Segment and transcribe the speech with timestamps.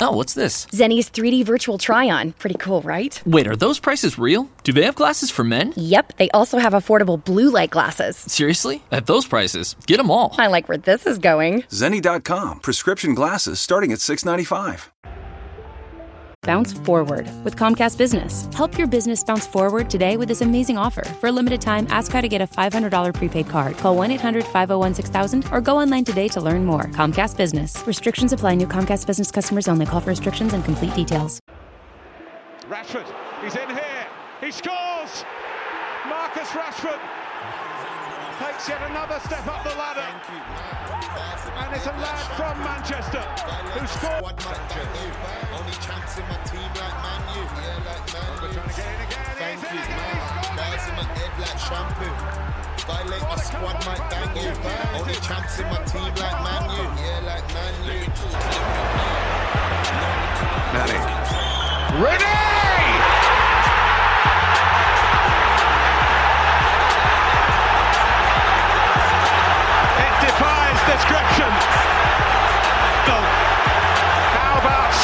[0.00, 0.66] Oh, what's this?
[0.66, 2.32] Zenni's 3D virtual try on.
[2.32, 3.20] Pretty cool, right?
[3.26, 4.48] Wait, are those prices real?
[4.64, 5.72] Do they have glasses for men?
[5.76, 8.16] Yep, they also have affordable blue light glasses.
[8.16, 8.82] Seriously?
[8.90, 9.76] At those prices?
[9.86, 10.34] Get them all.
[10.38, 11.62] I like where this is going.
[11.62, 14.90] Zenni.com, prescription glasses starting at 695.
[16.44, 18.48] Bounce forward with Comcast Business.
[18.52, 21.04] Help your business bounce forward today with this amazing offer.
[21.20, 23.76] For a limited time, ask how to get a $500 prepaid card.
[23.78, 26.84] Call 1 800 501 6000 or go online today to learn more.
[26.86, 27.80] Comcast Business.
[27.86, 28.56] Restrictions apply.
[28.56, 29.86] New Comcast Business customers only.
[29.86, 31.38] Call for restrictions and complete details.
[32.62, 33.06] Rashford,
[33.40, 34.06] he's in here.
[34.40, 35.24] He scores!
[36.08, 37.21] Marcus Rashford
[38.42, 40.02] takes yet another step up the ladder.
[40.02, 43.22] And it's a lad from Manchester
[43.78, 44.22] who scored.
[44.22, 44.74] One match
[45.54, 47.42] only chance in my team like Man U.
[47.46, 48.50] Yeah, like Man U.
[48.50, 49.22] Trying to get in again.
[49.38, 49.82] Thank He's in you.
[49.82, 50.10] again.
[50.10, 51.22] He's scored Bars in my again.
[51.22, 52.14] head like shampoo.
[52.82, 54.50] Violate my squad might bang you.
[54.98, 56.82] Only chance in my team like Man U.
[56.98, 57.98] Yeah, like Man U.
[60.74, 60.98] Manny.
[62.02, 62.61] Ready!
[71.02, 71.50] Description.
[73.06, 73.26] Goal.
[74.38, 74.94] How about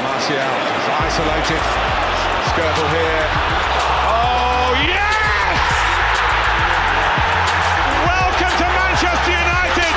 [0.00, 1.62] Martial is isolated.
[2.48, 3.26] Skirtle here.
[4.08, 5.60] Oh yes!
[8.08, 9.94] Welcome to Manchester United,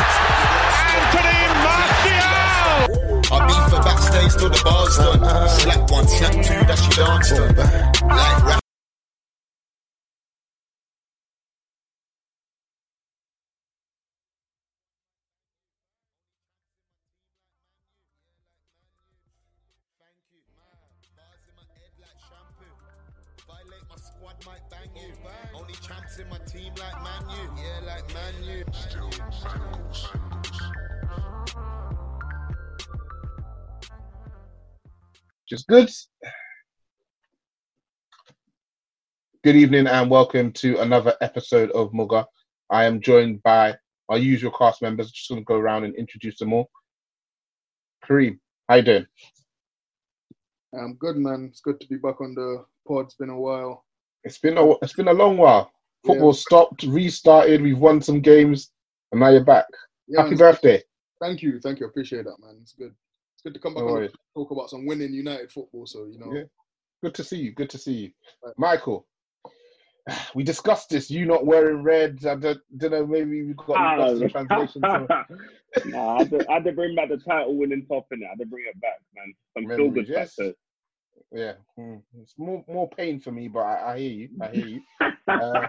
[0.92, 2.36] Anthony Martial.
[3.32, 5.24] I beat for backstage till the bars done.
[5.47, 7.56] Slap one, slap two, that she danced on.
[8.09, 8.65] Like rap.
[35.68, 35.90] Good.
[39.44, 42.26] Good evening and welcome to another episode of MUGA.
[42.70, 43.76] I am joined by
[44.09, 45.12] our usual cast members.
[45.12, 46.70] Just going to go around and introduce them all.
[48.08, 48.40] Kareem,
[48.70, 49.06] how you doing?
[50.80, 51.48] I'm good, man.
[51.50, 53.06] It's good to be back on the pod.
[53.06, 53.86] It's been a while.
[54.24, 55.72] It's been a it's been a long while.
[56.06, 56.40] Football Yeah.
[56.40, 57.62] stopped, restarted.
[57.62, 58.72] We've won some games,
[59.12, 59.66] and now you're back.
[60.08, 60.84] Yeah, Happy man, birthday!
[61.22, 61.86] Thank you, thank you.
[61.86, 62.58] I appreciate that, man.
[62.62, 62.94] It's good.
[63.45, 65.85] It's good to come back No and talk about some winning United football.
[65.85, 66.44] So you know, Yeah.
[67.03, 67.51] Good to see you.
[67.51, 68.11] Good to see you,
[68.44, 68.53] Right.
[68.57, 69.07] Michael.
[70.33, 71.11] We discussed this.
[71.11, 72.25] You not wearing red.
[72.25, 73.05] I don't, don't know.
[73.05, 74.81] Maybe we got Ah, lost in translation.
[74.84, 75.07] so-
[75.85, 78.25] nah, I had, to, I had to bring back the title winning top in it.
[78.25, 79.34] I had to bring it back, man.
[79.53, 80.35] Some feel Memories, good yes.
[80.35, 80.53] factor.
[81.31, 82.01] Yeah, mm.
[82.22, 84.29] it's more more pain for me, but I, I hear you.
[84.41, 84.81] I hear you.
[85.28, 85.67] Uh,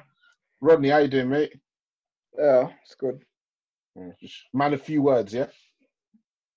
[0.61, 1.55] Rodney, how you doing, mate?
[2.39, 3.23] Yeah, it's good.
[4.21, 5.47] Just Man, a few words, yeah.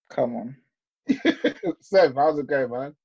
[0.10, 0.58] Come on.
[1.82, 2.96] Seb, how's it going, man?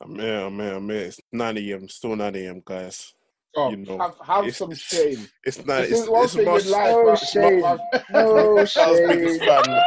[0.00, 0.98] I'm here, I'm here, I'm here.
[1.02, 3.14] It's 9 a.m., still 9 a.m., guys.
[3.54, 5.28] Oh, You know, have, have it's- some shame.
[5.44, 7.60] It's not, This it's, one it's thing much, in life, No but- shame.
[7.60, 7.80] but-
[8.10, 9.38] No shame.
[9.40, 9.82] fam,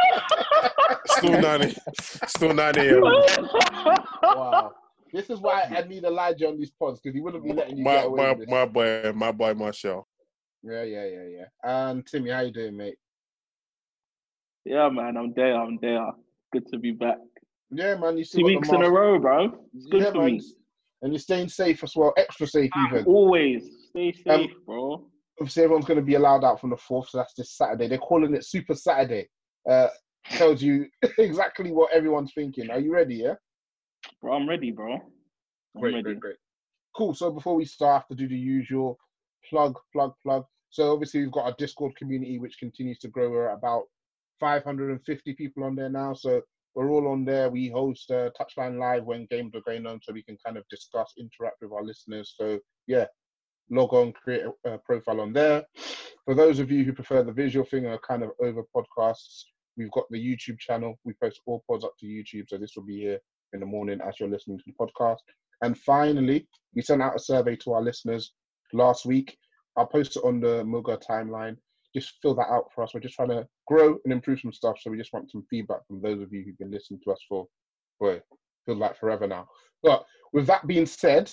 [1.06, 3.00] still 9 a- still 9 a.m.
[4.22, 4.72] wow.
[5.12, 7.84] This is why I need Elijah on these pods because he wouldn't be letting you
[7.84, 8.48] My, get away my, with this.
[8.50, 10.06] my boy, my boy Marshall.
[10.62, 11.44] Yeah, yeah, yeah, yeah.
[11.62, 12.96] And Timi, how you doing, mate?
[14.64, 15.54] Yeah, man, I'm there.
[15.54, 16.06] I'm there.
[16.56, 17.18] Good to be back.
[17.70, 18.16] Yeah, man.
[18.16, 19.52] You Two weeks in a row, bro.
[19.74, 20.36] It's good Yeah, for man.
[20.36, 20.42] me.
[21.02, 23.04] And you're staying safe as well, extra safe even.
[23.04, 25.06] Always stay Um, safe, bro.
[25.38, 27.88] Obviously, everyone's going to be allowed out from the fourth, so that's this Saturday.
[27.88, 29.28] They're calling it Super Saturday.
[29.68, 29.88] Uh,
[30.30, 30.86] tells you
[31.18, 32.70] exactly what everyone's thinking.
[32.70, 33.16] Are you ready?
[33.16, 33.34] Yeah.
[34.22, 34.94] Bro, I'm ready, bro.
[34.94, 36.02] I'm Great, ready.
[36.04, 36.36] great, great.
[36.96, 37.12] Cool.
[37.12, 38.98] So before we start, I have to do the usual
[39.50, 40.44] plug, plug, plug.
[40.70, 43.28] So obviously we've got our Discord community which continues to grow.
[43.28, 43.82] We're at about
[44.40, 46.14] 550 people on there now.
[46.14, 46.42] So
[46.74, 47.48] we're all on there.
[47.48, 50.64] We host uh, Touchline Live when games are going on, so we can kind of
[50.68, 52.34] discuss, interact with our listeners.
[52.38, 53.06] So yeah,
[53.70, 55.64] log on, create a, a profile on there.
[56.24, 59.44] For those of you who prefer the visual thing and are kind of over podcasts,
[59.76, 60.98] we've got the YouTube channel.
[61.04, 63.20] We post all pods up to YouTube, so this will be here
[63.52, 65.18] in the morning as you're listening to the podcast.
[65.62, 68.32] And finally, we sent out a survey to our listeners
[68.72, 69.36] last week.
[69.76, 71.56] I'll post it on the Muga timeline.
[71.96, 72.92] Just fill that out for us.
[72.92, 75.86] We're just trying to grow and improve some stuff, so we just want some feedback
[75.86, 77.46] from those of you who've been listening to us for,
[77.98, 78.20] boy,
[78.66, 79.46] feels like forever now.
[79.82, 80.04] But
[80.34, 81.32] with that being said,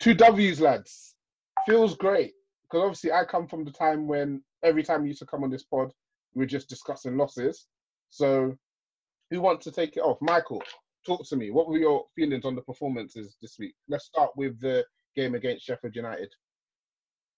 [0.00, 1.14] two W's, lads.
[1.66, 2.32] Feels great
[2.62, 5.50] because obviously I come from the time when every time we used to come on
[5.50, 5.92] this pod,
[6.34, 7.66] we were just discussing losses.
[8.10, 8.56] So,
[9.30, 10.18] who wants to take it off?
[10.22, 10.62] Michael,
[11.04, 11.50] talk to me.
[11.50, 13.74] What were your feelings on the performances this week?
[13.88, 14.84] Let's start with the
[15.16, 16.32] game against Sheffield United.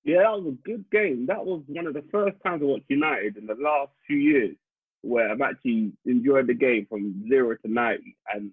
[0.09, 1.27] Yeah, that was a good game.
[1.27, 4.57] That was one of the first times I watched United in the last few years
[5.03, 8.51] where I've actually enjoyed the game from zero to 90 and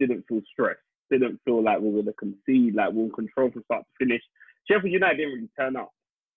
[0.00, 0.80] didn't feel stressed.
[1.08, 3.84] Didn't feel like we were going to concede, like we were in control from start
[3.84, 4.20] to finish.
[4.68, 5.92] Sheffield United didn't really turn up.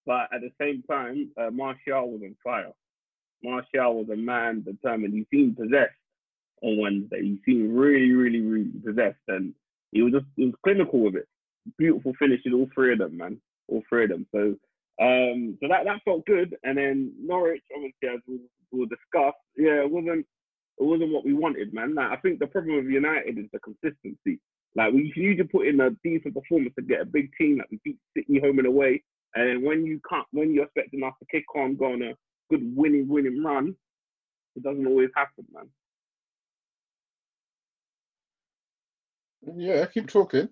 [0.06, 2.72] But at the same time, uh, Martial was on fire.
[3.44, 5.16] Martial was a man determined.
[5.16, 5.98] He seemed possessed
[6.62, 7.24] on Wednesday.
[7.24, 9.25] He seemed really, really, really possessed.
[9.28, 9.56] And
[9.92, 11.28] he was just he was clinical with it.
[11.80, 14.28] Beautiful finishes, all three of them, man all three of them.
[14.34, 14.56] So
[15.02, 16.56] um, so that that felt good.
[16.63, 18.40] And then Norwich, obviously, as we'll,
[18.72, 20.25] we'll discuss, yeah, it wasn't
[20.78, 21.96] it wasn't what we wanted, man.
[21.96, 24.40] Like, I think the problem with United is the consistency.
[24.75, 27.81] Like we usually put in a decent performance to get a big team that like
[27.84, 29.04] beat City home and away,
[29.36, 32.13] and then when you can't, when you're expecting us to kick on, go on a
[32.50, 33.75] good winning winning run,
[34.56, 35.69] it doesn't always happen, man.
[39.58, 40.50] Yeah, keep talking.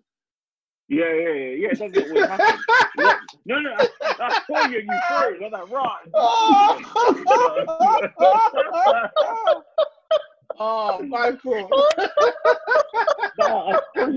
[0.89, 1.69] Yeah, yeah, yeah, yeah.
[1.69, 2.57] It doesn't always happen.
[2.97, 3.19] yeah.
[3.45, 3.87] No, no, I,
[4.19, 4.79] I saw you.
[4.79, 5.39] You froze.
[5.45, 6.07] I'm like, right.
[10.59, 11.69] oh, Michael.
[13.37, 13.79] no,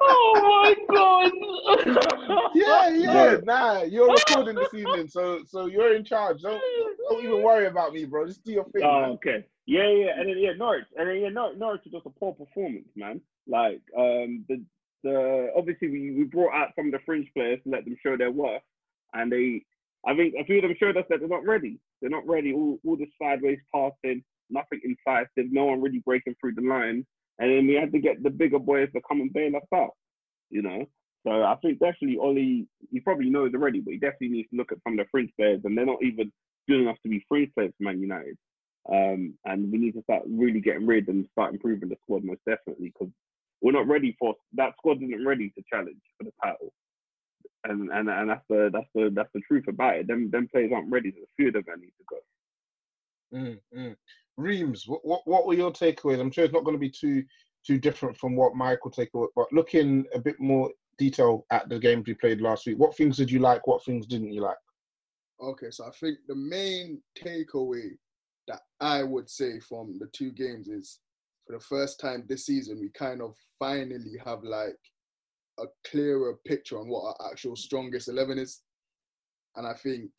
[0.00, 1.32] oh my god.
[2.54, 3.38] yeah, yeah.
[3.42, 6.42] Nah, you're recording this evening, so so you're in charge.
[6.42, 6.62] Don't
[7.10, 8.24] don't even worry about me, bro.
[8.26, 8.84] Just do your thing.
[8.84, 9.10] Oh, man.
[9.10, 9.44] okay.
[9.66, 12.34] Yeah, yeah, and then yeah, Norwich, and then yeah, Norwich, Norwich was just a poor
[12.34, 13.20] performance, man.
[13.46, 14.62] Like um, the
[15.02, 18.16] the obviously we, we brought out some of the fringe players to let them show
[18.16, 18.62] their worth,
[19.12, 19.64] and they
[20.06, 21.78] I think a few of them showed us that they're not ready.
[22.00, 22.52] They're not ready.
[22.52, 27.06] All all the sideways passing, nothing incisive, no one really breaking through the line,
[27.38, 29.92] and then we had to get the bigger boys to come and bail us out.
[30.50, 30.86] You know,
[31.26, 34.72] so I think definitely Ollie, he probably knows already, but he definitely needs to look
[34.72, 36.30] at some of the fringe players, and they're not even
[36.68, 38.36] good enough to be fringe players for Man United.
[38.90, 42.40] Um, and we need to start really getting rid and start improving the squad most
[42.46, 43.12] definitely because
[43.64, 46.70] we're not ready for that squad isn't ready to challenge for the title.
[47.64, 50.06] And and and that's the that's the that's the truth about it.
[50.06, 51.10] Them them players aren't ready.
[51.10, 52.18] There's a few of them that need to go.
[53.34, 53.96] Mm, mm.
[54.38, 56.20] Reemz, what, what what were your takeaways?
[56.20, 57.24] I'm sure it's not going to be too
[57.66, 62.04] too different from what Michael takeaway, but looking a bit more detail at the games
[62.06, 63.66] we played last week, what things did you like?
[63.66, 64.58] What things didn't you like?
[65.42, 67.92] Okay, so I think the main takeaway
[68.46, 70.98] that I would say from the two games is
[71.46, 74.78] for the first time this season, we kind of finally have like
[75.58, 78.62] a clearer picture on what our actual strongest 11 is.
[79.56, 80.10] And I think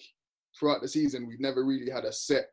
[0.57, 2.49] throughout the season, we've never really had a set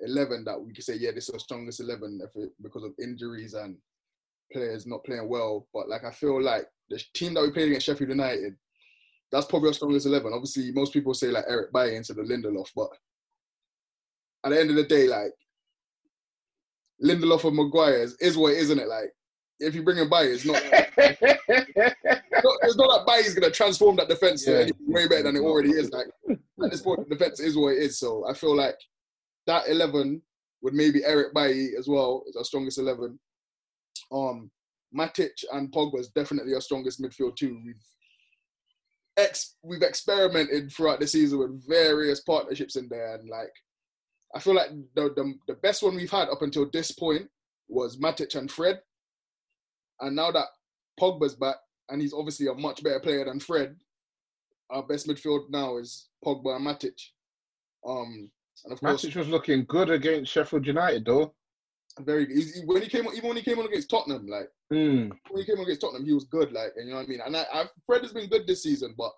[0.00, 3.54] 11 that we could say, yeah, this is our strongest 11 it, because of injuries
[3.54, 3.76] and
[4.52, 5.66] players not playing well.
[5.72, 8.54] But like, I feel like the team that we played against Sheffield United,
[9.32, 10.32] that's probably our strongest 11.
[10.32, 12.90] Obviously, most people say like Eric Bailly instead of Lindelof, but
[14.44, 15.32] at the end of the day, like
[17.04, 18.88] Lindelof and Maguire is, is what it is, isn't it?
[18.88, 19.12] Like
[19.60, 20.62] if you bring him by, it's not.
[20.62, 24.54] it's, not it's not that Bailly's gonna transform that defense yeah.
[24.54, 25.90] to anything way better than it already is.
[25.90, 27.98] Like at this point, the defense is what it is.
[27.98, 28.76] So I feel like
[29.46, 30.22] that eleven
[30.62, 33.18] with maybe Eric Bailly as well is our strongest eleven.
[34.12, 34.50] Um,
[34.96, 37.60] Matic and Pogba is definitely our strongest midfield too.
[37.64, 37.76] We've
[39.16, 43.52] ex we've experimented throughout the season with various partnerships in there, and like
[44.34, 47.28] I feel like the, the, the best one we've had up until this point
[47.68, 48.80] was Matic and Fred.
[50.00, 50.46] And now that
[51.00, 51.56] Pogba's back,
[51.88, 53.76] and he's obviously a much better player than Fred,
[54.70, 57.00] our best midfield now is Pogba and Matic.
[57.86, 58.30] Um,
[58.64, 61.34] and of Matic course, was looking good against Sheffield United, though.
[61.98, 62.36] Very good.
[62.36, 65.10] He's, when he came, even when he came on against Tottenham, like mm.
[65.30, 66.52] when he came on against Tottenham, he was good.
[66.52, 67.20] Like, and you know what I mean.
[67.24, 69.10] And I, I, Fred has been good this season, but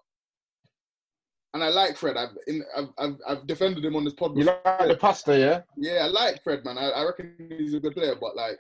[1.55, 2.17] and I like Fred.
[2.17, 4.39] I've in, I've, I've I've defended him on this podcast.
[4.39, 5.61] You like the pasta, yeah?
[5.77, 6.79] Yeah, I like Fred, man.
[6.79, 8.59] I, I reckon he's a good player, but like,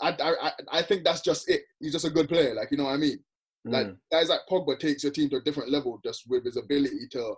[0.00, 1.62] I, I I think that's just it.
[1.80, 2.54] He's just a good player.
[2.54, 3.18] Like, you know what I mean?
[3.64, 3.96] Like Mm.
[4.12, 7.34] guys like Pogba takes your team to a different level just with his ability to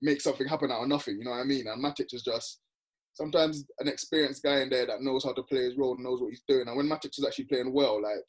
[0.00, 1.18] make something happen out of nothing.
[1.18, 1.66] You know what I mean?
[1.66, 2.60] And Matic is just
[3.14, 6.30] sometimes an experienced guy in there that knows how to play his role, knows what
[6.30, 6.68] he's doing.
[6.68, 8.22] And when Matic is actually playing well, like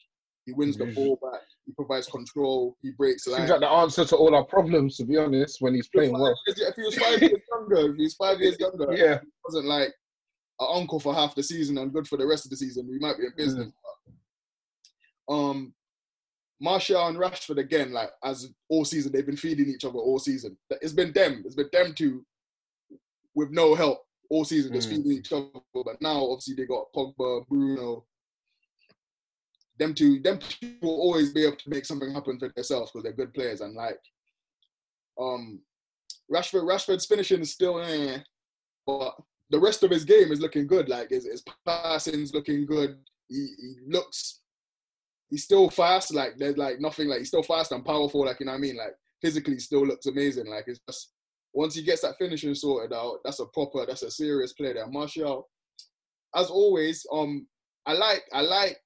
[0.48, 4.16] he wins the ball back, he provides control, he breaks Seems like the answer to
[4.16, 6.34] all our problems, to be honest, when he's playing well.
[6.48, 9.20] If he was five years younger, if he was five years younger, Yeah.
[9.22, 9.94] he wasn't like
[10.60, 12.98] an uncle for half the season and good for the rest of the season, we
[12.98, 13.72] might be in business.
[15.30, 15.74] Um,
[16.60, 20.58] Martial and Rashford again, like as all season, they've been feeding each other all season.
[20.82, 21.44] It's been them.
[21.46, 22.26] It's been them two
[23.36, 24.00] with no help
[24.30, 24.96] all season, just Mm.
[24.96, 25.50] feeding each other.
[25.74, 28.06] But now, obviously, they got Pogba, Bruno.
[29.80, 30.40] Them two, them
[30.82, 33.62] will always be able to make something happen for themselves because they're good players.
[33.62, 34.00] And like,
[35.20, 35.62] um,
[36.32, 38.20] Rashford, Rashford's finishing is still eh,
[38.86, 39.16] but
[39.50, 40.90] the rest of his game is looking good.
[40.90, 42.98] Like his, his passing's looking good.
[43.30, 44.42] He, he looks,
[45.30, 46.14] he's still fast.
[46.14, 47.08] Like there's like nothing.
[47.08, 48.26] Like he's still fast and powerful.
[48.26, 48.78] Like you know what I mean.
[48.78, 50.48] Like physically, still looks amazing.
[50.48, 51.12] Like it's just
[51.54, 54.88] once he gets that finishing sorted out, that's a proper, that's a serious player there.
[54.88, 55.50] Martial,
[56.36, 57.48] as always, um,
[57.86, 58.78] I like, I like.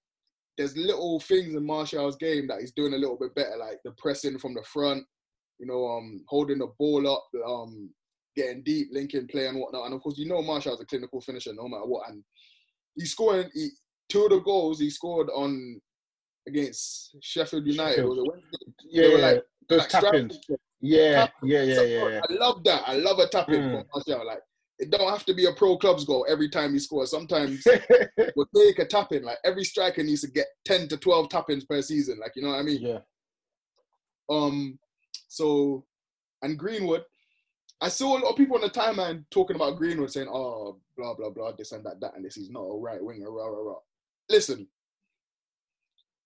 [0.62, 3.92] There's little things in Martial's game that he's doing a little bit better, like the
[3.98, 5.04] pressing from the front,
[5.58, 7.90] you know, um, holding the ball up, um,
[8.36, 9.86] getting deep, linking play and whatnot.
[9.88, 12.10] And of course, you know Martial's a clinical finisher no matter what.
[12.10, 12.24] And
[12.96, 13.70] he's scoring he,
[14.08, 15.82] two of the goals he scored on
[16.48, 17.96] against Sheffield United.
[17.96, 18.18] Sheffield.
[18.18, 20.40] Was it Yeah, They were yeah, like- those like tap-ins.
[20.80, 22.22] Yeah, Tap- yeah, yeah, yeah, yeah.
[22.30, 22.84] I love that.
[22.88, 23.72] I love a tap in Mm.
[23.80, 24.28] from Martial.
[24.28, 24.42] Like
[24.82, 27.12] it don't have to be a pro clubs goal every time he scores.
[27.12, 27.64] Sometimes
[28.36, 29.24] we'll take a tap in.
[29.24, 32.18] Like every striker needs to get ten to twelve tap ins per season.
[32.20, 32.82] Like you know what I mean?
[32.82, 33.00] Yeah.
[34.30, 34.80] Um.
[35.28, 35.86] So,
[36.42, 37.04] and Greenwood,
[37.80, 41.14] I saw a lot of people on the timeline talking about Greenwood saying, "Oh, blah
[41.14, 42.36] blah blah, this and that, that, and this.
[42.36, 43.80] He's not a right winger." Rah rah rah.
[44.30, 44.68] Listen,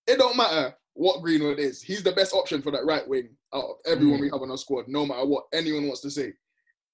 [0.06, 1.82] it don't matter what Greenwood is.
[1.82, 4.22] He's the best option for that right wing out of everyone Mm.
[4.22, 6.32] we have on our squad, no matter what anyone wants to say.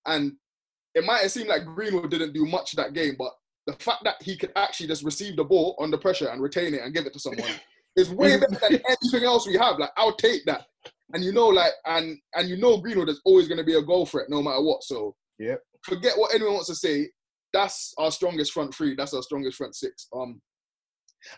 [0.06, 0.32] And
[0.94, 3.32] it might have seemed like Greenwood didn't do much that game, but
[3.66, 6.82] the fact that he could actually just receive the ball under pressure and retain it
[6.82, 7.48] and give it to someone
[7.96, 9.78] is way better than anything else we have.
[9.78, 10.66] Like I'll take that.
[11.14, 13.82] And you know, like, and and you know, Greenwood is always going to be a
[13.82, 14.82] goal threat no matter what.
[14.82, 17.10] So yeah, forget what anyone wants to say.
[17.52, 18.94] That's our strongest front three.
[18.94, 20.08] That's our strongest front six.
[20.14, 20.40] Um,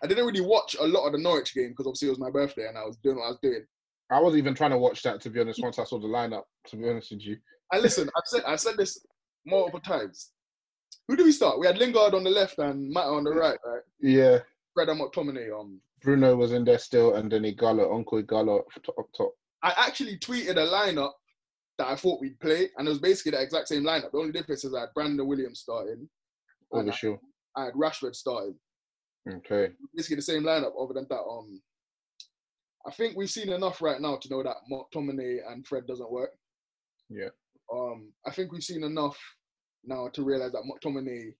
[0.03, 2.31] I didn't really watch a lot of the Norwich game because obviously it was my
[2.31, 3.65] birthday and I was doing what I was doing.
[4.11, 5.63] I wasn't even trying to watch that to be honest.
[5.63, 7.37] Once I saw the lineup, to be honest with you.
[7.73, 9.05] And listen, I've said I've said this
[9.47, 10.31] multiple times.
[11.09, 11.59] Who do we start?
[11.59, 13.83] We had Lingard on the left and Matt on the right, right?
[14.01, 14.39] Yeah,
[14.73, 15.59] Fred and McTominay.
[15.59, 19.35] Um, Bruno was in there still, and then Ighalo, Uncle Ighalo up top.
[19.63, 21.13] I actually tweeted a lineup
[21.79, 24.13] that I thought we'd play, and it was basically the exact same lineup.
[24.13, 26.09] The only difference is I had Brandon Williams starting,
[26.71, 27.19] Over sure.
[27.57, 28.57] I had Rashford starting.
[29.29, 29.73] Okay.
[29.95, 31.21] Basically the same lineup, other than that.
[31.21, 31.61] Um,
[32.87, 36.31] I think we've seen enough right now to know that McTominay and Fred doesn't work.
[37.09, 37.31] Yeah.
[37.73, 39.19] Um, I think we've seen enough
[39.85, 41.33] now to realize that McTominay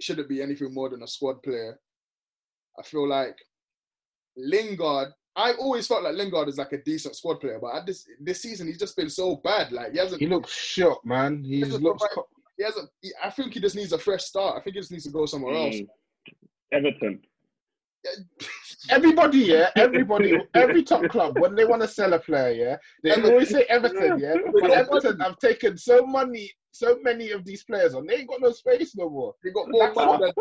[0.00, 1.78] shouldn't be anything more than a squad player.
[2.78, 3.36] I feel like
[4.36, 5.08] Lingard.
[5.36, 8.42] I always felt like Lingard is like a decent squad player, but at this this
[8.42, 9.72] season he's just been so bad.
[9.72, 10.20] Like he hasn't.
[10.20, 11.42] He looks shot, man.
[11.44, 12.02] He hasn't looks.
[12.02, 12.90] provided- He hasn't.
[13.02, 14.56] He, I think he just needs a fresh start.
[14.56, 15.74] I think he just needs to go somewhere else.
[15.76, 15.88] Mm.
[16.72, 17.22] Everton.
[18.90, 23.10] Everybody, yeah, everybody, every top club, when they want to sell a player, yeah, they
[23.12, 23.30] Everton.
[23.32, 24.34] always say Everton, yeah.
[24.52, 28.06] But Everton have taken so money, so many of these players on.
[28.06, 29.34] They ain't got no space no more.
[29.42, 30.32] They got more money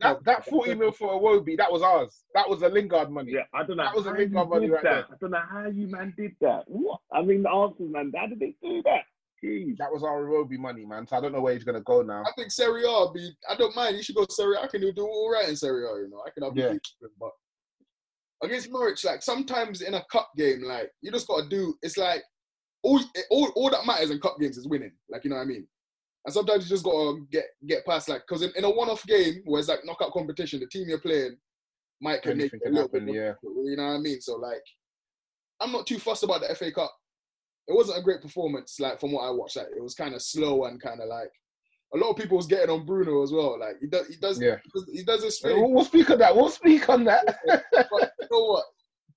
[0.00, 2.24] That, that 40 mil for a Wobie, that was ours.
[2.34, 3.32] That was a Lingard money.
[3.32, 3.84] Yeah, I don't know.
[3.84, 4.90] That was a how Lingard you money right that.
[4.90, 5.04] there.
[5.10, 6.64] I don't know how you man did that.
[6.66, 7.00] What?
[7.10, 8.12] I mean, the answers, man.
[8.14, 9.04] How did they do that?
[9.44, 9.76] Jeez.
[9.78, 11.06] That was our Wobie money, man.
[11.06, 12.22] So I don't know where he's gonna go now.
[12.22, 13.30] I think Serie A be.
[13.48, 13.96] I don't mind.
[13.96, 14.62] You should go Serie A.
[14.62, 16.02] I can do all right in Serie A.
[16.02, 16.72] You know, I can have Yeah.
[17.00, 17.08] yeah.
[17.20, 17.30] but
[18.42, 21.74] against Norwich, like sometimes in a cup game, like you just gotta do.
[21.82, 22.22] It's like
[22.82, 24.92] all all all that matters in cup games is winning.
[25.08, 25.66] Like you know what I mean.
[26.24, 29.42] And sometimes you just gotta get get past like because in, in a one-off game
[29.44, 31.36] where it's like knockout competition, the team you're playing
[32.00, 33.14] might can make it a little happen, bit.
[33.14, 33.32] more yeah.
[33.42, 34.20] You know what I mean?
[34.20, 34.62] So like,
[35.60, 36.92] I'm not too fussed about the FA Cup.
[37.68, 39.56] It wasn't a great performance, like from what I watched.
[39.56, 41.30] Like it was kind of slow and kind of like
[41.94, 43.58] a lot of people was getting on Bruno as well.
[43.58, 44.56] Like he does, he does, Yeah.
[44.64, 45.74] he does, he does his We'll, thing.
[45.74, 46.34] we'll speak on that.
[46.34, 47.38] We'll speak on that.
[47.46, 48.64] but you know what?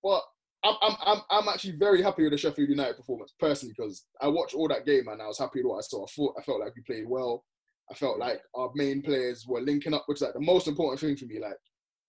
[0.04, 0.22] But
[0.64, 4.28] I'm, I'm, I'm, I'm actually very happy with the Sheffield United performance personally because I
[4.28, 6.04] watched all that game and I was happy with what I saw.
[6.06, 7.44] I thought, I felt like we played well.
[7.90, 11.00] I felt like our main players were linking up, which is like the most important
[11.00, 11.40] thing for me.
[11.42, 11.58] Like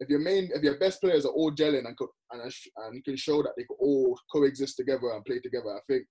[0.01, 2.53] if your main, if your best players are all gelling and could, and
[2.89, 6.05] and can show that they could all coexist together and play together, I think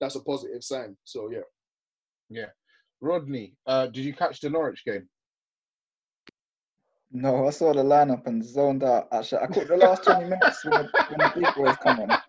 [0.00, 0.96] that's a positive sign.
[1.04, 1.40] So yeah.
[2.28, 2.46] Yeah.
[3.00, 5.08] Rodney, uh, did you catch the Norwich game?
[7.12, 9.08] No, I saw the lineup and zoned out.
[9.10, 12.10] Actually, I caught the last 20 minutes when the, when the big boys come on.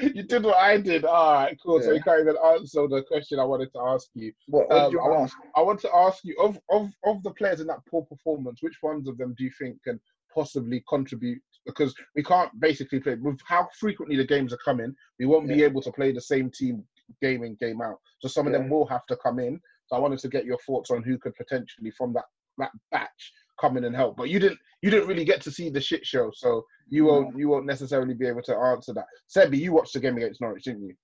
[0.00, 1.04] You did what I did.
[1.04, 1.82] All right, cool.
[1.82, 4.32] So you can't even answer the question I wanted to ask you.
[4.46, 5.36] What, what Um, do you I, want to ask?
[5.56, 8.78] I want to ask you of, of of the players in that poor performance, which
[8.82, 10.00] ones of them do you think can
[10.34, 11.42] possibly contribute?
[11.66, 14.94] Because we can't basically play with how frequently the games are coming.
[15.18, 16.82] We won't be able to play the same team
[17.22, 17.96] game in game out.
[18.20, 19.60] So some of them will have to come in.
[19.86, 22.24] So I wanted to get your thoughts on who could potentially from that
[22.58, 24.16] that batch come in and help.
[24.16, 27.36] But you didn't you didn't really get to see the shit show, so you won't
[27.38, 29.06] you won't necessarily be able to answer that.
[29.34, 30.94] Sebby, you watched the game against Norwich, didn't you?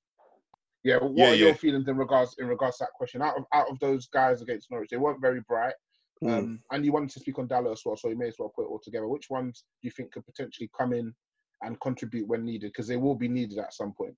[0.83, 0.99] Yeah.
[0.99, 1.55] What Yeah, are your yeah.
[1.55, 3.23] feelings in regards in regards to that question?
[3.23, 5.75] Out of out of those guys against Norwich, they weren't very bright.
[6.23, 6.39] Mm.
[6.39, 8.53] Um, and you wanted to speak on Dalot as well, so you may as well
[8.55, 9.09] put it all together.
[9.09, 11.13] Which ones do you think could potentially come in
[11.63, 12.69] and contribute when needed?
[12.69, 14.15] Because they will be needed at some point.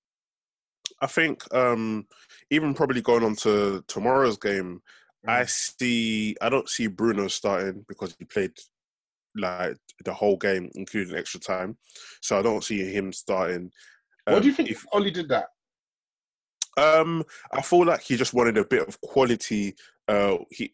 [1.01, 2.07] I think um,
[2.51, 4.83] even probably going on to tomorrow's game,
[5.27, 5.51] I Mm.
[5.51, 6.37] see.
[6.41, 8.53] I don't see Bruno starting because he played
[9.35, 11.77] like the whole game, including extra time.
[12.23, 13.71] So I don't see him starting.
[14.25, 15.49] what do you Um, think if- Ollie did that?
[16.77, 19.75] Um, I feel like he just wanted a bit of quality.
[20.09, 20.73] Uh, he.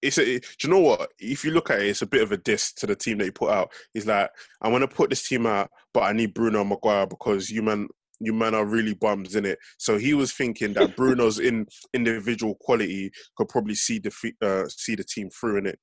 [0.00, 1.10] It's a, do you know what?
[1.18, 3.24] If you look at it, it's a bit of a diss to the team that
[3.24, 3.72] he put out.
[3.92, 7.50] He's like, I want to put this team out, but I need Bruno Maguire because
[7.50, 7.88] you man,
[8.20, 9.58] you man are really bums in it.
[9.78, 14.94] So he was thinking that Bruno's in individual quality could probably see the uh, see
[14.94, 15.78] the team through in it.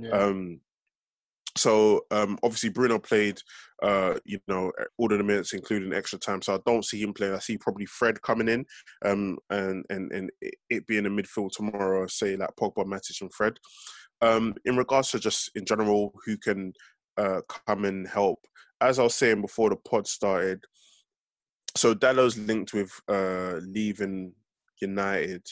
[0.00, 0.10] Yeah.
[0.10, 0.60] Um,
[1.56, 3.40] so um, obviously Bruno played,
[3.82, 6.42] uh, you know, all of the minutes, including extra time.
[6.42, 7.34] So I don't see him playing.
[7.34, 8.64] I see probably Fred coming in,
[9.04, 12.06] um, and and and it- being a midfield tomorrow.
[12.06, 13.54] Say like Pogba, Matic, and Fred.
[14.22, 16.72] Um, in regards to just in general, who can
[17.16, 18.38] uh, come and help?
[18.80, 20.64] As I was saying before the pod started,
[21.76, 24.32] so Dalot's linked with uh, leaving
[24.80, 25.46] United,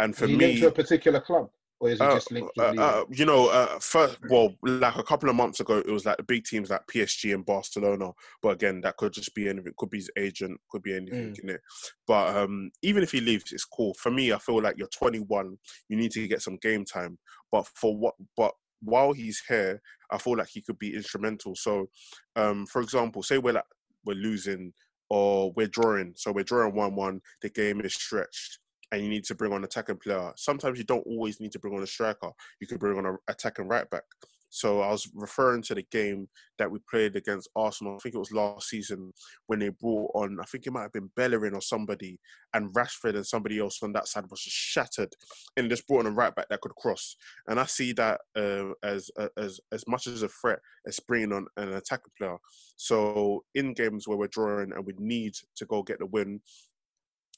[0.00, 2.30] and for Is he me, linked to a particular club, or is he uh, just
[2.30, 5.90] linked uh, uh, you know, uh, first, well, like a couple of months ago, it
[5.90, 8.12] was like the big teams like PSG and Barcelona.
[8.42, 9.72] But again, that could just be anything.
[9.76, 10.58] Could be his agent.
[10.70, 11.42] Could be anything Mm.
[11.42, 11.60] in it.
[12.06, 13.94] But um, even if he leaves, it's cool.
[13.94, 15.56] For me, I feel like you're 21.
[15.88, 17.18] You need to get some game time.
[17.50, 18.14] But for what?
[18.36, 18.52] But
[18.82, 21.54] while he's here, I feel like he could be instrumental.
[21.56, 21.88] So,
[22.36, 23.64] um, for example, say we're like
[24.04, 24.72] we're losing
[25.10, 26.14] or we're drawing.
[26.16, 27.20] So we're drawing one-one.
[27.42, 28.58] The game is stretched
[28.92, 30.32] and you need to bring on attacking player.
[30.36, 32.30] Sometimes you don't always need to bring on a striker.
[32.60, 34.04] You could bring on an attacking right back.
[34.56, 37.96] So I was referring to the game that we played against Arsenal.
[37.96, 39.12] I think it was last season
[39.48, 40.38] when they brought on.
[40.40, 42.18] I think it might have been Bellerin or somebody,
[42.54, 45.12] and Rashford and somebody else on that side was just shattered,
[45.58, 47.16] and just brought on a right back that could cross.
[47.46, 51.46] And I see that uh, as as as much as a threat as bringing on
[51.58, 52.38] an attacking player.
[52.76, 56.40] So in games where we're drawing and we need to go get the win,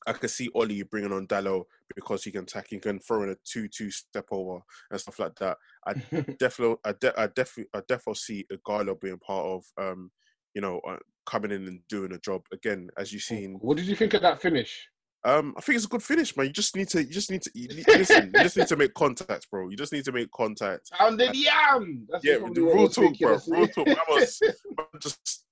[0.06, 3.30] I could see Ollie bringing on Dalot because he can attack, he can throw in
[3.30, 5.58] a two-two step over and stuff like that.
[5.86, 5.94] I
[6.38, 10.10] definitely, I, de- I definitely, I definitely see Ighalo being part of, um,
[10.54, 12.88] you know, uh, coming in and doing a job again.
[12.96, 14.88] As you've seen, What did you think of that finish?
[15.24, 16.46] Um, I think it's a good finish, man.
[16.46, 18.76] You just need to, you just need to, you, need- listen, you just need to
[18.76, 19.68] make contact, bro.
[19.68, 20.88] You just need to make contact.
[21.00, 22.06] And then yam.
[22.08, 23.38] That's Yeah, the real talk, bro.
[23.48, 23.86] Real talk.
[23.86, 25.44] Man was, man just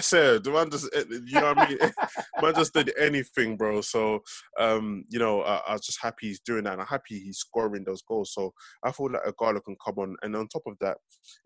[0.00, 0.42] said.
[0.44, 1.78] The man just, eh, you know what I mean?
[2.42, 3.80] man just did anything, bro.
[3.82, 4.20] So,
[4.58, 7.38] um, you know, I, I was just happy he's doing that, and I'm happy he's
[7.38, 8.32] scoring those goals.
[8.34, 8.52] So
[8.84, 10.96] I feel like Ighalo can come on, and on top of that,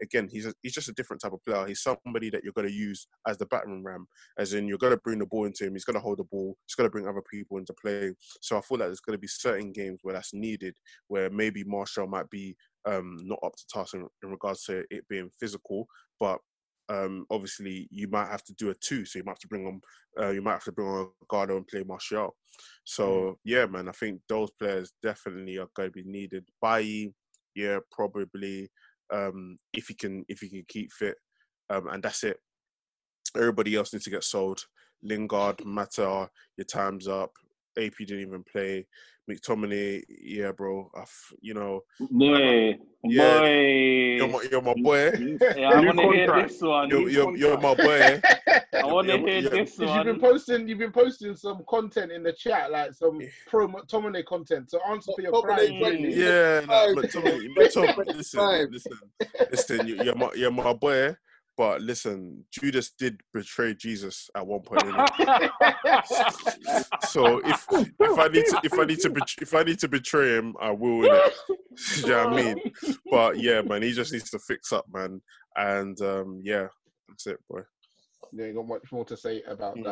[0.00, 1.66] again, he's a, he's just a different type of player.
[1.66, 4.06] He's somebody that you're going to use as the battering ram,
[4.38, 5.74] as in you're going to bring the ball into him.
[5.74, 6.56] He's going to hold the ball.
[6.66, 8.12] He's going to bring other people into play.
[8.40, 10.74] So I feel like there's going to be certain games where that's needed,
[11.09, 15.07] where maybe Martial might be um, not up to task in, in regards to it
[15.09, 15.87] being physical,
[16.18, 16.38] but
[16.88, 19.66] um, obviously you might have to do a two, so you might have to bring
[19.66, 19.81] on,
[20.20, 22.35] uh, you might have to bring on Gardo and play Martial.
[22.85, 26.44] So yeah, man, I think those players definitely are going to be needed.
[26.61, 27.14] Bailly,
[27.55, 28.68] yeah, probably
[29.12, 31.16] um, if he can if he can keep fit,
[31.70, 32.38] um, and that's it.
[33.37, 34.61] Everybody else needs to get sold.
[35.02, 37.32] Lingard, Mata, your time's up.
[37.78, 38.86] AP didn't even play.
[39.30, 40.90] McTominay, yeah, bro.
[40.96, 43.48] I f- you know, Boy, Yeah, boy.
[44.16, 45.12] you're my, you're my boy.
[45.56, 46.90] Yeah, I want to hear this one.
[46.90, 48.20] You're, you're, you're my boy.
[48.74, 51.62] I want to you're- hear you're- this Because you've been posting, you've been posting some
[51.68, 54.70] content in the chat, like some pro McTominay content.
[54.72, 55.78] So answer for your McTominay pride.
[55.78, 56.04] twenty.
[56.08, 56.14] really.
[56.24, 56.96] Yeah, like, Five.
[56.96, 58.68] McTominay, McTominay, listen, Five.
[58.72, 58.92] listen,
[59.52, 59.86] listen.
[59.86, 61.14] You're my, you're my boy.
[61.56, 64.82] But listen, Judas did betray Jesus at one point.
[67.02, 67.66] so if
[68.00, 70.54] if I need to if I need to bet- if I need to betray him,
[70.60, 71.06] I will.
[71.06, 71.30] Innit?
[71.96, 72.72] you know what I mean?
[73.10, 75.20] But yeah, man, he just needs to fix up, man.
[75.56, 76.68] And um, yeah,
[77.08, 77.60] that's it, boy.
[78.32, 79.84] You ain't got much more to say about Mm.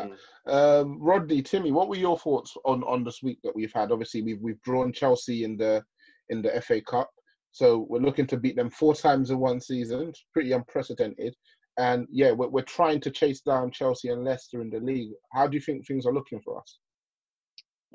[0.47, 0.53] that.
[0.53, 3.93] Um, Rodney, Timi, what were your thoughts on on this week that we've had?
[3.93, 5.85] Obviously, we've we've drawn Chelsea in the
[6.31, 7.11] in the FA Cup,
[7.53, 10.09] so we're looking to beat them four times in one season.
[10.09, 11.35] It's pretty unprecedented.
[11.79, 15.13] And yeah, we're we're trying to chase down Chelsea and Leicester in the league.
[15.33, 16.79] How do you think things are looking for us?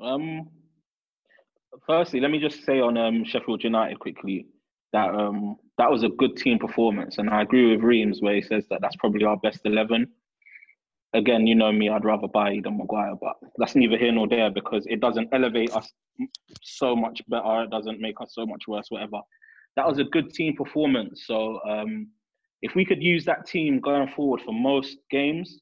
[0.02, 0.48] Um,
[1.86, 4.46] firstly, let me just say on um, Sheffield United quickly
[4.92, 8.42] that um, that was a good team performance, and I agree with Reemz where he
[8.42, 10.08] says that that's probably our best eleven.
[11.14, 14.50] Again, you know me, I'd rather Bailly than Maguire, but that's neither here nor there
[14.50, 15.90] because it doesn't elevate us
[16.62, 17.62] so much better.
[17.62, 19.20] It doesn't make us so much worse, whatever.
[19.76, 21.24] That was a good team performance.
[21.26, 22.08] So um,
[22.62, 25.60] if we could use that team going forward for most games,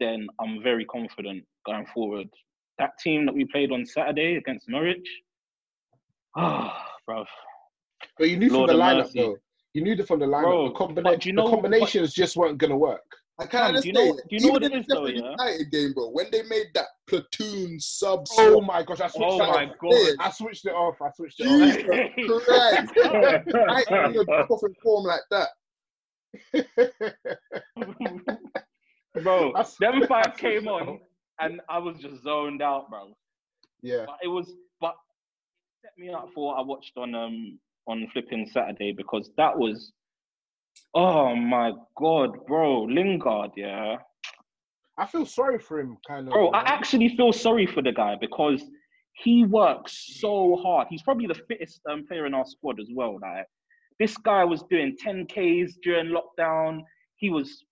[0.00, 2.28] then I'm very confident going forward.
[2.78, 5.06] That team that we played on Saturday against Norwich,
[6.36, 7.24] ah, bro.
[8.18, 9.20] But you knew Lord from the lineup, mercy.
[9.20, 9.36] though.
[9.74, 10.42] You knew from the lineup.
[10.42, 13.04] Bro, the, combina- you know- the combinations just weren't going to work.
[13.38, 14.28] I can't do you know- understand.
[14.30, 15.30] do you know what Even it in though, yeah?
[15.32, 18.26] United game, bro, when they made that platoon sub.
[18.38, 19.72] Oh my gosh, I switched Oh my off.
[19.80, 20.16] God.
[20.20, 20.96] I switched it off.
[21.02, 21.82] I switched it Jesus
[22.44, 22.92] Christ.
[22.96, 25.48] I ain't off in form like that.
[29.22, 31.00] bro, them five came on
[31.40, 33.16] and I was just zoned out, bro.
[33.82, 34.04] yeah.
[34.06, 34.94] But it was, but
[35.82, 39.56] it set me up for what I watched on um on flipping Saturday because that
[39.56, 39.92] was,
[40.94, 43.96] oh my god, bro, Lingard, yeah,
[44.98, 46.32] I feel sorry for him, kind of.
[46.32, 46.48] bro.
[46.50, 48.62] I actually feel sorry for the guy because
[49.14, 50.88] he works so hard.
[50.90, 53.18] He's probably the fittest um, player in our squad as well.
[53.20, 53.46] Like
[53.98, 56.80] this guy was doing 10ks during lockdown.
[57.16, 57.64] He was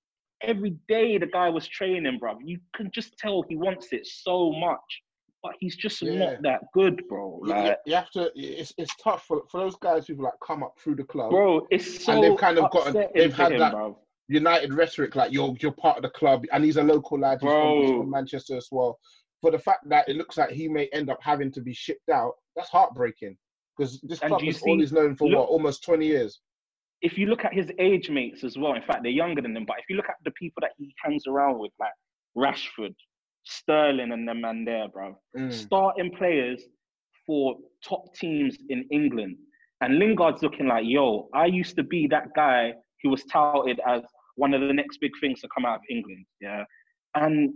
[0.42, 1.18] every day.
[1.18, 2.38] The guy was training, bro.
[2.44, 5.02] You can just tell he wants it so much,
[5.44, 6.18] but he's just Yeah.
[6.18, 7.38] not that good, bro.
[7.44, 8.33] Like, you, you have to.
[8.35, 11.66] It's it's tough for, for those guys who've like come up through the club, bro,
[11.70, 13.07] it's so and they've kind of gotten.
[13.14, 13.98] They've had him, that bro.
[14.28, 17.38] United rhetoric, like you're you're part of the club, and he's a local lad.
[17.42, 18.98] He's from, from Manchester as well.
[19.42, 22.09] For the fact that it looks like he may end up having to be shipped
[22.09, 23.37] out, that's heartbreaking.
[23.76, 26.40] Because this And club is all see- he's known for look- what almost twenty years.
[27.02, 29.66] if you look at his age mates as well, in fact, they're younger than him,
[29.66, 31.92] but if you look at the people that he hangs around with, like
[32.35, 32.94] Rashford,
[33.44, 35.52] Sterling, and them man there, bro, Mm.
[35.52, 36.62] starting players
[37.26, 39.37] for top teams in England.
[39.80, 44.02] And Lingard's looking like, yo, I used to be that guy who was touted as
[44.37, 46.24] one of the next big things to come out of England.
[46.40, 46.64] Yeah.
[47.14, 47.52] And,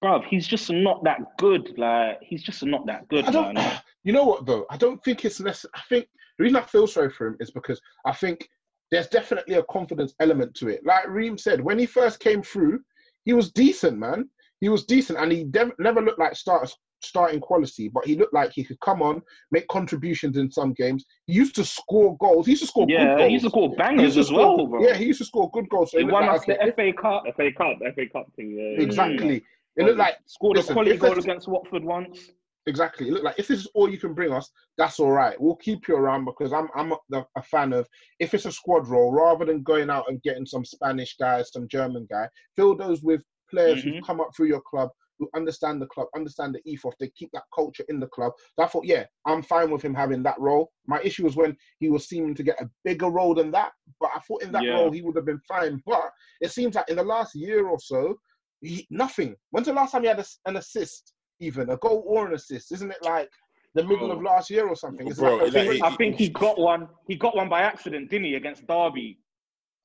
[0.00, 1.76] bro, he's just not that good.
[1.78, 3.54] Like, he's just not that good, I don't.
[3.54, 3.80] man.
[4.06, 4.66] You know what though?
[4.70, 5.72] I don't think it's necessary.
[5.74, 6.06] I think
[6.38, 8.48] the reason I feel sorry for him is because I think
[8.92, 10.86] there's definitely a confidence element to it.
[10.86, 12.78] Like Reem said, when he first came through,
[13.24, 14.30] he was decent, man.
[14.60, 18.32] He was decent, and he dev- never looked like start starting quality, but he looked
[18.32, 21.04] like he could come on, make contributions in some games.
[21.26, 22.46] He used to score goals.
[22.46, 23.26] He used to score Yeah, good goals.
[23.28, 24.82] he used to score bangers to as score- well, bro.
[24.86, 25.90] Yeah, he used to score good goals.
[25.92, 27.24] So He won like, us the FA Cup.
[27.36, 28.52] FA Cup, FA Cup thing.
[28.58, 29.44] Yeah, yeah, exactly.
[29.76, 32.30] It looked like Scored listen, a quality goal against Watford once.
[32.68, 33.10] Exactly.
[33.10, 35.40] Look like if this is all you can bring us, that's all right.
[35.40, 37.86] We'll keep you around because I'm I'm a, a fan of
[38.18, 41.68] if it's a squad role, rather than going out and getting some Spanish guy, some
[41.68, 43.90] German guy, fill those with players Mm-hmm.
[43.90, 46.94] who've come up through your club, who understand the club, understand the ethos.
[47.00, 48.32] They keep that culture in the club.
[48.58, 50.70] So I thought, yeah, I'm fine with him having that role.
[50.86, 53.72] My issue was when he was seeming to get a bigger role than that.
[54.00, 54.76] But I thought in that Yeah.
[54.76, 55.82] role he would have been fine.
[55.86, 58.18] But it seems like in the last year or so,
[58.60, 59.36] he, nothing.
[59.50, 61.12] When's the last time he had a, an assist?
[61.40, 62.72] Even a goal or an assist?
[62.72, 63.30] Isn't it like
[63.74, 65.06] the middle of last year or something?
[65.18, 66.88] Bro, like a I I think he got one.
[67.08, 69.18] He got one by accident, didn't he, against Derby?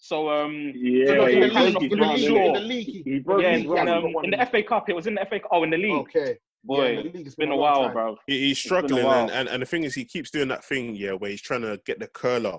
[0.04, 2.48] So um, Yeah, So, no, in the broke league, his in the league, innit?
[2.48, 5.06] in the league, he- He broke yeah, in, um, in the FA Cup, it was
[5.06, 5.40] in the FA.
[5.52, 5.94] Oh, in the league.
[5.94, 6.38] Okay.
[6.64, 8.18] Boy, Yeah, in the league, it's been a while, bro.
[8.26, 10.48] He, he's It's been a struggling, and, and and the thing is, he keeps doing
[10.48, 12.58] that thing, yeah, where he's trying to get the curler.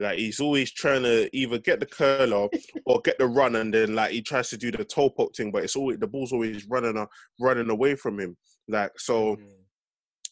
[0.00, 2.48] Like he's always trying to either get the curler
[2.86, 5.50] or get the run, and then like he tries to do the toe pop thing,
[5.50, 7.06] but it's always the ball's always running uh,
[7.40, 8.36] running away from him.
[8.68, 9.48] Like so, Mm.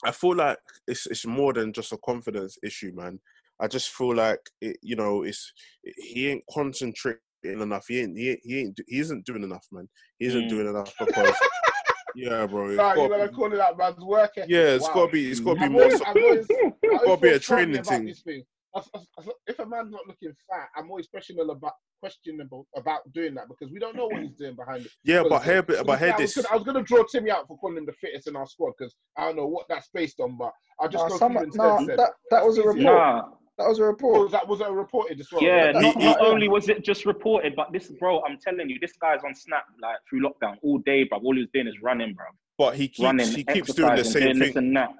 [0.04, 3.18] I feel like it's it's more than just a confidence issue, man.
[3.60, 7.86] I just feel like it, you know, it's he ain't concentrating enough.
[7.88, 9.88] He ain't he ain't, he, ain't, he isn't doing enough, man.
[10.18, 10.48] He isn't Mm.
[10.48, 11.34] doing enough because
[12.14, 12.68] yeah, bro.
[12.68, 14.50] it's Nah, you gotta gotta be- call it that man's work ethic.
[14.50, 14.94] yeah, it's Wow.
[14.94, 15.82] gotta be it's gotta be I've more.
[15.82, 16.54] always, so- I've always, I
[16.86, 18.14] always gotta be a training thing.
[18.14, 18.42] Thing.
[18.74, 23.00] I- I- I- If a man's not looking fat, I'm always questionable about questionable about
[23.12, 24.92] doing that because we don't know what he's doing behind it.
[25.04, 26.44] Yeah, but Because, here, but but because here I was this.
[26.44, 28.46] gonna- I was going to draw Timi out for calling him the fittest in our
[28.46, 31.32] squad because I don't know what that's based on, but I'll just Nah, go some-
[31.34, 31.58] through instead.
[31.62, 31.98] nah, said.
[31.98, 32.96] that- that was a That's report.
[32.96, 33.28] Nah,
[33.60, 34.30] That was a Oh, report.
[34.30, 35.42] that was a reported as well.
[35.42, 35.72] yeah.
[35.72, 38.78] That's Not, not- not only was it just reported, but this, bro, I'm telling you,
[38.80, 41.18] this guy's on Snap like through lockdown all day, bro.
[41.18, 42.24] All he was doing is running, bro.
[42.56, 44.56] But he keeps running, he keeps doing the same doing this thing.
[44.58, 44.90] and that.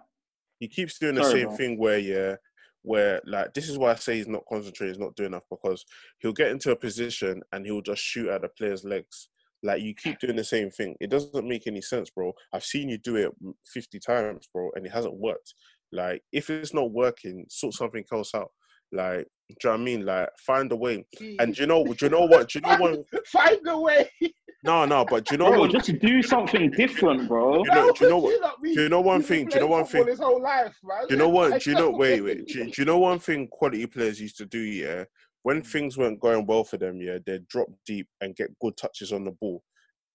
[0.59, 1.57] He keeps doing the Sorry, same bro.
[1.57, 2.37] thing where yeah,
[2.83, 5.83] where like this is why I say he's not concentrating, he's not doing enough because
[6.19, 9.29] he'll get into a position and he'll just shoot at the player's legs.
[9.63, 10.97] Like you keep doing the same thing.
[11.01, 12.33] It doesn't make any sense, bro.
[12.53, 13.31] I've seen you do it
[13.73, 15.55] 50 times, bro, and it hasn't worked.
[15.93, 18.51] Like if it's not working, sort something else out.
[18.93, 20.05] Like, do you know what I mean?
[20.05, 21.05] Like, find a way.
[21.39, 21.85] And do you know?
[21.85, 22.49] Do you know what?
[22.49, 23.27] Do you know what?
[23.29, 24.11] Find a way.
[24.63, 25.71] No, no, but do you know Bro, what?
[25.71, 27.63] just do something different, bro.
[27.65, 27.93] Do you know?
[27.93, 28.63] Do you know what?
[28.63, 29.47] Do you know one thing?
[29.47, 30.07] Do you know one thing?
[30.07, 31.07] His whole life, man.
[31.09, 31.63] Do you know what?
[31.63, 31.91] Do you know?
[31.91, 32.47] Wait, wait.
[32.47, 34.59] Do, do you know one thing quality players used to do?
[34.59, 35.05] Yeah,
[35.45, 39.13] when things weren't going well for them, yeah, they'd drop deep and get good touches
[39.13, 39.63] on the ball.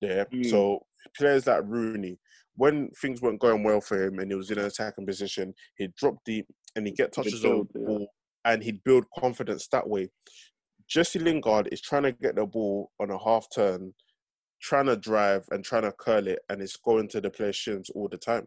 [0.02, 0.26] Yeah.
[0.26, 0.48] Mm.
[0.50, 0.82] So
[1.18, 2.20] players like Rooney,
[2.56, 5.96] when things weren't going well for him and he was in an attacking position, he'd
[5.96, 7.86] drop deep and he'd get touches on the yeah.
[7.86, 8.08] ball
[8.46, 10.10] and he'd build confidence that way.
[10.88, 13.94] Jesse Lingard is trying to get the ball on a half turn,
[14.62, 17.90] trying to drive and trying to curl it, and it's going to the player's shins
[17.96, 18.46] all the time.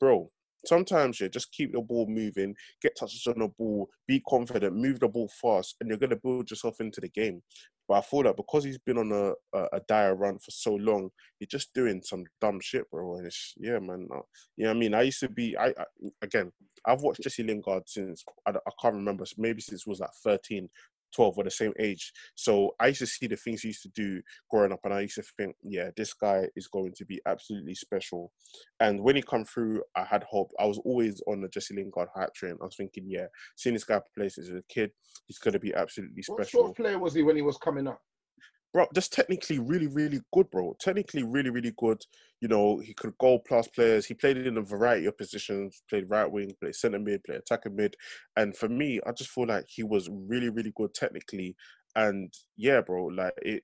[0.00, 0.30] Bro,
[0.66, 5.00] sometimes you just keep the ball moving, get touches on the ball, be confident, move
[5.00, 7.42] the ball fast, and you're going to build yourself into the game.
[7.88, 10.74] But I feel that because he's been on a, a, a dire run for so
[10.74, 13.16] long, he's just doing some dumb shit, bro.
[13.16, 14.08] And it's, yeah, man.
[14.12, 14.20] Uh,
[14.56, 14.94] you know what I mean?
[14.94, 15.84] I used to be, I, I
[16.22, 16.50] again,
[16.84, 20.68] I've watched Jesse Lingard since, I, I can't remember, maybe since was like 13,
[21.16, 22.12] 12, we're the same age.
[22.34, 25.00] So I used to see the things he used to do growing up, and I
[25.00, 28.32] used to think, yeah, this guy is going to be absolutely special.
[28.80, 30.52] And when he come through, I had hope.
[30.60, 32.56] I was always on the Jesse Lingard hype train.
[32.60, 33.26] I was thinking, yeah,
[33.56, 34.90] seeing this guy play since he a kid,
[35.26, 37.42] he's going to be absolutely What special What sort of player was he when he
[37.42, 38.00] was coming up?
[38.76, 40.76] Bro, just technically really, really good, bro.
[40.78, 42.02] Technically really, really good.
[42.42, 44.04] You know, he could goal plus players.
[44.04, 47.74] He played in a variety of positions, played right wing, played centre mid, played attacking
[47.74, 47.96] mid.
[48.36, 51.56] And for me, I just feel like he was really, really good technically.
[51.94, 53.62] And yeah, bro, like it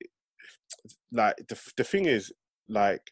[1.13, 2.33] like the the thing is,
[2.67, 3.03] like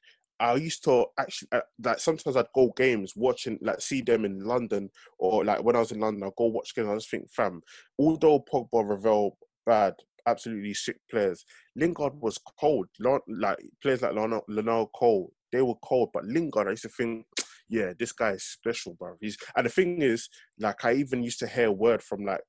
[0.40, 4.38] I used to actually uh, like sometimes I'd go games watching like see them in
[4.42, 6.88] London or like when I was in London I'd go watch games.
[6.88, 7.60] I just think, fam,
[7.98, 9.36] although Pogba, Ravel,
[9.66, 11.44] bad, absolutely sick players,
[11.76, 12.86] Lingard was cold.
[12.98, 16.10] Like players like Lionel, Cole, they were cold.
[16.12, 17.26] But Lingard, I used to think,
[17.68, 19.16] yeah, this guy is special, bro.
[19.20, 20.28] He's and the thing is,
[20.58, 22.40] like I even used to hear word from like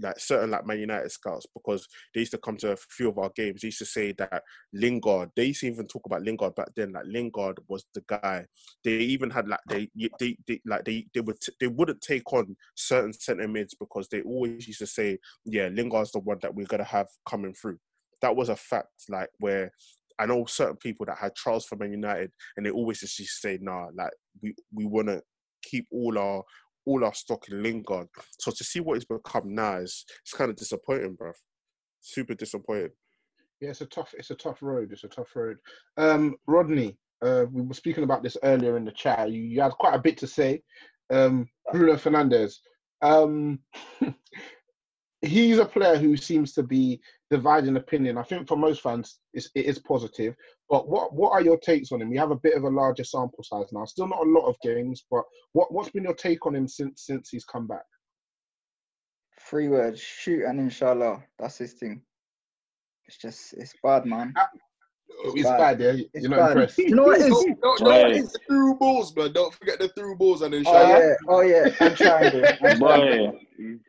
[0.00, 3.18] like certain like Man United scouts because they used to come to a few of
[3.18, 3.60] our games.
[3.60, 5.30] They used to say that Lingard.
[5.36, 6.92] They used to even talk about Lingard back then.
[6.92, 8.46] Like Lingard was the guy.
[8.84, 12.56] They even had like they they, they like they they would they wouldn't take on
[12.74, 16.66] certain centre mids because they always used to say, yeah, Lingard's the one that we're
[16.66, 17.78] gonna have coming through.
[18.22, 19.04] That was a fact.
[19.08, 19.72] Like where
[20.18, 23.40] I know certain people that had trials for Man United, and they always just used
[23.42, 25.22] to say, nah, like we we want to
[25.62, 26.44] keep all our
[26.86, 28.08] all our stock in Lingard.
[28.38, 31.34] So to see what he's become now is it's kind of disappointing, bruv.
[32.00, 32.90] Super disappointing.
[33.60, 34.14] Yeah, it's a tough.
[34.16, 34.92] It's a tough road.
[34.92, 35.56] It's a tough road.
[35.96, 39.30] Um, Rodney, uh, we were speaking about this earlier in the chat.
[39.30, 40.62] You, you had quite a bit to say.
[41.10, 42.56] Um, Bruno Fernandes.
[43.02, 43.60] Um,
[45.26, 48.18] he's a player who seems to be dividing opinion.
[48.18, 50.34] I think for most fans, it's, it is positive.
[50.68, 52.10] But what what are your takes on him?
[52.10, 53.84] We have a bit of a larger sample size now.
[53.84, 57.04] Still not a lot of games, but what what's been your take on him since
[57.06, 57.84] since he's come back?
[59.48, 61.22] Three words: shoot and inshallah.
[61.38, 62.02] That's his thing.
[63.06, 64.34] It's just it's bad, man.
[65.08, 65.92] It's bad, yeah.
[65.92, 66.50] It's You're not bad.
[66.50, 66.78] impressed.
[66.78, 67.30] You know what it is?
[67.30, 68.36] Don't, don't, Do you know what it don't is?
[68.46, 69.32] through balls, man.
[69.32, 71.68] Don't forget the through balls and then Oh yeah, oh yeah.
[71.80, 72.50] I'm trying to.
[72.52, 73.38] I'm trying Boy, to.
[73.58, 73.80] You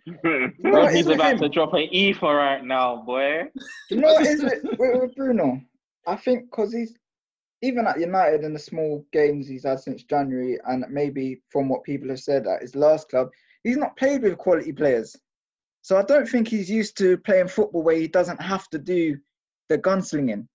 [0.64, 1.40] know he's about him?
[1.40, 3.44] to drop an E for right now, boy.
[3.90, 5.62] You know what it is with, with, with Bruno?
[6.06, 6.96] I think because he's
[7.62, 11.84] even at United in the small games he's had since January, and maybe from what
[11.84, 13.30] people have said at his last club,
[13.64, 15.16] he's not played with quality players.
[15.82, 19.18] So I don't think he's used to playing football where he doesn't have to do
[19.70, 20.48] the gunslinging.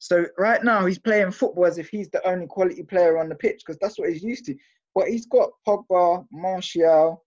[0.00, 3.34] So right now he's playing football as if he's the only quality player on the
[3.34, 4.56] pitch because that's what he's used to.
[4.94, 7.22] But he's got Pogba, Martial,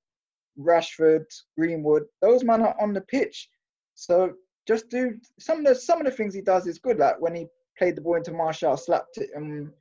[0.59, 1.25] Rashford,
[1.57, 2.03] Greenwood.
[2.21, 3.47] Those men are on the pitch.
[3.93, 4.33] So
[4.67, 6.97] just do some of the some of the things he does is good.
[6.97, 7.45] Like when he
[7.77, 9.71] played the ball into Martial, slapped it um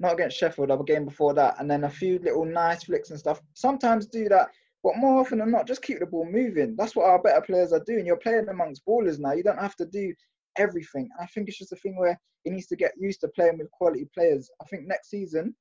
[0.00, 3.18] not against Sheffield, other game before that, and then a few little nice flicks and
[3.18, 3.40] stuff.
[3.52, 4.48] Sometimes do that,
[4.82, 6.74] but more often than not, just keep the ball moving.
[6.74, 8.04] That's what our better players are doing.
[8.04, 9.34] You're playing amongst ballers now.
[9.34, 10.12] You don't have to do
[10.56, 11.08] everything.
[11.12, 13.58] And I think it's just a thing where he needs to get used to playing
[13.58, 14.50] with quality players.
[14.60, 15.54] I think next season,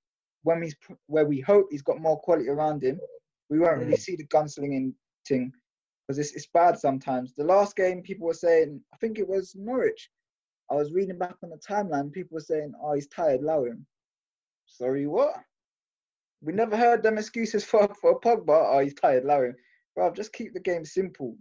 [0.44, 0.76] when he's
[1.08, 3.00] where we hope he's got more quality around him,
[3.50, 4.00] we won't really mm.
[4.00, 4.94] see the gunslinging
[5.28, 5.52] thing
[6.08, 7.34] because it's, it's bad sometimes.
[7.34, 10.10] The last game, people were saying, I think it was Norwich.
[10.70, 13.86] I was reading back on the timeline, people were saying, oh, he's tired, allow him.
[14.66, 15.36] Sorry, what?
[16.42, 18.74] We never heard them excuses for, for Pogba.
[18.74, 19.56] Oh, he's tired, allow him.
[19.96, 21.38] Bro, just keep the game simple.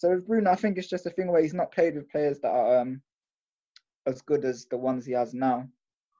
[0.00, 2.40] So with Bruno, I think it's just a thing where he's not played with players
[2.40, 3.02] that are um,
[4.06, 5.68] as good as the ones he has now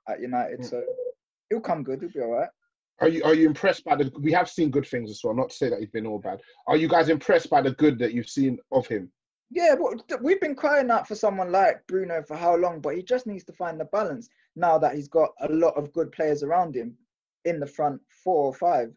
[0.06, 0.62] at United.
[0.66, 0.84] So
[1.48, 2.00] he'll come good.
[2.00, 2.50] He'll be all right.
[3.00, 4.12] Are you are you impressed by the?
[4.20, 5.34] We have seen good things as well.
[5.34, 6.42] Not to say that he's been all bad.
[6.66, 9.10] Are you guys impressed by the good that you've seen of him?
[9.50, 12.82] Yeah, but we've been crying out for someone like Bruno for how long?
[12.82, 15.90] But he just needs to find the balance now that he's got a lot of
[15.94, 16.94] good players around him
[17.46, 18.92] in the front four or five.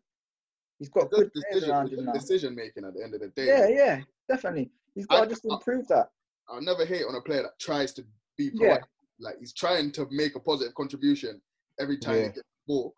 [0.83, 2.11] He's got Good good decision, around him now.
[2.11, 3.45] decision making at the end of the day.
[3.47, 4.69] Yeah, yeah, definitely.
[4.93, 6.09] He's got to just improve that.
[6.49, 8.03] I'll never hate on a player that tries to
[8.37, 8.79] be Yeah.
[9.17, 11.41] Like he's trying to make a positive contribution
[11.79, 12.93] every time he gets the ball.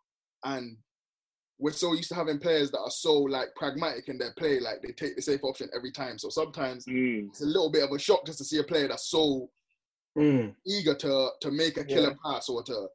[0.45, 0.77] And
[1.59, 4.81] we're so used to having players that are so like pragmatic in their play, like
[4.81, 6.17] they take the safe option every time.
[6.17, 7.27] So sometimes Mm.
[7.29, 9.51] it's a little bit of a shock just to see a player that's so
[10.17, 10.55] Mm.
[10.65, 12.87] eager to to make a killer pass or to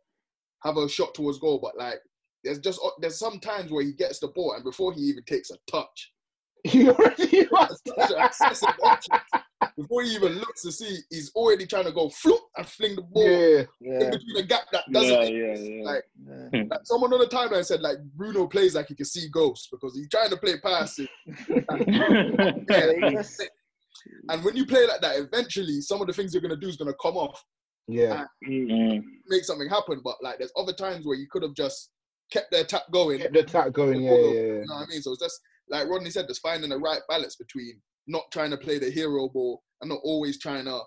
[0.65, 1.61] have a shot towards goal.
[1.63, 2.01] But like
[2.45, 5.51] there's just there's some times where he gets the ball and before he even takes
[5.51, 6.13] a touch,
[6.65, 9.21] he already such an excessive options.
[9.77, 13.03] Before he even looks to see, he's already trying to go floop and fling the
[13.03, 13.65] ball Yeah.
[14.05, 15.71] in between the gap that doesn't Yeah, exist.
[15.71, 15.85] yeah, yeah.
[15.85, 16.05] Like,
[16.55, 16.63] Yeah.
[16.71, 19.95] like someone on the timeline said, like Bruno plays like he can see ghosts because
[19.95, 21.09] he's trying to play passes.
[21.81, 23.43] Yeah, he just-
[24.31, 26.77] and when you play like that, eventually some of the things you're gonna do is
[26.77, 27.43] gonna come off,
[27.87, 28.25] Yeah.
[28.49, 29.03] Mm.
[29.27, 30.01] make something happen.
[30.03, 31.91] But like, there's other times where you could have just
[32.31, 33.19] kept the attack going.
[33.19, 34.03] Kept the attack going.
[34.03, 34.41] Yeah, yeah, yeah.
[34.41, 35.03] You know what I mean?
[35.03, 38.57] So it's just like Rodney said, just finding the right balance between not trying to
[38.57, 40.81] play the hero ball and not always trying to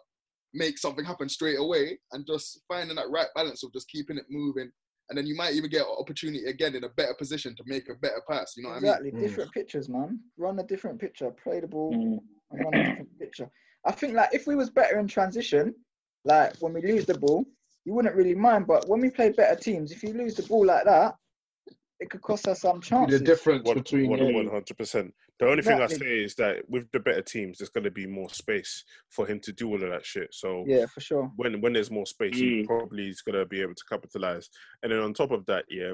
[0.54, 4.26] make something happen straight away, and just finding that right balance of just keeping it
[4.30, 4.72] moving.
[5.10, 7.90] And then you might even get an opportunity again in a better position to make
[7.90, 8.54] a better pass.
[8.56, 9.10] You know what exactly.
[9.10, 9.24] I mean?
[9.24, 9.28] Exactly.
[9.28, 10.20] Different pictures, man.
[10.38, 11.32] Run a different picture.
[11.44, 12.20] Play the ball Mm.
[12.52, 13.50] and run a different picture.
[13.86, 15.76] I think like if we was better in transition,
[16.24, 17.46] like when we lose the ball,
[17.84, 18.66] you wouldn't really mind.
[18.66, 21.16] But when we play better teams, if you lose the ball like that,
[22.04, 23.12] it could cost us some chance.
[23.12, 25.14] The difference One, between one hundred percent.
[25.40, 28.06] The only thing I say is that with the better teams, there's going to be
[28.06, 30.34] more space for him to do all of that shit.
[30.34, 31.32] So Yeah, for sure.
[31.38, 32.66] when when there's more space, he Mm.
[32.66, 34.50] probably is going to be able to capitalize.
[34.82, 35.94] And then on top of that, yeah,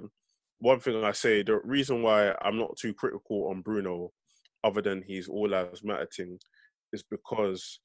[0.57, 4.11] one thing I say, the reason why I'm not too critical on Bruno,
[4.63, 6.39] other than he's all lives matter thing,
[6.91, 7.79] is because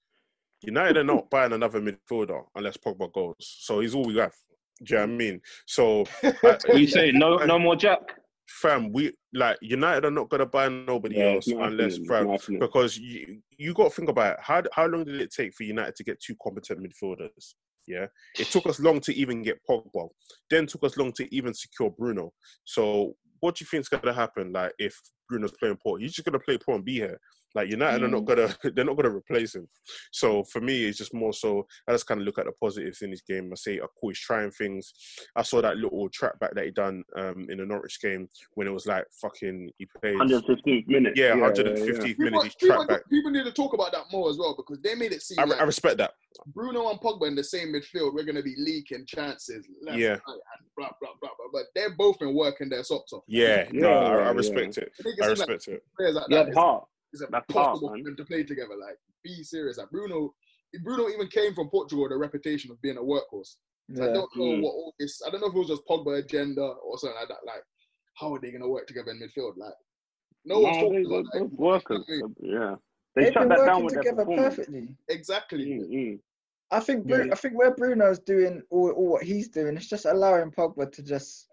[0.62, 3.34] United are not buying another midfielder unless Pogba goes.
[3.38, 4.34] So he's all we have.
[4.82, 5.40] Do you know what I mean?
[5.66, 6.04] So
[6.40, 7.12] What you say?
[7.12, 8.00] No, no more Jack.
[8.48, 13.40] fam, we like United are not gonna buy nobody Yeah, else unless fam, because you
[13.56, 14.38] you got to think about it.
[14.42, 17.54] How how long did it take for United to get two competent midfielders?
[17.87, 18.06] Yeah,
[18.38, 20.08] it took us long to even get Pogba.
[20.50, 22.32] Then took us long to even secure Bruno.
[22.64, 24.52] So what do you think is gonna happen?
[24.52, 27.18] Like if Bruno's playing poor, he's just gonna play poor and be here.
[27.55, 29.69] Like United are not gonna they're not gonna replace him.
[30.12, 33.03] So for me, it's just more so I just kind of look at the positives
[33.03, 33.51] in this game.
[33.53, 34.93] I say, of course, trying things.
[35.37, 38.67] I saw that little track back that he done um, in the Norwich game when
[38.67, 41.12] it was like fucking he played 115th minute.
[41.17, 41.85] yeah, yeah, 115th yeah.
[41.85, 42.17] minute.
[42.17, 43.09] People, He's people, track back.
[43.11, 45.45] people need to talk about that more as well because they made it seem I,
[45.45, 46.12] like I respect that.
[46.47, 49.67] Bruno and Pogba in the same midfield, we're going to be leaking chances.
[49.83, 50.11] Left, Yeah.
[50.14, 50.21] right,
[50.77, 51.47] blah, blah, blah, blah.
[51.53, 53.23] But they've both been working their socks off.
[53.29, 54.31] Yeah, Yeah, no, I, yeah, I yeah.
[54.33, 54.93] respect it.
[54.99, 55.83] It I seem like respect it.
[55.97, 56.85] Players like He that heart.
[57.14, 58.74] Is it possible for them to play together?
[58.79, 59.79] Like, be serious.
[59.79, 60.35] Like Bruno,
[60.83, 63.57] Bruno even came from Portugal with a reputation of being a workhorse.
[63.94, 64.62] So I don't know Mm.
[64.62, 65.20] what all this.
[65.27, 67.44] I don't know if it was just Pogba agenda or something like that.
[67.46, 67.62] Like,
[68.14, 69.57] how are they gonna work together in midfield?
[69.57, 69.74] Like,
[70.44, 72.05] no one's Nah, talking they, about they're like, workers.
[72.09, 72.77] you know what Yeah.
[73.14, 74.57] They They've shut been that down working with together performance.
[74.57, 74.96] perfectly.
[75.09, 75.64] exactly.
[75.66, 76.20] Mm, mm.
[76.72, 77.33] I think Bru- Yeah.
[77.33, 81.03] I think where Bruno's doing all, all what he's doing, it's just allowing Pogba to
[81.03, 81.48] just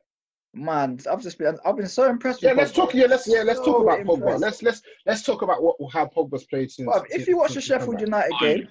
[0.54, 1.00] man.
[1.10, 2.44] I've just been I've been so impressed.
[2.44, 2.76] Yeah, let's Pogba.
[2.76, 2.94] talk.
[2.94, 4.40] Yeah, let's yeah, let's talk So about Pogba.
[4.40, 6.90] Let's let's let's talk about what how Pogba's played since.
[6.92, 8.02] But if you watch the since he's come Sheffield.
[8.02, 8.68] United game,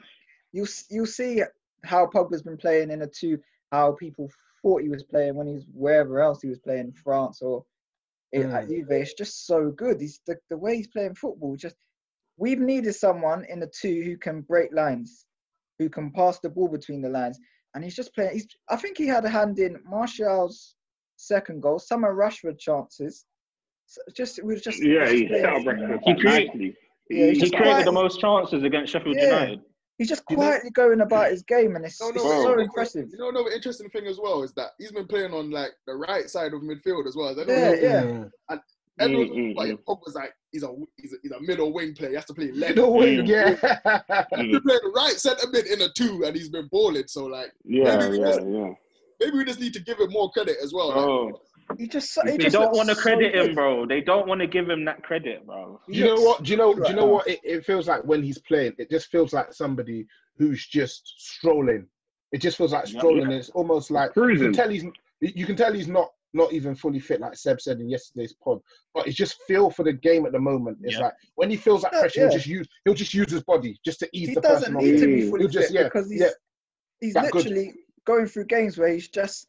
[0.52, 1.42] you you see
[1.84, 3.38] how Pogba's been playing in a two,
[3.72, 4.30] how people
[4.62, 7.64] thought he was playing when he's wherever else he was playing, France or
[8.32, 8.68] in, at Mm.
[8.68, 8.90] Juve.
[8.90, 10.00] It's just so good.
[10.00, 11.56] He's the, the way he's playing football.
[11.56, 11.76] Just
[12.36, 15.26] we've needed someone in the two who can break lines,
[15.78, 17.38] who can pass the ball between the lines,
[17.74, 18.34] and he's just playing.
[18.34, 20.74] He's I think he had a hand in Martial's
[21.20, 23.24] second goal, some of Rashford chances.
[23.86, 26.76] So just we were just Yeah, he playing- set up He quite create- nicely.
[27.10, 27.84] Yeah, he's He created quiet.
[27.84, 29.24] the most chances against Sheffield Yeah.
[29.26, 29.60] United.
[29.98, 32.42] He's just You know- quietly going about his game, and it's, No, no, it's no,
[32.44, 33.08] so impressive.
[33.12, 35.94] You know, another interesting thing as well is that he's been playing on like the
[35.94, 37.36] right side of midfield as well.
[37.36, 37.72] Yeah, know.
[37.74, 38.02] yeah.
[38.04, 38.30] Mm.
[38.50, 38.60] And
[39.00, 39.84] everyone Mm, mm, like mm.
[39.84, 42.10] Pogba's like he's a he's a, he's a middle wing player.
[42.10, 42.76] He has to play left.
[42.76, 43.54] Middle wing, yeah.
[44.36, 47.06] He's been playing right centre mid in a two, and he's been balling.
[47.08, 48.72] So like Yeah, maybe yeah, just yeah.
[49.20, 51.26] Maybe we just need to give him more credit as well.
[51.68, 53.86] Like, He just, he they just don't want to so credit him, bro.
[53.86, 55.80] They don't want to give him that credit, bro.
[55.88, 56.42] Do you know what?
[56.42, 56.74] Do you know?
[56.74, 57.28] Do you know what?
[57.28, 58.72] It, it feels like when he's playing.
[58.78, 60.06] It just feels like somebody
[60.38, 61.86] who's just strolling.
[62.32, 62.98] It just feels like Yeah.
[62.98, 63.30] strolling.
[63.30, 64.84] It's almost like you can tell he's
[65.20, 68.60] you can tell he's not not even fully fit, like Seb said in yesterday's pod.
[68.94, 70.78] But it's just feel for the game at the moment.
[70.82, 71.04] It's Yeah.
[71.06, 72.26] like when he feels that pressure, yeah.
[72.28, 74.76] he'll just use he'll just use his body just to ease He the doesn't person
[74.76, 74.82] off.
[74.82, 76.28] need to be fully He'll just fit yeah because he's yeah.
[77.00, 77.44] he's that good.
[77.46, 77.74] literally
[78.06, 79.46] going through games where he's just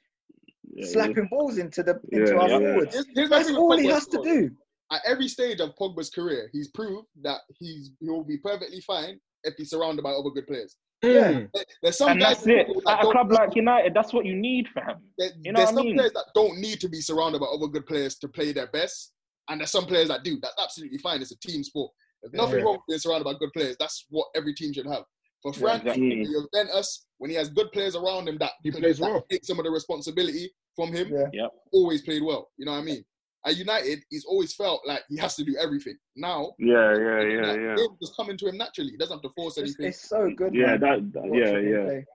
[0.73, 2.57] Yeah, slapping balls into the into Yeah, our yeah.
[2.59, 2.93] forwards.
[2.93, 4.51] here's, here's That's thing with all he has as to do.
[4.91, 9.55] at every stage of Pogba's career, he's proved that he's he'll be perfectly fine if
[9.57, 10.75] he's surrounded by other good players.
[11.03, 11.49] Mm.
[11.53, 12.67] There- There's some and guys that's it.
[12.85, 15.01] that At a club like United, that's what you need, fam.
[15.17, 15.95] there- You know there's what I some mean?
[15.97, 19.11] players that don't need to be surrounded by other good players to play their best,
[19.49, 20.37] and there's some players that do.
[20.39, 21.21] That's absolutely fine.
[21.23, 21.91] It's a team sport.
[22.21, 22.65] There's nothing Yeah.
[22.65, 23.75] wrong with being surrounded by good players.
[23.79, 25.03] That's what every team should have.
[25.41, 26.23] For Yeah, Frank, exactly.
[26.25, 29.23] Juventus, when he has good players around him that, He plays that well.
[29.29, 31.27] take some of the responsibility from him, Yeah.
[31.31, 31.51] Yep.
[31.71, 32.49] always played well.
[32.57, 33.05] You know what I mean?
[33.45, 35.97] At United, he's always felt like he has to do everything.
[36.15, 37.75] Now, Yeah, yeah, yeah, yeah.
[37.77, 38.89] it's just coming to him naturally.
[38.89, 39.85] He doesn't have to force anything.
[39.89, 40.55] it's so good.
[40.55, 41.83] Yeah, man, that, that- yeah, yeah.
[41.85, 42.05] play.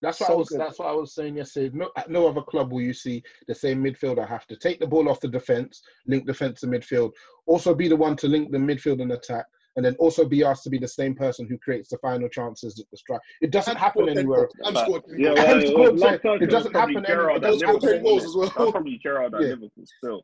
[0.00, 0.48] That's what So I was.
[0.48, 0.60] good.
[0.60, 1.70] That's what I was saying yesterday.
[1.76, 4.86] No, at no other club will you see the same midfielder have to take the
[4.86, 7.10] ball off the defense, link defense to midfield,
[7.46, 9.46] also be the one to link the midfield and attack,
[9.76, 12.78] and then also be asked to be the same person who creates the final chances
[12.78, 13.20] at the strike.
[13.40, 14.48] It doesn't And happen anywhere.
[14.48, 14.54] goals.
[14.64, 15.38] And scored Yeah, goals.
[15.38, 16.10] well, And it scored was ten.
[16.12, 17.30] last time It doesn't happen Gerrard anywhere.
[17.36, 18.50] at Those scored Liverpool, ten goals as well.
[18.50, 19.46] Probably Gerrard at Yeah.
[19.48, 20.22] Liverpool still,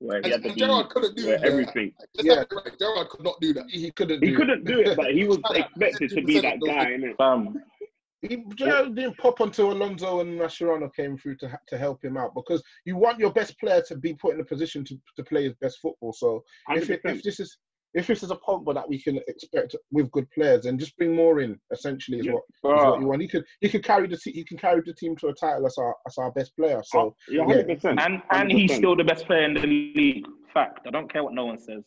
[0.00, 1.44] where he And, had and Gerrard couldn't do that.
[1.44, 1.92] everything.
[2.14, 2.34] Yeah.
[2.36, 2.78] have right.
[2.78, 3.64] Gerrard could not do that.
[3.70, 4.22] He couldn't.
[4.22, 6.84] He do couldn't do it, but he was expected to be that 50% of guy,
[6.86, 7.16] innit?
[7.16, 7.62] Fam,
[8.22, 11.78] He, do you know, it didn't pop until Alonso and Mascherano came through to to
[11.78, 14.84] help him out because you want your best player to be put in a position
[14.86, 16.12] to, to play his best football.
[16.12, 17.56] So if, it, if this is
[17.94, 21.14] if this is a Pogba that we can expect with good players, and just bring
[21.14, 21.58] more in.
[21.72, 22.32] Essentially, is Yeah.
[22.32, 22.42] what
[22.76, 23.22] is what you want.
[23.22, 25.66] He could he could carry the te- he can carry the team to a title
[25.66, 26.82] as our as our best player.
[26.84, 27.46] So Oh, yeah, yeah.
[27.46, 28.00] hundred percent.
[28.00, 30.26] And and he's still the best player in the league.
[30.52, 30.86] Fact.
[30.86, 31.82] I don't care what no one says.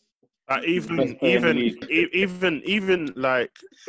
[0.48, 1.90] Uh, even Best player in the even league.
[1.90, 3.50] e- even even like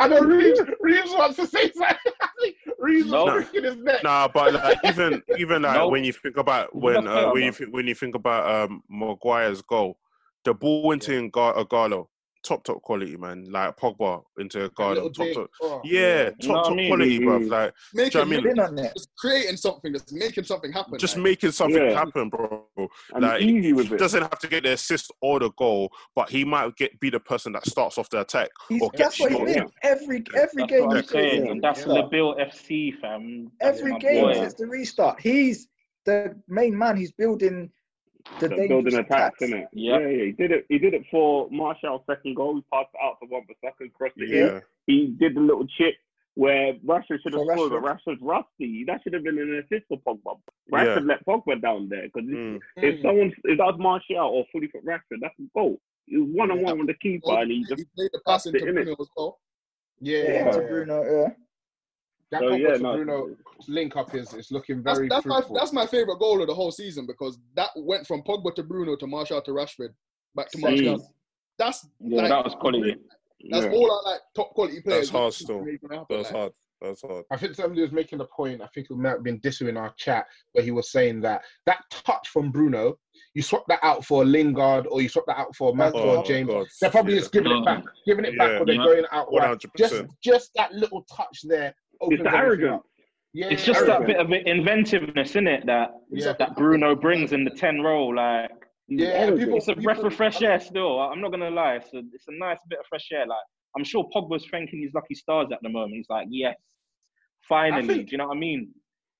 [0.00, 1.96] I know Reeves, Reeves wants to say something.
[2.78, 3.24] Reeves No.
[3.26, 4.02] was freaking his neck.
[4.02, 5.92] Nah, but like even even like Nope.
[5.92, 7.58] when you think about when uh, when you bro.
[7.58, 9.98] think, when you think about um Maguire's goal,
[10.44, 12.06] the ball went into Gar- Garlo,
[12.42, 13.44] top top quality man.
[13.50, 15.34] Like Pogba into That Garlo, top dig.
[15.34, 15.50] top.
[15.60, 16.88] Oh, Yeah, You know top I top mean?
[16.88, 17.44] quality, bruv.
[17.44, 17.50] Mhm.
[17.50, 18.42] Like Making, Do you know what I mean?
[18.56, 18.92] Been on it.
[18.94, 20.98] just creating something, just making something happen.
[20.98, 21.92] just like, making something Yeah.
[21.92, 22.66] happen, bro.
[23.12, 23.98] And Like easy with he it.
[23.98, 27.20] doesn't have to get the assist or the goal, but he might get be the
[27.20, 29.66] person that starts off the attack He's, or that's gets what he shot.
[29.66, 29.72] did.
[29.82, 31.40] Every every that's game what I'm he saying.
[31.42, 31.86] plays, And that's yeah.
[31.92, 33.52] Labille FC, fam.
[33.60, 34.32] That's every game boy.
[34.32, 35.20] since the restart.
[35.20, 35.68] He's
[36.06, 36.96] the main man.
[36.96, 37.70] He's building
[38.38, 39.52] the They're building dangerous attacks, attacks.
[39.52, 39.66] innit?
[39.72, 40.00] Yep.
[40.00, 40.24] Yeah, yeah.
[40.24, 40.66] He did it.
[40.68, 42.56] He did it for Martial's second goal.
[42.56, 44.46] He passed it out to one second, crossed it in.
[44.54, 45.94] Yeah, He did the little chip
[46.34, 48.18] where Rashford should have For scored, but Rashford.
[48.18, 48.84] Rashford's rusty.
[48.86, 50.38] That should have been an assist for Pogba.
[50.72, 50.78] Yeah.
[50.78, 52.60] Rashford let Pogba down there because Mm.
[52.76, 53.02] if Mm.
[53.02, 55.80] someone if that was Martial or fully for Rashford, that's a goal.
[56.06, 58.44] He was one on one with the keeper, and he he just played the pass
[58.44, 59.00] passed into Bruno it.
[59.00, 59.40] as well.
[60.00, 60.68] Yeah, Yeah, yeah, to yeah.
[60.68, 61.02] Bruno.
[61.04, 61.28] Yeah.
[62.30, 62.92] That So, Pogba yeah, to no.
[62.94, 63.36] Bruno
[63.68, 65.56] link up is is looking That's, very that's my fruitful.
[65.56, 68.96] that's my favorite goal of the whole season because that went from Pogba to Bruno
[68.96, 69.90] to Martial to Rashford
[70.34, 70.58] back to.
[70.58, 71.12] Martial.
[71.58, 72.96] That's Yeah, like, that was quality.
[73.50, 73.72] That's Yeah.
[73.72, 75.10] all I like top quality players.
[75.10, 75.60] That's hard still.
[75.64, 76.32] make it that's like.
[76.32, 76.52] hard.
[76.80, 77.24] That's hard.
[77.30, 78.62] I think somebody was making a point.
[78.62, 81.42] I think it might have been Disu in our chat where he was saying that
[81.66, 82.98] that touch from Bruno,
[83.34, 86.24] you swap that out for Lingard or you swap that out for Mount Oh, or
[86.24, 86.48] James.
[86.48, 86.66] God.
[86.80, 87.20] They're probably Yeah.
[87.20, 88.84] just giving it back, giving it back, or they're Yeah.
[88.84, 89.60] going out One wide.
[89.76, 91.74] Just, just that little touch there.
[92.02, 92.82] It's the arrogance.
[93.32, 96.32] Yeah, It's just that bit of inventiveness, in it, that Yeah.
[96.38, 98.14] that Bruno brings in the ten role.
[98.16, 98.50] Like
[98.88, 100.58] Yeah, people, it's a breath of fresh air.
[100.58, 101.74] Still, I'm not gonna lie.
[101.76, 103.26] It's a, it's a nice bit of fresh air.
[103.26, 103.38] Like
[103.76, 105.94] I'm sure Pogba's thanking his lucky stars at the moment.
[105.94, 106.56] He's like, yes,
[107.48, 107.86] finally.
[107.86, 108.70] think- Do you know what I mean?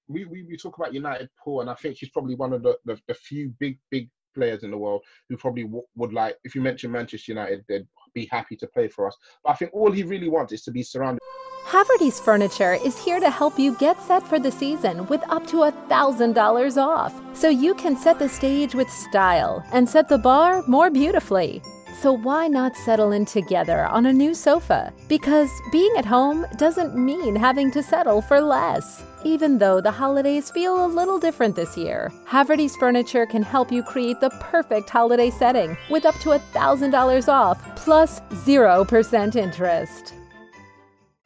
[0.08, 2.76] we, we, we talk about United Paul, and I think he's probably one of the,
[2.84, 6.56] the, the few big, big players in the world who probably w- would like, if
[6.56, 9.16] you mention Manchester United, they'd be happy to play for us.
[9.42, 11.20] But I think all he really wants is to be surrounded.
[11.66, 15.58] Havertys Furniture is here to help you get set for the season with up to
[15.58, 17.14] $1,000 off.
[17.32, 21.62] So you can set the stage with style and set the bar more beautifully.
[22.00, 24.92] So why not settle in together on a new sofa?
[25.06, 29.02] Because being at home doesn't mean having to settle for less.
[29.24, 33.82] Even though the holidays feel a little different this year, Havertys Furniture can help you
[33.82, 40.14] create the perfect holiday setting with up to $1,000 off plus 0% interest.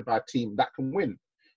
[0.04, 1.16] by a team that can win.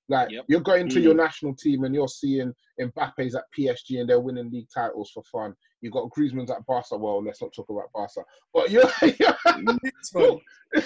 [0.09, 0.45] Like Yep.
[0.47, 1.17] you're going to your mm.
[1.17, 5.53] national team and you're seeing Mbappe's at PSG and they're winning league titles for fun.
[5.81, 6.95] You've got Griezmann's at Barca.
[6.95, 8.21] Well, let's not talk about Barca.
[8.53, 10.39] But you're Treats, man.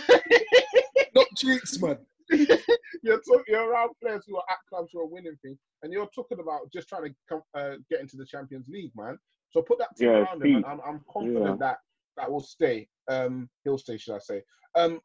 [1.13, 1.97] Not treats, man.
[3.03, 6.09] you're talking you're around players who are at clubs who are winning things, and you're
[6.13, 9.17] talking about just trying to come, uh, get into the Champions League, man.
[9.51, 10.65] So put that team Yeah, around him, and.
[10.65, 11.67] I'm, I'm confident Yeah.
[11.67, 11.77] that
[12.17, 12.87] that will stay.
[13.09, 14.41] Um, he'll stay, should I say?
[14.75, 14.99] Um,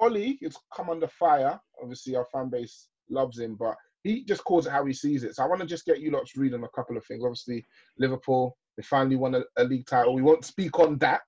[0.00, 1.60] Ollie has come under fire.
[1.80, 5.36] Obviously, our fan base loves him, but he just calls it how he sees it.
[5.36, 7.24] So I want to just get you lot's read on a couple of things.
[7.24, 7.64] Obviously,
[7.98, 10.14] Liverpool they finally won a, a league title.
[10.14, 11.22] We won't speak on that,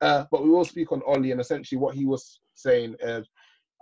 [0.00, 2.96] uh, but we will speak on Ollie and essentially what he was saying.
[3.06, 3.20] Uh,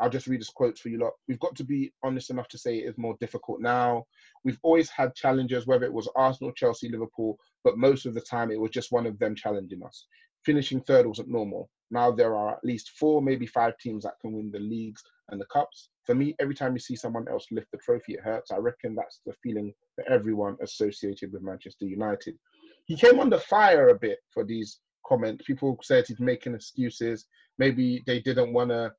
[0.00, 1.12] I'll just read his quotes for you lot.
[1.26, 4.04] We've got to be honest enough to say it is more difficult now.
[4.44, 8.50] We've always had challenges, whether it was Arsenal, Chelsea, Liverpool, but most of the time
[8.50, 10.06] it was just one of them challenging us.
[10.44, 11.68] finishing third wasn't normal.
[11.90, 15.40] Now there are at least four, maybe five teams that can win the leagues and
[15.40, 15.90] the cups.
[16.04, 18.52] For me, every time you see someone else lift the trophy, it hurts.
[18.52, 22.36] I reckon that's the feeling for everyone associated with Manchester United.
[22.84, 25.44] He came under fire a bit for these comments.
[25.44, 27.26] People said he's making excuses.
[27.58, 28.92] Maybe they didn't want to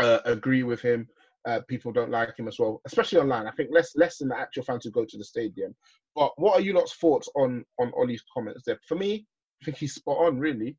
[0.00, 1.08] uh, agree with him.
[1.46, 3.46] Uh, people don't like him as well, especially online.
[3.46, 5.74] I think less less than the actual fans who go to the stadium.
[6.14, 8.78] But what are you lot's thoughts on on Ollie's comments there?
[8.86, 9.26] For me,
[9.62, 10.38] I think he's spot on.
[10.38, 10.76] Really,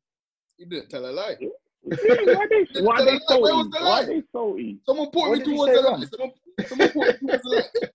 [0.58, 1.36] You didn't tell a lie.
[1.82, 2.24] why they
[2.82, 3.70] why they salty?
[3.70, 4.78] the Why they salty?
[4.86, 5.90] Someone put me towards say the lie.
[5.90, 6.06] wrong?
[6.06, 6.30] Someone,
[6.68, 7.88] someone put me towards the lie.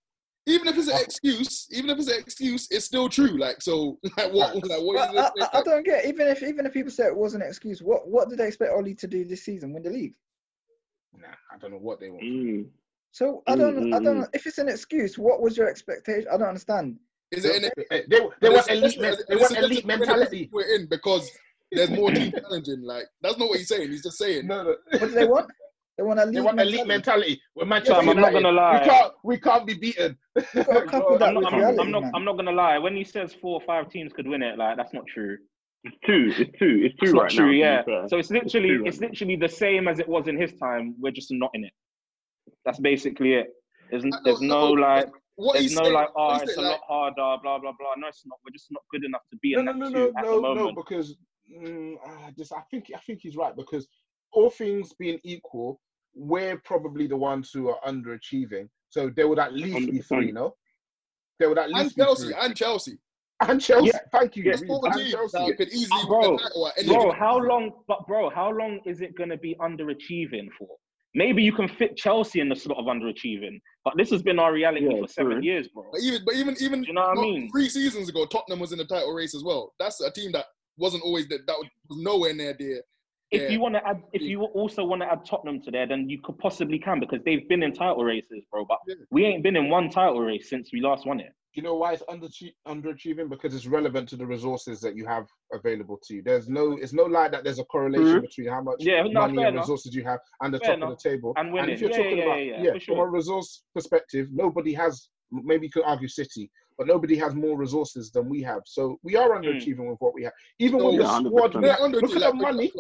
[0.47, 3.37] Even if it's an excuse, even if it's an excuse, it's still true.
[3.39, 4.55] Like so, like what?
[4.55, 5.45] Like what But I.
[5.57, 8.07] I, I don't get even if even if people say it was an excuse, what
[8.07, 9.73] what did they expect Ollie to do this season?
[9.73, 10.15] Win the league?
[11.21, 12.23] Nah, I don't know what they want.
[12.23, 12.67] Mm.
[13.11, 14.21] So I Mm, don't mm, I don't mm.
[14.21, 15.17] know if it's an excuse.
[15.17, 16.27] What was your expectation?
[16.33, 16.97] I don't understand.
[17.31, 20.49] Is it an They, they, they want elite, men- they want elite mentality.
[20.51, 21.29] We're in because
[21.71, 22.83] there's more team challenging.
[22.83, 23.91] Like that's not what he's saying.
[23.91, 24.47] He's just saying.
[24.47, 24.75] No, no.
[24.99, 25.49] What do they want?
[25.97, 26.87] They want a They league want elite mentality.
[26.87, 27.41] mentality.
[27.55, 28.79] We're Manchester Sam, I'm not gonna lie.
[28.83, 30.17] We can't, we can't be beaten.
[30.53, 32.03] You've got to couple that I'm not, I'm, reality, I'm not.
[32.13, 32.77] I'm not gonna lie.
[32.77, 35.37] When he says four or five teams could win it, like that's not true.
[35.85, 36.33] It's two.
[36.37, 36.81] It's two.
[36.85, 37.45] It's two It's not right true.
[37.47, 37.51] now.
[37.51, 38.07] yeah.
[38.07, 40.95] So it's literally two right it's literally the same as it was in his time.
[40.99, 41.73] We're just not in it.
[42.65, 43.47] That's basically it.
[43.91, 46.55] There's there's no like What there's he's no saying, like oh what he's it's a
[46.61, 47.93] saying, lot harder blah blah blah.
[47.97, 48.39] No, it's not.
[48.45, 50.25] We're just not good enough to be No, in no, that no, two no, at
[50.25, 51.15] no, the no, because
[51.55, 51.95] mm,
[52.27, 53.87] I just I think I think he's right because
[54.33, 55.79] all things being equal,
[56.15, 58.67] we're probably the ones who are underachieving.
[58.89, 60.33] So there would at least be three, 100%.
[60.33, 60.55] no?
[61.39, 62.35] There would at and least be Chelsea three.
[62.39, 62.97] and Chelsea.
[63.41, 63.99] And Chelsea, Yeah.
[64.11, 64.43] thank you.
[64.43, 65.53] Yeah, Reece, Four and teams Chelsea.
[65.55, 67.71] could easily win bro, the title bro, how long?
[67.87, 70.69] But bro, how long is it gonna be underachieving for?
[71.13, 74.53] Maybe you can fit Chelsea in the slot of underachieving, but this has been our
[74.53, 75.41] reality Yeah, for seven true.
[75.43, 75.85] years, bro.
[75.91, 77.49] But even, but even, even Do you know what I mean?
[77.51, 79.73] three seasons ago, Tottenham was in the title race as well.
[79.79, 80.45] That's a team that
[80.77, 81.45] wasn't always that.
[81.47, 82.81] That was nowhere near there.
[83.31, 83.49] If Yeah.
[83.51, 86.21] you want to add, if you also want to add Tottenham to there, then you
[86.21, 88.65] could possibly can because they've been in title races, bro.
[88.65, 88.95] But Yeah.
[89.09, 91.33] we ain't been in one title race since we last won it.
[91.55, 93.29] You know why it's underachie- underachieving?
[93.29, 96.21] Because it's relevant to the resources that you have available to you.
[96.21, 98.21] There's no, it's no lie that there's a correlation Mhm.
[98.23, 99.63] between how much Yeah, no, money fair and enough.
[99.63, 100.91] resources you have and the Fair top enough.
[100.91, 101.33] of the table.
[101.37, 101.69] And winning.
[101.71, 105.09] if you're Yeah, talking yeah, about, yeah, yeah, for from a resource perspective, nobody has.
[105.31, 108.61] Maybe you could argue City, but nobody has more resources than we have.
[108.65, 109.43] So we are Mm.
[109.43, 110.33] underachieving with what we have.
[110.59, 112.71] Even No, when your yeah, squad, They're look at the like, money.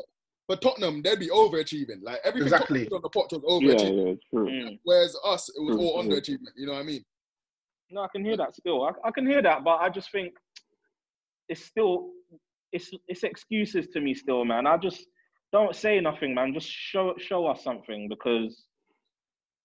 [0.47, 2.03] For Tottenham, they'd be overachieving.
[2.03, 2.85] Like everything Exactly.
[2.85, 4.05] Tottenham did on the pot was overachieving.
[4.05, 4.47] yeah, it's true.
[4.47, 4.79] Mm.
[4.83, 6.11] Whereas us, it was True, all true.
[6.11, 6.51] underachievement.
[6.55, 7.03] You know what I mean?
[7.91, 8.83] No, I can hear that still.
[8.83, 10.33] I, I can hear that, but I just think
[11.49, 12.09] it's still
[12.71, 14.67] it's it's excuses to me still, man.
[14.67, 15.05] I just
[15.51, 16.53] don't say nothing, man.
[16.53, 18.65] Just show show us something because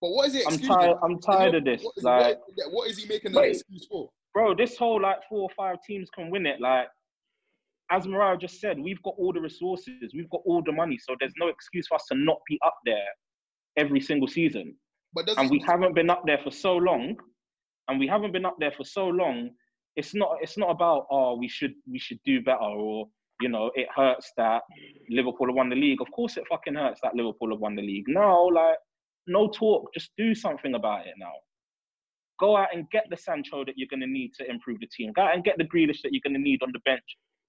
[0.00, 0.46] But what is it?
[0.46, 0.96] I'm tired.
[1.02, 1.82] I'm tired of this.
[1.96, 4.10] is, Like, what, what is he making an excuse for?
[4.32, 6.60] bro, this whole like four or five teams can win it.
[6.60, 6.88] Like,
[7.90, 11.16] as Morayo just said, we've got all the resources, we've got all the money, so
[11.18, 13.08] there's no excuse for us to not be up there
[13.76, 14.76] every single season.
[15.12, 17.16] But And we haven't been up there for so long,
[17.90, 19.50] and we haven't been up there for so long.
[19.96, 20.36] It's not.
[20.40, 23.08] It's not about oh we should we should do better or
[23.40, 24.62] you know it hurts that
[25.10, 26.00] Liverpool have won the league.
[26.00, 28.04] Of course it fucking hurts that Liverpool have won the league.
[28.06, 28.76] No, like
[29.26, 29.92] no talk.
[29.92, 31.32] Just do something about it now.
[32.38, 35.12] Go out and get the Sancho that you're going to need to improve the team.
[35.12, 37.04] Go out and get the Grealish that you're going to need on the bench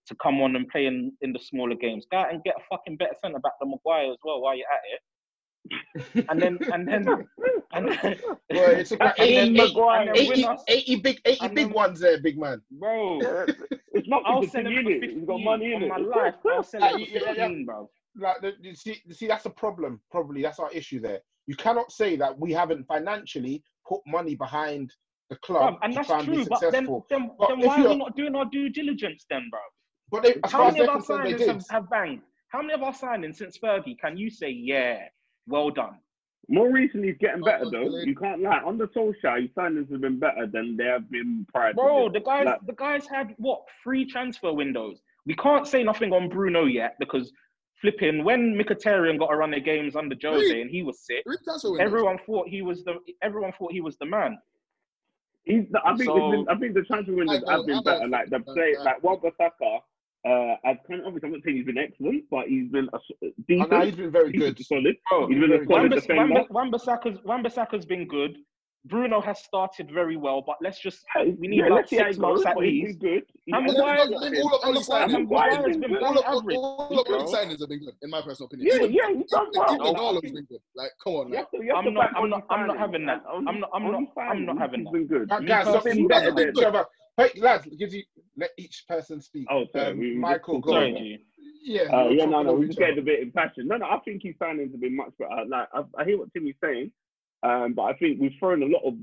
[0.07, 2.05] to come on and play in, in the smaller games.
[2.11, 4.67] Go out and get a fucking better centre back than Maguire as well while you're
[4.67, 4.99] at it.
[6.29, 7.07] And then and then
[7.73, 8.19] and then,
[8.51, 11.73] Well, it's about and 80, then 80, Maguire 80, 80 big, 80 And big then-
[11.73, 12.61] ones there, big man.
[12.71, 13.19] bro.
[13.93, 15.01] It's not I'll the sell him for unit.
[15.01, 15.89] 15 He's got money in it.
[15.89, 16.35] my life.
[16.49, 17.47] I'll sell Like, him for yeah, yeah, yeah.
[17.49, 17.89] 15, bro.
[18.17, 19.99] Like, the, you see, you see, that's a problem.
[20.09, 21.19] Probably that's our issue there.
[21.47, 24.93] You cannot say that we haven't financially put money behind
[25.29, 26.71] the club Bruv, and to that's try and be true, but then,
[27.09, 29.59] then, But then why are we you're- not doing our due diligence then, bro?
[30.09, 32.21] But they, as How far many they're of our signings have, have banged?
[32.49, 35.03] How many of our signings since Fergie can you say, yeah,
[35.47, 35.97] well done?
[36.49, 37.97] More recently, he's getting Oh, better okay, though.
[37.99, 38.57] You can't lie.
[38.59, 41.73] On Under Solskjaer, his signings have been better than they have been prior.
[41.73, 45.01] Bro, to the guys, Like, the guys had what three transfer windows.
[45.25, 47.31] We can't say nothing on Bruno yet because
[47.79, 50.61] flipping when Mkhitaryan got to run the games under Jose Three.
[50.61, 54.05] and he was sick, Three everyone thought he was the everyone thought he was the
[54.05, 54.37] man.
[55.43, 57.83] He's, I think So- been, I think the transfer windows I have been I know.
[57.83, 58.07] better.
[58.07, 59.79] Like the play, Uh, like Wan Bissaka,
[60.27, 62.97] uh, I've kind of obviously I'm not saying he's been excellent, but he's been a,
[62.97, 64.57] s- Oh, no, he's been very decent good.
[64.57, 64.95] to solid.
[65.09, 66.33] Bro, He's been a very solid Wan-Bis- defender.
[66.33, 68.37] Wan- Wan-Bissaka's Wan-Bissaka's been good.
[68.85, 71.05] Bruno has started very well, but let's just
[71.37, 72.99] we need yeah, like let's see how six months at but he's least.
[72.99, 73.23] good.
[73.45, 74.13] He's And been Maguire- good.
[74.15, 76.03] All of and Ollie's Maguire- signings, and Maguire's Maguire's been been good.
[76.03, 76.57] all of, average.
[76.57, 77.15] all of bro.
[77.19, 78.67] Ollie's signings have been good, in my personal opinion.
[78.71, 79.65] Yeah, even, yeah, he's done well.
[79.75, 80.59] Even Like, Ronaldo's I been good.
[80.75, 81.41] Like, come on, You now.
[81.43, 83.23] to, I'm not- I'm not- I'm not having that.
[83.31, 84.93] I'm not- I'm not- I'm not having that.
[84.93, 85.31] been good.
[85.31, 86.33] Uh, guys, stop personally, being That's better.
[86.35, 86.61] been good.
[86.61, 86.85] Trevor.
[87.17, 88.03] Hey, lads, gives you
[88.37, 89.45] let each person speak.
[89.49, 90.71] Oh, sorry, Um, we- we Michael, go.
[90.71, 91.25] Sorry,
[91.63, 92.87] Yeah, Uh, yeah, no, no, we're just other.
[92.97, 93.67] a bit impassioned.
[93.67, 95.45] No, no, I think his signings have been much better.
[95.45, 96.91] Like, I, I hear what Timi's saying,
[97.43, 98.97] um, but I think we've thrown a lot of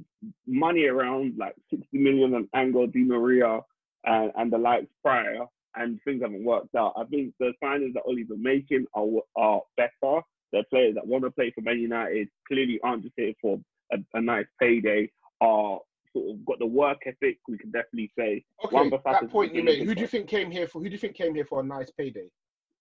[0.46, 3.60] money around, like 60 million on Angel Di Maria
[4.04, 5.46] and, and the likes prior,
[5.76, 6.94] and things haven't worked out.
[6.96, 9.06] I think the signings that been making are
[9.36, 10.22] are better.
[10.50, 13.60] They're players that want to play for Man United, clearly aren't just here for
[13.92, 15.78] a, a nice payday, are
[16.12, 18.44] sort of got the work ethic, we can definitely say.
[18.64, 19.82] Okay, that point you made.
[19.82, 20.80] Who do you think came here for?
[20.80, 22.28] Who do you think came here for a nice payday?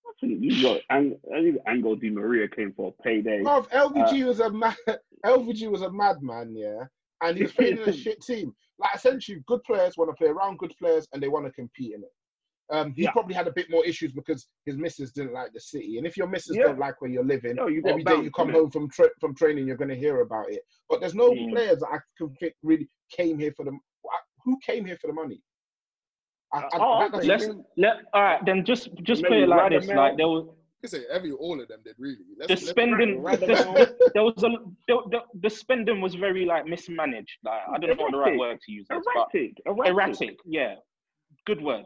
[0.07, 1.19] I think you got Ang-
[1.67, 3.41] Angel Di Maria came for a payday.
[3.43, 4.75] Bruv, Uh, was a mad,
[5.25, 6.86] LVG was a madman, yeah,
[7.21, 8.53] and he was playing in a shit team.
[8.80, 11.93] Like essentially, good players want to play around good players, and they want to compete
[11.93, 12.11] in it.
[12.70, 13.11] Um, he Yeah.
[13.11, 16.18] probably had a bit more issues because his missus didn't like the city, and if
[16.18, 16.63] your missus Yeah.
[16.63, 19.09] don't like where you're living, No, you got every day you come home from tra-
[19.22, 20.63] from training, you're going to hear about it.
[20.89, 21.51] But there's no Mm.
[21.53, 23.72] players that I can think really came here for the.
[24.45, 25.41] Who came here for the money?
[26.53, 28.63] I, I, Oh, that Let's make- let all right then.
[28.63, 29.80] Just just Maybe put it like Radamel.
[29.82, 30.45] this: like there was
[30.84, 32.18] You say every all of them did really.
[32.38, 33.22] Let's, the let's- spending.
[33.24, 34.49] The, there was a
[34.88, 37.38] the, the, the spending was very like mismanaged.
[37.43, 38.39] Like I don't know what the right Erratic.
[38.39, 38.84] word to use.
[38.84, 39.91] Is, but erratic, erratic.
[39.93, 40.38] erratic.
[40.45, 40.76] Yeah,
[41.45, 41.86] good word.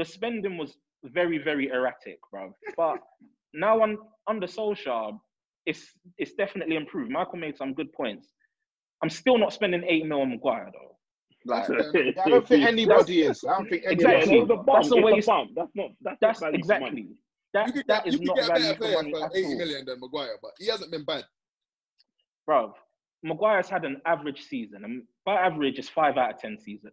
[0.00, 0.70] The spending was
[1.04, 2.44] very very erratic, bro.
[2.82, 2.98] But
[3.52, 3.98] now on
[4.32, 5.18] under Solskjaer,
[5.66, 5.82] it's
[6.16, 7.10] it's definitely improved.
[7.10, 8.26] Michael made some good points.
[9.02, 10.96] I'm still not spending eight mil on Maguire though.
[11.52, 13.44] Like Yeah, I don't think anybody is.
[13.44, 14.36] I don't think anybody Exactly.
[14.38, 14.42] is.
[14.44, 14.66] It's a bump.
[14.72, 15.50] That's the it's way a it's- bump.
[15.58, 15.90] That's not.
[16.06, 17.06] That's, that's not value for exactly money.
[17.54, 18.96] that you could that get, is you could not get a value better for player
[18.96, 19.58] money for at 80 all.
[19.58, 21.24] million than Maguire, but he hasn't been bad.
[22.46, 22.74] bro.
[23.22, 26.90] Maguire's had an average season, and by average, it's five out of ten season.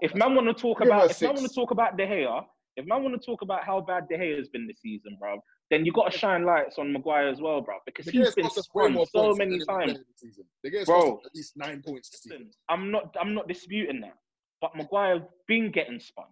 [0.00, 2.06] If man want to talk Give about, a if man want to talk about De
[2.06, 2.44] Gea,
[2.76, 5.38] if man want to talk about how bad De Gea has been this season, bro,
[5.70, 8.48] then you got to shine lights on Maguire as well, bro, because The he's been
[8.50, 9.92] spun so many times.
[9.92, 10.44] played this season.
[10.62, 11.20] The Gears Bro.
[11.24, 12.50] at least nine points this season.
[12.68, 14.14] I'm not, I'm not disputing that,
[14.60, 16.26] but Maguire's been getting spun,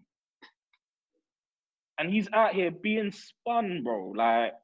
[1.98, 4.12] and he's out here being spun, bro.
[4.16, 4.54] Like,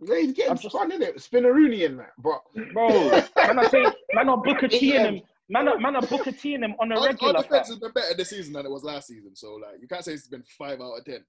[0.00, 2.12] Yeah, he's getting I'm just- spun in it, Spinneroonie in that.
[2.18, 2.42] But
[2.72, 2.88] bro,
[3.36, 5.14] man, I say, man, are Booker T and AM.
[5.16, 7.42] him, man, are, man, are Booker T and him on a Our, our regular.
[7.42, 9.34] defense has been better this season than it was last season.
[9.34, 11.24] So like, you can't say it's been five out of ten.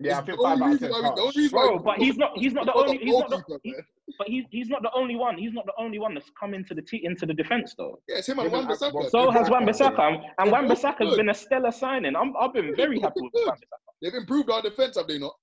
[0.00, 0.90] yeah, It's think the five out of ten.
[0.90, 1.36] why we- the only harsh.
[1.36, 2.30] reason why Bro, but he's not.
[2.36, 2.98] He's not the only.
[2.98, 3.58] He's not the.
[3.62, 3.74] he-
[4.18, 5.38] but he's he's not the only one.
[5.38, 7.98] He's not the only one that's come into the t- into the defense though.
[8.08, 9.10] Yeah, it's him and Wan at- well, Bissaka.
[9.10, 11.16] So has Wan-Bissaka, Wan-Bissaka, and They're Wan both Bissaka's good.
[11.16, 12.14] been a stellar signing.
[12.16, 13.78] I'm I've been very happy with Wan Bissaka.
[14.02, 15.34] They've improved our defense, have they not?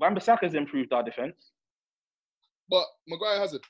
[0.00, 1.50] Wan Bissaka's improved our defense.
[2.70, 3.62] But Maguire hasn't.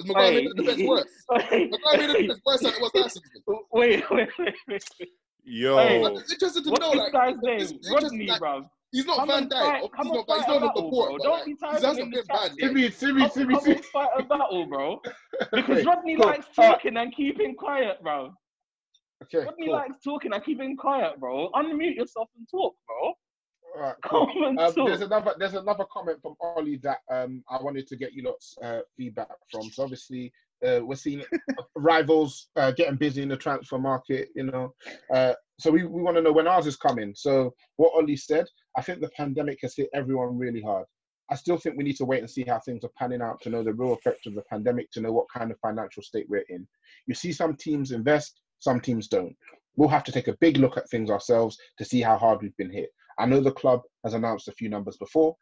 [0.00, 1.04] Has Maguire Hey, the defense worse?
[1.30, 3.42] Wait, Maguire made the defense worse than it was last season.
[3.72, 4.82] wait, wait, wait, wait.
[5.44, 7.80] Yo, Hey, I'm interested to What's know, this like, guy's it's name?
[7.92, 8.64] Rodney, like, bro.
[8.92, 9.60] He's not Come Van and Dijk.
[9.60, 11.18] fight- He's come not, he's not a the port, bro.
[11.18, 12.58] Don't like, be he typing hasn't in been bad chat.
[12.58, 12.68] yet.
[12.68, 13.76] Simi, Simi, Come, Simi, come Simi.
[13.76, 15.00] and fight a battle, bro.
[15.52, 16.26] Because Okay, Rodney cool.
[16.26, 18.32] likes talking and keeping quiet, bro.
[19.24, 19.74] Okay, Rodney cool.
[19.74, 21.50] likes talking and keeping quiet, bro.
[21.52, 23.12] Unmute yourself and talk, bro.
[23.74, 24.28] All right, cool.
[24.58, 28.24] Um, there's another there's another comment from Ollie that um I wanted to get you
[28.24, 29.62] lots uh, feedback from.
[29.70, 30.32] So obviously
[30.66, 31.22] uh, we're seeing
[31.76, 34.74] rivals uh, getting busy in the transfer market, you know.
[35.12, 37.12] Uh, so we, we want to know when ours is coming.
[37.14, 38.46] So what Ollie said,
[38.76, 40.86] I think the pandemic has hit everyone really hard.
[41.30, 43.50] I still think we need to wait and see how things are panning out to
[43.50, 46.44] know the real effect of the pandemic, to know what kind of financial state we're
[46.48, 46.66] in.
[47.06, 49.36] You see some teams invest, some teams don't.
[49.76, 52.56] We'll have to take a big look at things ourselves to see how hard we've
[52.56, 52.90] been hit.
[53.20, 55.36] I know the club has announced a few numbers before.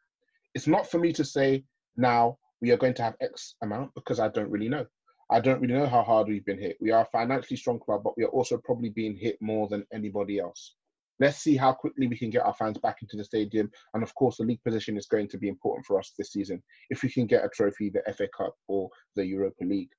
[0.55, 1.63] It's not for me to say
[1.97, 4.85] now we are going to have X amount because I don't really know.
[5.31, 6.77] I don't really know how hard we've been hit.
[6.81, 9.85] We are a financially strong club, but we are also probably being hit more than
[9.93, 10.75] anybody else.
[11.21, 13.71] Let's see how quickly we can get our fans back into the stadium.
[13.95, 16.63] And of course, the league position is going to be important for us this season
[16.91, 19.91] if we can get a trophy, the FA Cup or the Europa League.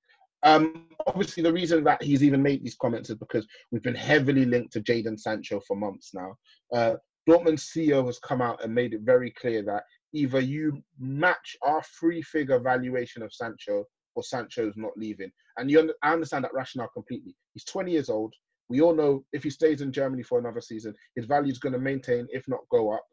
[0.44, 4.46] Um, obviously, the reason that he's even made these comments is because we've been heavily
[4.46, 6.36] linked to Jadon Sancho for months now.
[6.74, 6.96] Uh,
[7.28, 11.82] Dortmund's CEO has come out and made it very clear that either you match our
[11.84, 15.32] free figure valuation of Sancho or Sancho's not leaving.
[15.58, 17.36] And you, I understand that rationale completely.
[17.54, 18.34] He's 20 years old.
[18.70, 21.74] We all know if he stays in Germany for another season, his value is going
[21.74, 23.04] to maintain, if not go up.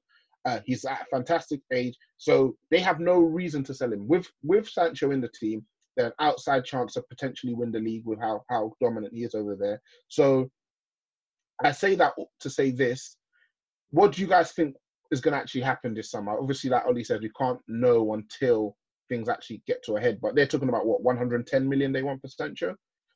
[0.44, 4.06] Uh, he's at a fantastic age, so they have no reason to sell him.
[4.06, 8.04] With with Sancho in the team, they're an outside chance of potentially win the league
[8.04, 9.82] with how how dominant he is over there.
[10.06, 10.48] So
[11.64, 13.16] I say that to say this:
[13.90, 14.74] What do you guys think
[15.10, 16.38] is going to actually happen this summer?
[16.38, 18.76] Obviously, like Ollie says, we can't know until
[19.08, 20.18] things actually get to a head.
[20.20, 22.74] But they're talking about what 110 million they want for Sancho.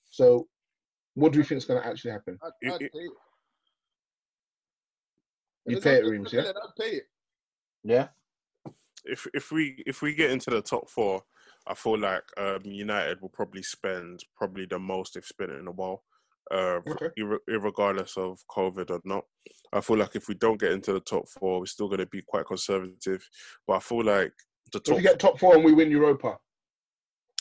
[0.09, 0.47] So,
[1.15, 2.39] what do you think is going to actually happen?
[2.43, 2.93] I'd, I'd pay it.
[5.67, 6.41] You pay it, not Reemz, yeah?
[6.41, 7.05] I'd pay it.
[7.83, 8.09] Yeah.
[9.05, 11.23] if if we if we get into the top four,
[11.67, 15.73] I feel like um, United will probably spend probably the most they've spent in a
[15.73, 16.03] while.
[16.51, 16.81] Uh,
[17.17, 19.25] ir- regardless of COVID or not.
[19.73, 22.07] I feel like if we don't get into the top four, we're still going to
[22.07, 23.27] be quite conservative.
[23.67, 24.33] But I feel like
[24.73, 26.39] the top If we get top four and we win Europa,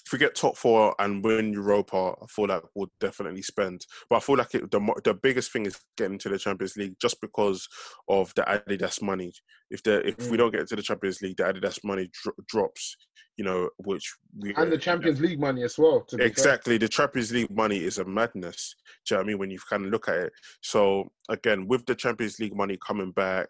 [0.10, 3.86] if we get top four and win Europa, I feel like we'll definitely spend.
[4.10, 6.96] But I feel like it, the the biggest thing is getting to the Champions League
[7.00, 7.68] just because
[8.08, 9.32] of the Adidas money.
[9.70, 10.38] If the if we Mm.
[10.40, 12.96] don't get to the Champions League, the Adidas money dro- drops.
[13.38, 16.02] You know, which we and the Champions League money as well.
[16.02, 16.28] To be fair.
[16.28, 16.78] Exactly.
[16.80, 18.76] The Champions League money is a madness.
[19.06, 19.38] Do you know what I mean?
[19.38, 20.34] When you kind of look at it.
[20.62, 23.48] So again, with the Champions League money coming back,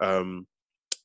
[0.00, 0.46] um,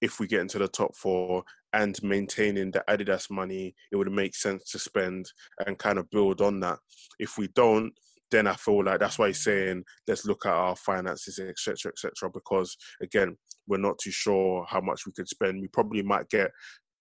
[0.01, 1.43] if we get into the top four
[1.73, 5.31] and maintaining the Adidas money, it would make sense to spend
[5.65, 6.79] and kind of build on that.
[7.19, 7.93] If we don't,
[8.31, 12.29] then I feel like that's why he's saying let's look at our finances, etc., etc.
[12.33, 13.37] Because again,
[13.67, 15.61] we're not too sure how much we could spend.
[15.61, 16.51] We probably might get,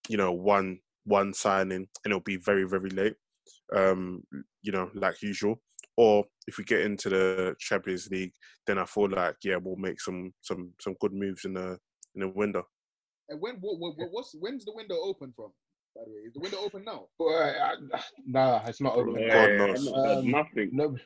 [0.07, 3.15] you know, one one signing, and it'll be very very late,
[3.75, 4.23] um,
[4.61, 5.61] you know, like usual.
[5.97, 8.33] Or if we get into the Champions League,
[8.67, 11.79] then I feel like yeah, we'll make some some some good moves in the
[12.15, 12.65] in the window.
[13.31, 15.51] And when what, what, what's when's the window open from?
[15.95, 17.05] By the way, is the window open now?
[17.17, 19.19] Well, I, I, nah, it's not open.
[19.21, 19.87] Yeah, God knows.
[19.87, 20.69] I'm not said Um, nothing.
[20.73, 20.97] No,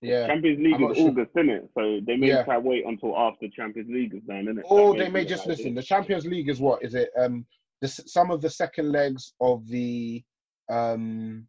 [0.00, 0.26] yeah.
[0.26, 1.08] Champions League is sure.
[1.08, 1.70] August, isn't it?
[1.78, 2.42] So they may Yeah.
[2.44, 4.62] try wait until after Champions League is done, innit?
[4.64, 5.66] Or That they may just the listen.
[5.66, 5.74] idea.
[5.76, 7.10] The Champions League is what is it?
[7.16, 7.46] Um,
[7.80, 10.22] the, some of the second legs of the
[10.68, 11.46] um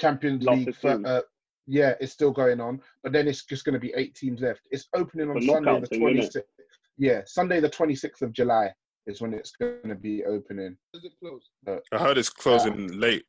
[0.00, 0.74] Champions Last League.
[0.76, 1.06] fir- 16.
[1.06, 1.20] Uh,
[1.66, 4.62] yeah, it's still going on, but then it's just going to be eight teams left.
[4.70, 6.32] It's opening on The Sunday, the thing, twenty innit?
[6.32, 6.50] sixth.
[6.98, 8.72] Yeah, Sunday, the twenty sixth of July
[9.06, 10.76] is when it's going to be opening.
[10.92, 11.50] Does it close?
[11.64, 13.24] But I heard it's closing late.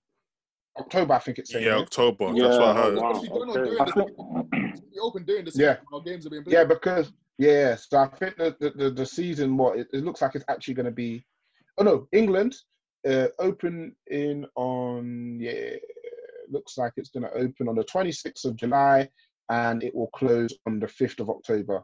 [0.79, 1.65] October, I think it's saying.
[1.65, 1.81] Yeah, yeah?
[1.81, 2.31] October.
[2.33, 2.97] Yeah, That's what I heard.
[2.97, 3.11] wow.
[3.11, 3.91] It's going on okay.
[3.91, 5.77] during the open during the season.
[5.91, 5.99] Yeah.
[6.05, 6.53] Games are being played.
[6.53, 10.21] Yeah, because yeah, so I think the the, the, the season what it, it looks
[10.21, 11.25] like it's actually going to be.
[11.77, 12.55] Oh no, England
[13.07, 15.75] uh, open in on yeah,
[16.49, 19.09] looks like it's going to open on the twenty sixth of July,
[19.49, 21.83] and it will close on the fifth of October.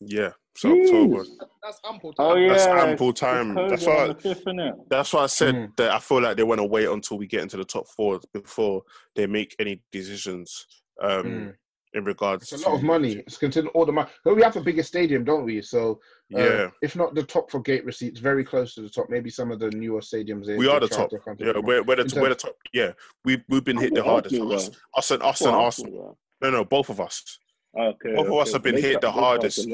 [0.00, 1.24] Yeah, so October.
[1.62, 2.26] That's ample time.
[2.26, 3.54] Oh yeah, That's ample time.
[3.54, 4.72] That's why- the?
[4.90, 5.76] That's why I said Mm.
[5.76, 8.20] that I feel like they want to wait until we get into the top four
[8.34, 8.82] before
[9.14, 10.66] they make any decisions
[11.02, 11.54] um, Mm.
[11.94, 13.12] in regards It's a to lot of money.
[13.26, 14.08] It's considered all the money.
[14.24, 15.62] But we have the biggest stadium, don't we?
[15.62, 16.00] So
[16.34, 16.70] uh, Yeah.
[16.82, 19.06] if not the top for gate receipts, very close to the top.
[19.08, 20.54] Maybe some of the newer stadiums.
[20.56, 21.10] We are the top.
[21.10, 22.56] their fans a Yeah, we're, we're, In the, we're the terms- top.
[22.72, 22.92] Yeah,
[23.24, 24.34] we've we've been hit the hardest.
[24.34, 26.18] Arsenal, Us, us and us Well, and Arsenal, Arsenal.
[26.42, 27.38] No, no, both of us.
[27.78, 28.14] Okay.
[28.14, 29.66] Both of us have been They hit the hardest.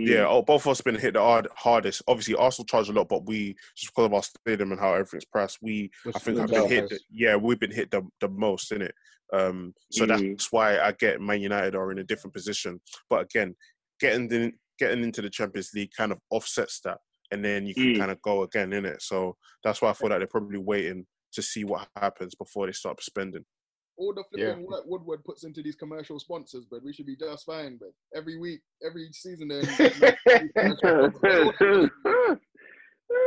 [0.00, 2.02] Yeah, oh, both of us been hit the hard, hardest.
[2.08, 5.24] Obviously, Arsenal charge a lot, but we just because of our stadium and how everything's
[5.24, 6.88] priced, we I think have been hit.
[6.88, 8.94] The, yeah, we've been hit the the most in it.
[9.32, 10.08] Um, so Mm.
[10.08, 12.80] that's why I get Man United are in a different position.
[13.08, 13.56] But again,
[14.00, 16.98] getting the, getting into the Champions League kind of offsets that,
[17.30, 17.98] and then you can Mm.
[17.98, 19.02] kind of go again in it.
[19.02, 22.72] So that's why I feel like they're probably waiting to see what happens before they
[22.72, 23.44] start spending.
[23.96, 24.46] All the Yeah.
[24.46, 27.78] flipping work Woodward puts into these commercial sponsors, but we should be just fine.
[27.78, 29.64] But every week, every season, then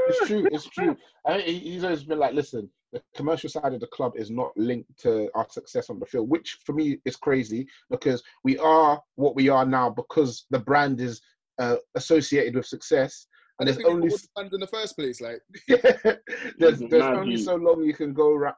[0.08, 0.48] it's true.
[0.52, 0.96] It's true.
[1.26, 4.52] I, he- he's always been like, listen, the commercial side of the club is not
[4.58, 9.02] linked to our success on the field, which for me is crazy because we are
[9.16, 11.22] what we are now because the brand is
[11.60, 13.28] uh, associated with success.
[13.60, 15.20] And I there's only fans in the first place.
[15.20, 18.54] Like, there's, It's there's only so long you can go ra-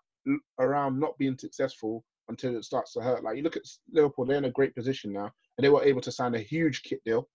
[0.59, 3.23] around not being successful until it starts to hurt.
[3.23, 6.01] Like you look at Liverpool, they're in a great position now, and they were able
[6.01, 7.27] to sign a huge kit deal.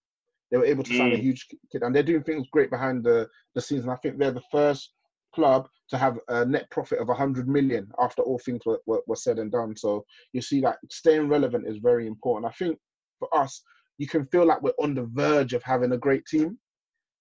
[0.51, 1.22] They were able to sign a Mm.
[1.22, 3.82] huge kit, and they're doing things great behind the the scenes.
[3.84, 4.92] And I think they're the first
[5.34, 9.16] club to have a net profit of 100 million after all things were, were, were
[9.16, 9.76] said and done.
[9.76, 12.51] So you see that staying relevant is very important.
[12.53, 12.78] I think
[13.18, 13.62] for us,
[13.99, 16.59] you can feel like we're on the verge of having a great team.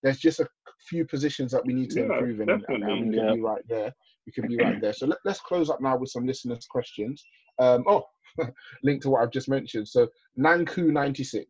[0.03, 0.47] There's just a
[0.87, 3.33] few positions that we need to Yeah, improve in, and, and we can yeah.
[3.33, 3.91] be right there.
[4.25, 4.93] We can be right there.
[4.93, 7.23] So let, let's close up now with some listeners' questions.
[7.59, 8.03] Um, oh,
[8.83, 9.87] linked to what I've just mentioned.
[9.87, 10.07] So
[10.39, 11.45] Nanku96.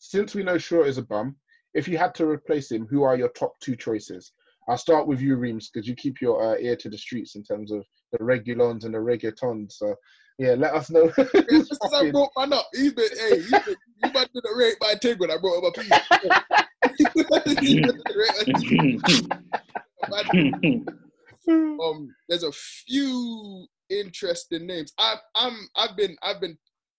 [0.00, 1.36] Since we know Shaw is a bum,
[1.74, 4.32] if you had to replace him, who are your top two choices?
[4.68, 7.42] I'll start with you, Reemz, because you keep your uh, ear to the streets in
[7.42, 9.72] terms of the regulons and the reggaetons.
[9.72, 9.94] So,
[10.38, 11.10] yeah, let us know.
[11.18, 14.76] yeah, just I brought man up, he's been, hey, he's been, you might been rate
[14.80, 15.90] my thing when I brought him
[20.72, 20.94] up.
[21.48, 24.92] Um, there's a few interesting names.
[24.98, 26.58] I, I'm, I've been, I've been,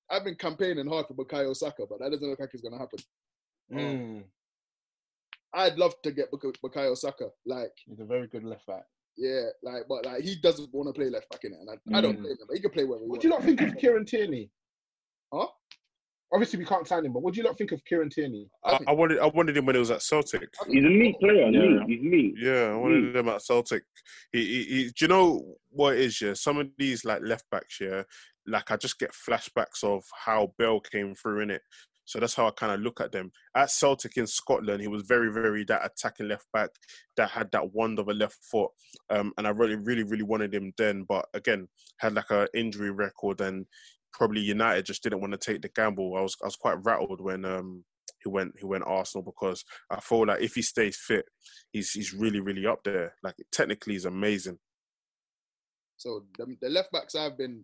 [0.09, 2.99] I've been campaigning hard for Bukayo Saka, but that doesn't look like it's gonna happen.
[3.71, 4.23] Mm,
[5.53, 8.83] I'd love to get Buk- Bukayo Saka, like, he's a very good left back.
[9.17, 11.97] yeah, like, but like he doesn't want to play left back in it, and I,
[11.97, 12.21] I don't Mm.
[12.21, 12.47] blame him.
[12.53, 13.21] He can play wherever he What wants.
[13.23, 14.49] do you not think of Kieran Tierney?
[15.33, 15.47] Huh?
[16.31, 18.47] Obviously we can't sign him, but what do you not think of Kieran Tierney?
[18.63, 20.49] I, I wanted I wanted him when he was at Celtic.
[20.67, 21.49] He's a neat player.
[21.49, 21.59] Yeah.
[21.59, 21.81] Neat.
[21.87, 22.33] He's neat.
[22.37, 23.83] Yeah, I wanted him at Celtic.
[24.31, 26.21] He, he, he, do you know what it is?
[26.21, 28.03] Yeah, some of these like left backs, yeah,
[28.45, 31.61] like I just get flashbacks of how Bell came through in it.
[32.05, 33.31] So that's how I kind of look at them.
[33.55, 36.71] At Celtic in Scotland, he was very, very that attacking left back
[37.17, 38.71] that had that wand of a left foot.
[39.11, 41.05] Um, and I really, really, really wanted him then.
[41.07, 41.67] But again,
[41.99, 43.67] had like a injury record and
[44.13, 46.15] probably United just didn't want to take the gamble.
[46.15, 47.83] I was I was quite rattled when um
[48.23, 51.25] he went he went Arsenal because I feel like if he stays fit,
[51.71, 53.15] he's he's really, really up there.
[53.23, 54.57] Like technically he's amazing.
[55.97, 57.63] So the, the left backs I've been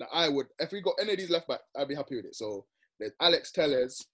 [0.00, 2.26] that I would if we got any of these left backs, I'd be happy with
[2.26, 2.34] it.
[2.34, 2.66] So
[2.98, 4.04] there's Alex Telles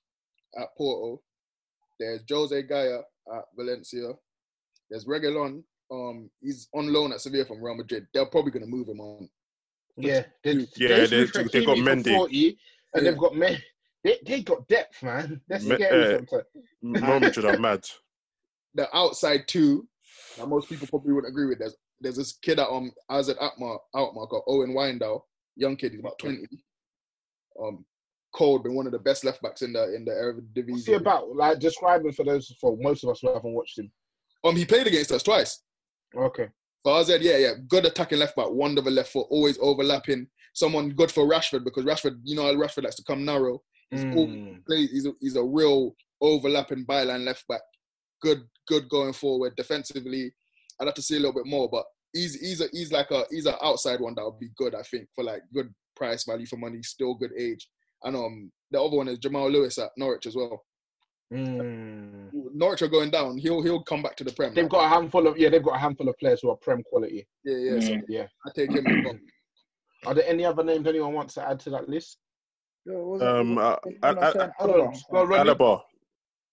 [0.59, 1.23] at Porto.
[1.99, 3.01] There's Jose Gaya
[3.35, 4.13] at Valencia.
[4.89, 5.63] There's Reguilón.
[5.91, 8.07] Um, he's on loan at Sevilla from Real Madrid.
[8.13, 9.29] They're probably going to move him on.
[9.99, 12.15] Yeah, they, Yeah, they- switched they got Hakimi for Mendy.
[12.17, 12.59] 40, and
[13.05, 13.11] Yeah.
[13.11, 13.63] they've got men.
[14.05, 15.41] They, they got depth, man.
[15.49, 16.45] That's Me- scary uh, sometimes.
[16.83, 17.85] Real Madrid are mad.
[18.75, 19.89] The outside two
[20.37, 21.59] that most people probably wouldn't agree with.
[21.59, 25.23] There's there's this kid at um AZ Alkmaar Alkmaar called Owen Wijndal,
[25.57, 25.93] young kid.
[25.93, 26.47] He's about twenty.
[27.61, 27.85] Um,
[28.35, 30.71] Cold been one of the best left backs in the in the Eredivisie.
[30.71, 31.35] What's he about?
[31.35, 33.91] Like, describing for those, for most of us who haven't watched him.
[34.45, 35.63] Um, he played against us twice.
[36.15, 36.49] Okay.
[36.85, 40.29] For AZ, yeah, yeah, good attacking left back, wonderful left foot, always overlapping.
[40.55, 43.63] Someone good for Rashford because Rashford, you know, how Rashford likes to come narrow.
[43.91, 44.65] He's Mm.
[44.67, 44.91] plays.
[44.91, 47.63] He's a, he's a real overlapping byline left back.
[48.23, 50.33] Good, good going forward defensively.
[50.81, 53.25] I'd have to see a little bit more, but he's he's a he's like a
[53.31, 54.75] he's an outside one that would be good.
[54.75, 57.69] I think for like good price value for money, still good age.
[58.05, 60.65] And um, the other one is Jamal Lewis at Norwich as well.
[61.33, 62.31] Mm.
[62.55, 63.37] Norwich are going down.
[63.37, 64.55] He'll he'll come back to the Prem.
[64.55, 66.57] They've like, got a handful of yeah, they've got a handful of players who are
[66.57, 67.27] prem quality.
[67.45, 67.81] yeah, yeah.
[67.81, 68.27] So Yeah.
[68.47, 68.87] I take him.
[70.07, 72.19] Are there any other names anyone wants to add to that list?
[72.91, 75.03] Um, uh, I'm not saying Alaba.
[75.11, 75.51] Go on, Ronnie.
[75.51, 75.83] Alaba.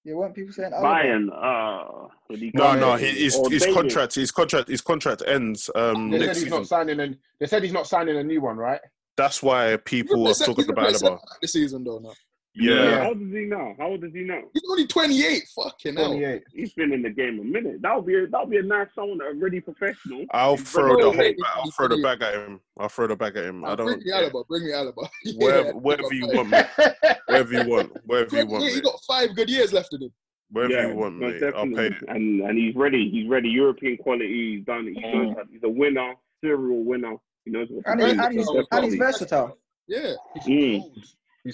[0.03, 0.83] Yeah, weren't people saying Alaba?
[0.83, 1.27] Bayern.
[1.29, 2.07] Uh,
[2.53, 2.99] No, no, in?
[2.99, 6.49] he, his his contract his contract his contract ends um They said he's season.
[6.57, 8.81] not signing and they said he's not signing a new one, right?
[9.15, 11.19] That's why people are talking about play Alaba.
[11.41, 11.99] this season though.
[11.99, 12.11] Now
[12.57, 13.01] Yeah.
[13.01, 13.75] How old is he now?
[13.77, 14.41] How old is he now?
[14.53, 15.43] he's only 28.
[15.55, 16.07] Fucking hell.
[16.11, 16.43] 28.
[16.53, 17.81] He's been in the game a minute.
[17.81, 20.25] That'll be a, that would be a nice someone already professional.
[20.31, 21.37] I'll He's throw the very whole late.
[21.55, 22.61] I'll throw the bag at him.
[22.77, 23.65] I'll throw the bag at him.
[23.65, 24.47] I Bring don't Bring me Alaba.
[24.47, 25.09] Bring me Alaba.
[25.37, 26.65] wherever Yeah, wherever you want, mate.
[27.27, 30.13] Wherever you want, wherever you want, Yeah, he got five good years left in him.
[30.51, 31.53] Wherever yeah, you want, most mate.
[31.55, 31.93] I'll pay it.
[32.07, 33.09] And and he's ready.
[33.09, 33.49] He's ready.
[33.49, 34.55] European quality.
[34.57, 34.85] He's done.
[34.85, 35.47] He knows Mm.
[35.51, 36.13] he's a winner.
[36.41, 37.15] Serial winner.
[37.43, 38.05] He knows what to And, do.
[38.05, 39.57] he, and, he's, So and he's versatile.
[39.87, 40.13] Yeah.
[40.45, 40.91] He's Mm.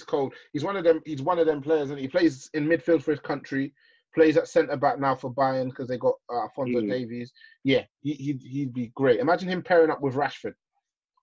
[0.00, 0.34] He's cold.
[0.52, 1.00] He's one of them.
[1.04, 3.74] He's one of them players, and he plays in midfield for his country.
[4.14, 6.90] Plays at centre back now for Bayern because they got uh, Alphonso Mm.
[6.90, 7.32] Davies.
[7.64, 9.20] Yeah, he, he'd he'd be great.
[9.20, 10.52] Imagine him pairing up with Rashford.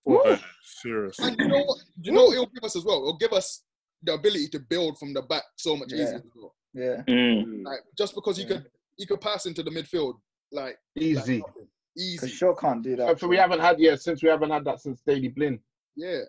[0.09, 1.20] Uh, serious.
[1.20, 1.78] And you know what?
[2.01, 2.97] You know what it'll give us as well?
[2.97, 3.63] It'll give us
[4.01, 6.03] the ability to build from the back so much Yeah.
[6.03, 6.55] easier as well.
[6.74, 7.03] Yeah.
[7.07, 7.63] Mm.
[7.63, 8.65] Like just because he could
[8.97, 10.15] he could pass into the midfield
[10.51, 11.39] like Easy.
[11.41, 11.51] like
[11.97, 12.17] easy.
[12.17, 13.20] Because Shaw can't do that.
[13.20, 15.59] So we haven't had yeah since we haven't had that since Daley Blind.
[15.95, 16.22] Yeah.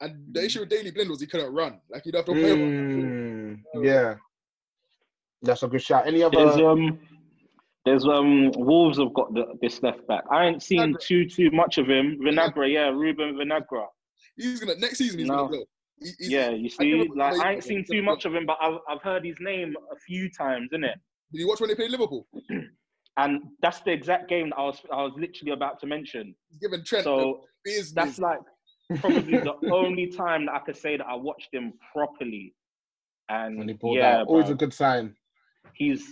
[0.00, 1.80] And the issue with Daley Blind was he couldn't run.
[1.90, 2.50] Like he'd have to play.
[2.50, 4.16] Mm, yeah,
[5.42, 6.06] that's a good shot.
[6.06, 6.68] Any There's other?
[6.68, 6.98] um,
[7.86, 10.24] there's um, Wolves have got the, this left back.
[10.30, 11.00] I ain't seen Vinagre.
[11.00, 12.18] too too much of him.
[12.22, 13.86] Vinagre, yeah, Ruben Vinagre.
[14.36, 15.46] He's gonna next season he's No.
[15.46, 15.64] gonna go.
[16.00, 18.58] He- Yeah, you see, him a like I ain't seen too much of him, but
[18.60, 20.94] I've I've heard his name a few times, innit?
[21.32, 22.26] Did you watch when they played Liverpool?
[23.18, 26.34] And that's the exact game that I was I was literally about to mention.
[26.50, 27.92] He's giving Trent So the business.
[27.92, 28.40] that's like
[29.00, 32.54] probably the only time that I could say that I watched him properly.
[33.28, 35.14] And he yeah, out, always bruv, a good sign.
[35.74, 36.04] he's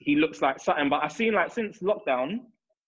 [0.00, 0.90] he looks like something.
[0.90, 2.40] But I've seen like since lockdown,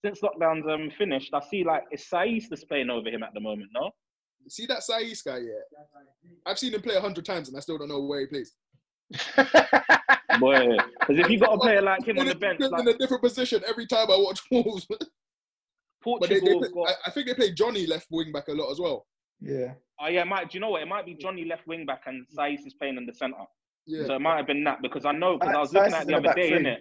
[0.05, 3.41] since lockdown's um finished, I see like it's Saïss that's playing over him at the
[3.41, 3.71] moment.
[3.75, 3.91] No,
[4.49, 5.83] See that Saïss guy, yeah.
[6.47, 8.53] I've seen him play a hundred times and I still don't know where he plays.
[10.39, 12.99] boy, because if you got a player like him on the bench, like in a
[12.99, 14.87] different position every time I watch Wolves.
[14.91, 18.53] but they, they play, got, I, I think they play Jonny left wing back a
[18.53, 19.07] lot as well.
[19.41, 19.73] Yeah.
[20.01, 20.83] oh yeah, it might do you know what?
[20.83, 23.37] It might be Jonny left wing back and Saïss is playing in the centre.
[23.87, 24.07] Yeah.
[24.07, 26.07] So it might have been that because I know because I was looking is at
[26.07, 26.79] the the other day, innit?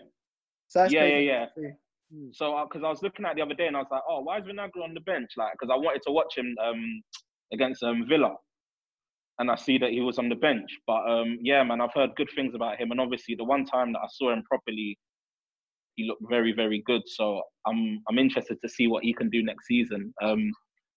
[0.75, 1.69] Saïss Yeah, yeah, yeah.
[2.31, 4.39] So because I was looking at the other day and I was like, oh, why
[4.39, 5.31] is Vinagre on the bench?
[5.37, 7.01] Like, because I wanted to watch him um
[7.53, 8.35] against um Villa,
[9.39, 10.69] and I see that he was on the bench.
[10.87, 13.93] But um yeah, man, I've heard good things about him, and obviously the one time
[13.93, 14.97] that I saw him properly,
[15.95, 17.01] he looked very, very good.
[17.05, 20.13] So I'm I'm interested to see what he can do next season.
[20.21, 20.51] Um,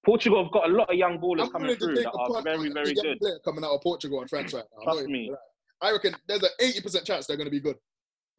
[0.05, 2.95] Portugal have got a lot of young ballers I'm coming through that are very, very
[2.95, 3.19] good.
[3.45, 4.79] coming out of Portugal and France right now.
[4.91, 5.33] I'm Trust me.
[5.81, 7.77] I reckon there's an 80% chance they're going to be good.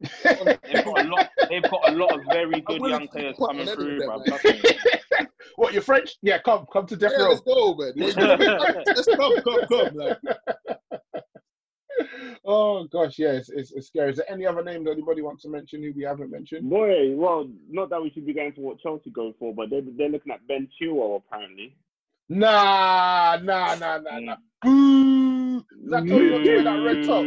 [0.24, 1.30] They've got a lot.
[1.48, 4.24] They've got a lot of very good young to take a players coming through, of
[4.24, 5.18] them, bro.
[5.18, 5.28] man.
[5.56, 6.16] What you're French?
[6.20, 7.30] Yeah, come come to death Yeah, row.
[7.30, 7.92] let's go, man.
[7.96, 9.94] Let's come, come, come.
[9.94, 10.18] Like,
[12.44, 14.10] Oh gosh, yeah, it's, it's, it's scary.
[14.10, 16.68] Is there any other name that anybody wants to mention who we haven't mentioned?
[16.68, 19.82] Boy, well, not that we should be going for what Chelsea go for, but they're,
[19.96, 21.74] they're looking at Ben Chilwell apparently.
[22.28, 24.36] Nah, nah, nah, nah, nah.
[24.64, 25.14] Mm.
[25.14, 25.23] Boo!
[25.58, 27.24] Is that Tony not wearing that red top?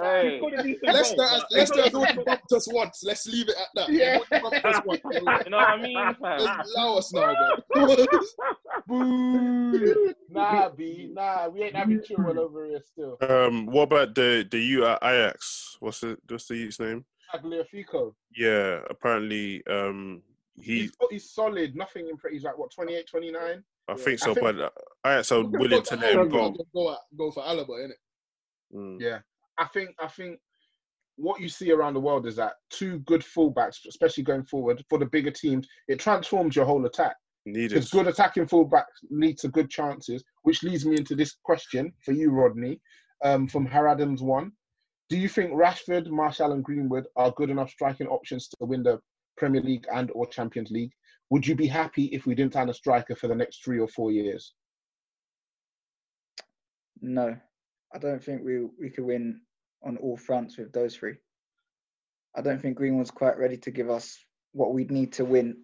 [0.00, 0.40] Hey.
[0.82, 3.02] Leicester, has, Leicester has already bumped us once.
[3.04, 3.88] Let's leave it at that.
[3.90, 4.18] Yeah.
[4.30, 5.00] They've already bumped us once.
[5.04, 6.14] You know what I mean?
[6.20, 6.40] fam?
[6.40, 7.34] Allow us now,
[7.72, 8.06] bro.
[10.32, 13.16] Nah, B, nah, we ain't having Chilwell over here still.
[13.20, 15.76] Um, what about the the U at Ajax?
[15.80, 17.04] What's the what's the youth's name?
[17.34, 18.14] Tagliafico.
[18.36, 20.22] Yeah, apparently, um,
[20.54, 21.74] he He's, he's solid.
[21.76, 22.34] Nothing impressive.
[22.34, 23.64] He's like what 28, 29.
[23.90, 24.70] I think so, I think- but uh,
[25.06, 26.54] Ajax so willing to let him go.
[26.74, 27.92] Go, go for Alaba, innit?
[28.74, 29.00] Mm.
[29.00, 29.18] Yeah,
[29.58, 30.38] I think I think
[31.16, 34.98] what you see around the world is that two good fullbacks, especially going forward for
[34.98, 37.16] the bigger teams, it transforms your whole attack.
[37.46, 37.70] Needed.
[37.70, 42.12] Because good attacking fullbacks lead to good chances, which leads me into this question for
[42.12, 42.80] you, Rodney,
[43.24, 44.52] um, from Haradams one.
[45.08, 49.00] Do you think Rashford, Martial, and Greenwood are good enough striking options to win the
[49.36, 50.92] Premier League and or Champions League?
[51.30, 53.88] Would you be happy if we didn't sign a striker for the next three or
[53.88, 54.52] four years?
[57.00, 57.36] No,
[57.94, 59.40] I don't think we we could win
[59.82, 61.14] on all fronts with those three.
[62.36, 64.18] I don't think Greenwood's quite ready to give us
[64.52, 65.56] what we'd need to win,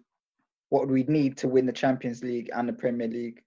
[0.69, 3.41] what we'd need to win the Champions League and the Premier League.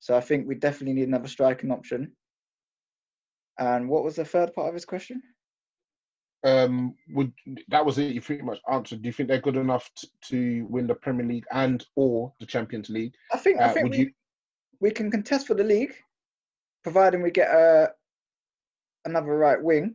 [0.00, 2.12] So I think we definitely need another striking option.
[3.58, 5.22] And what was the third part of his question?
[6.44, 7.32] Um, would
[7.68, 8.12] that was it?
[8.12, 9.00] You pretty much answered.
[9.02, 12.44] Do you think they're good enough t- to win the Premier League and or the
[12.46, 13.14] Champions League?
[13.32, 14.10] I think I Uh, think would we, you?
[14.80, 15.94] we can contest for the league,
[16.82, 17.92] providing we get a
[19.06, 19.94] another right wing.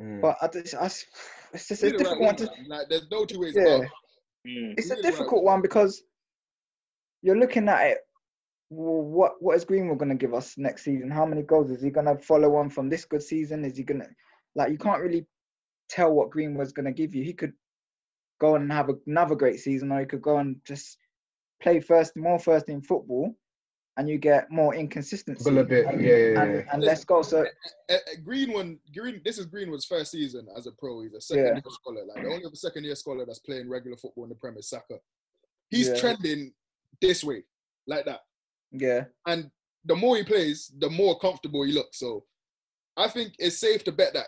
[0.00, 0.20] Mm.
[0.20, 1.06] But I, just- I s-
[1.52, 2.50] it's just a Need a right difficult one to.
[2.66, 3.62] Like, there's no two ways Yeah.
[3.62, 3.90] about it.
[4.44, 6.02] It's We a need a right difficult one because
[7.22, 7.98] you're looking at it.
[8.70, 11.10] well, What what is Greenwood going to give us next season?
[11.10, 13.64] How many goals is he going to follow on from this good season?
[13.64, 14.08] Is he going to
[14.56, 15.26] like you can't really
[15.90, 17.24] tell what Green was going to give you.
[17.24, 17.52] He could
[18.40, 20.96] go on and have another great season, or he could go and just
[21.62, 23.34] play first, more first in football,
[23.96, 25.44] and you get more inconsistency.
[25.44, 26.62] Double a bit, and, yeah, yeah, and, yeah.
[26.72, 27.28] and less goals.
[27.28, 31.02] So Uh, uh, Greenwood, Green, this is Greenwood's first season as a pro.
[31.02, 31.52] He's a second Yeah.
[31.54, 32.04] year scholar.
[32.06, 35.00] Like the only other second year scholar that's playing regular football in the Premier Soccer.
[35.68, 35.96] He's Yeah.
[35.96, 36.54] trending
[37.00, 37.44] this way,
[37.86, 38.20] like that.
[38.72, 39.50] yeah, And
[39.84, 41.98] the more he plays, the more comfortable he looks.
[41.98, 42.24] So
[42.96, 44.26] I think it's safe to bet that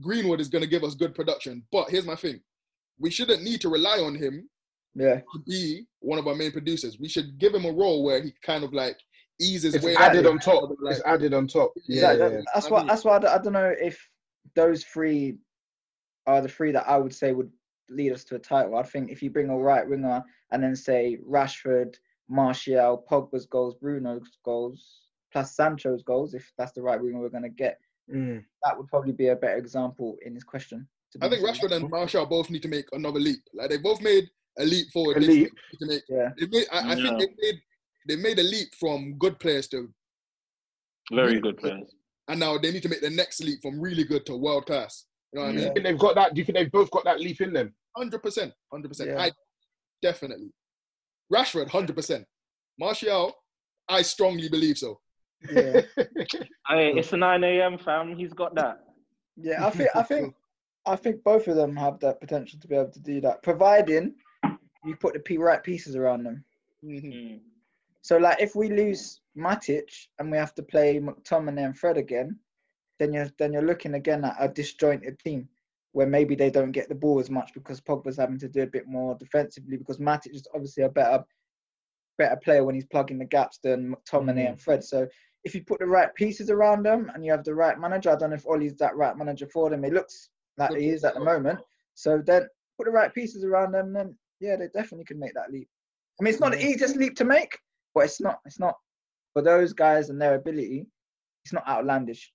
[0.00, 1.62] Greenwood is going to give us good production.
[1.70, 2.40] But here's my thing:
[2.98, 4.48] we shouldn't need to rely on him
[4.94, 6.98] yeah, to be one of our main producers.
[6.98, 8.98] We should give him a role where he kind of like
[9.40, 10.70] eases It's way added on top.
[10.80, 11.72] Like, It's added on top.
[11.88, 12.18] Yeah, Exactly.
[12.18, 12.44] yeah, that- yeah.
[12.54, 12.84] That's I why.
[12.84, 14.08] That's why don't, I don't know if
[14.54, 15.38] those three
[16.26, 17.50] are the three that I would say would
[17.90, 18.76] lead us to a title.
[18.76, 20.22] I think if you bring a right winger
[20.52, 21.94] and then say Rashford,
[22.28, 25.00] Martial, Pogba's goals, Bruno's goals,
[25.32, 27.78] plus Sancho's goals, if that's the right winger we're going to get,
[28.12, 28.44] Mm.
[28.62, 30.86] that would probably be a better example in this question.
[31.12, 33.40] to be I think honest Rashford and Martial both need to make another leap.
[33.54, 34.28] Like they both made
[34.58, 35.16] a leap forward.
[35.16, 35.52] A this leap.
[35.80, 36.28] To make, Yeah.
[36.38, 37.60] they made, I, I think they made
[38.06, 39.88] they made a leap from good players to,
[41.12, 41.94] Very good players.
[42.28, 45.06] and now they need to make the next leap from really good to world class.
[45.32, 45.74] You know what Do I you mean?
[45.74, 46.34] think they've got that?
[46.34, 47.74] Do you think they've both got that leap in them?
[47.96, 49.18] Hundred percent, hundred percent.
[49.18, 49.32] I
[50.02, 50.52] definitely.
[51.32, 52.26] Rashford, hundred percent.
[52.78, 53.34] Martial,
[53.88, 55.00] I strongly believe so.
[55.50, 55.80] Yeah.
[56.66, 57.76] Hey, it's a 9 a.m.
[57.76, 58.16] fam.
[58.16, 58.84] He's got that.
[59.36, 60.34] Yeah, I think I think
[60.86, 64.14] I think both of them have that potential to be able to do that, providing
[64.84, 66.44] you put the p- right pieces around them.
[66.84, 67.40] Mm.
[68.02, 72.38] So, like, if we lose Matic and we have to play McTominay and Fred again,
[72.98, 75.48] then you're then you're looking again at a disjointed team
[75.92, 78.66] where maybe they don't get the ball as much because Pogba's having to do a
[78.66, 81.24] bit more defensively because Matic is obviously a better
[82.18, 84.84] better player when he's plugging the gaps than McTominay and Fred.
[84.84, 85.08] So
[85.44, 88.16] if you put the right pieces around them and you have the right manager, I
[88.16, 89.84] don't know if Ollie's that right manager for them.
[89.84, 91.58] It looks like he is at the moment.
[91.94, 95.52] So then put the right pieces around them, then yeah, they definitely can make that
[95.52, 95.68] leap.
[96.18, 97.58] I mean, it's not the easiest leap to make,
[97.94, 98.40] but it's not.
[98.46, 98.74] It's not
[99.32, 100.86] for those guys and their ability.
[101.44, 102.32] It's not outlandish.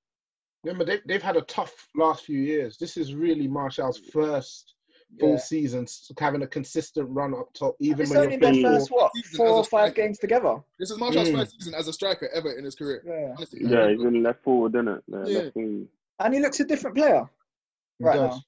[0.64, 2.78] Remember, they've, they've had a tough last few years.
[2.78, 4.76] This is really Martial's first
[5.20, 5.38] full Yeah.
[5.38, 8.91] season, s- having a consistent run up top, even It's when only you're their first
[8.91, 10.62] what four or five games together.
[10.78, 11.38] This is Martial's Mm.
[11.39, 13.01] first season as a striker ever in his career.
[13.05, 13.34] Yeah.
[13.38, 15.03] Honestly, Yeah, he's in left forward, isn't it?
[15.07, 15.39] Yeah, Yeah.
[15.39, 15.88] left wing.
[16.20, 17.30] And he looks a different player
[17.97, 18.36] He right does.
[18.36, 18.41] now.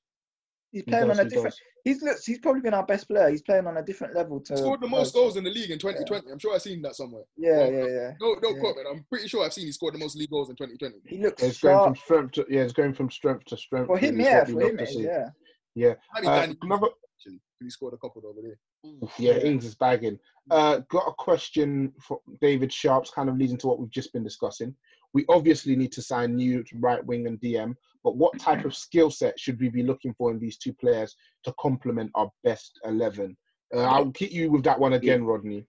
[0.72, 1.54] He's He playing does, on a he different.
[1.56, 1.62] does.
[1.84, 2.26] He's looks.
[2.26, 3.28] He's probably been our best player.
[3.30, 4.56] He's playing on a different level to.
[4.56, 5.14] Scored the most most.
[5.16, 6.32] goals in the league in 2020.
[6.32, 7.24] I'm sure I've seen that somewhere.
[7.36, 8.12] Yeah, yeah, yeah.
[8.22, 8.60] No, don't Yeah.
[8.62, 8.84] quote me.
[8.90, 10.98] I'm pretty sure I've seen he scored the most league goals in 2020.
[11.08, 13.88] He looks It's going from strength to yeah, it's going from strength to strength.
[13.88, 14.16] for him.
[14.18, 14.78] which Yeah, for him.
[14.78, 15.04] to it is, see.
[15.04, 15.30] Yeah.
[15.76, 15.94] Yeah.
[16.24, 16.88] Uh, another
[17.22, 17.40] actually.
[17.60, 18.58] He scored a couple over there.
[19.18, 20.18] Yeah, Ings is bagging.
[20.50, 24.24] Uh, got a question for David Sharps, kind of leading to what we've just been
[24.24, 24.76] discussing.
[25.14, 29.12] We obviously need to sign new right wing and DM, but what type of skill
[29.12, 33.38] set should we be looking for in these two players to complement our best 11?
[33.74, 35.66] Uh, I'll keep you with that one again, Rodney.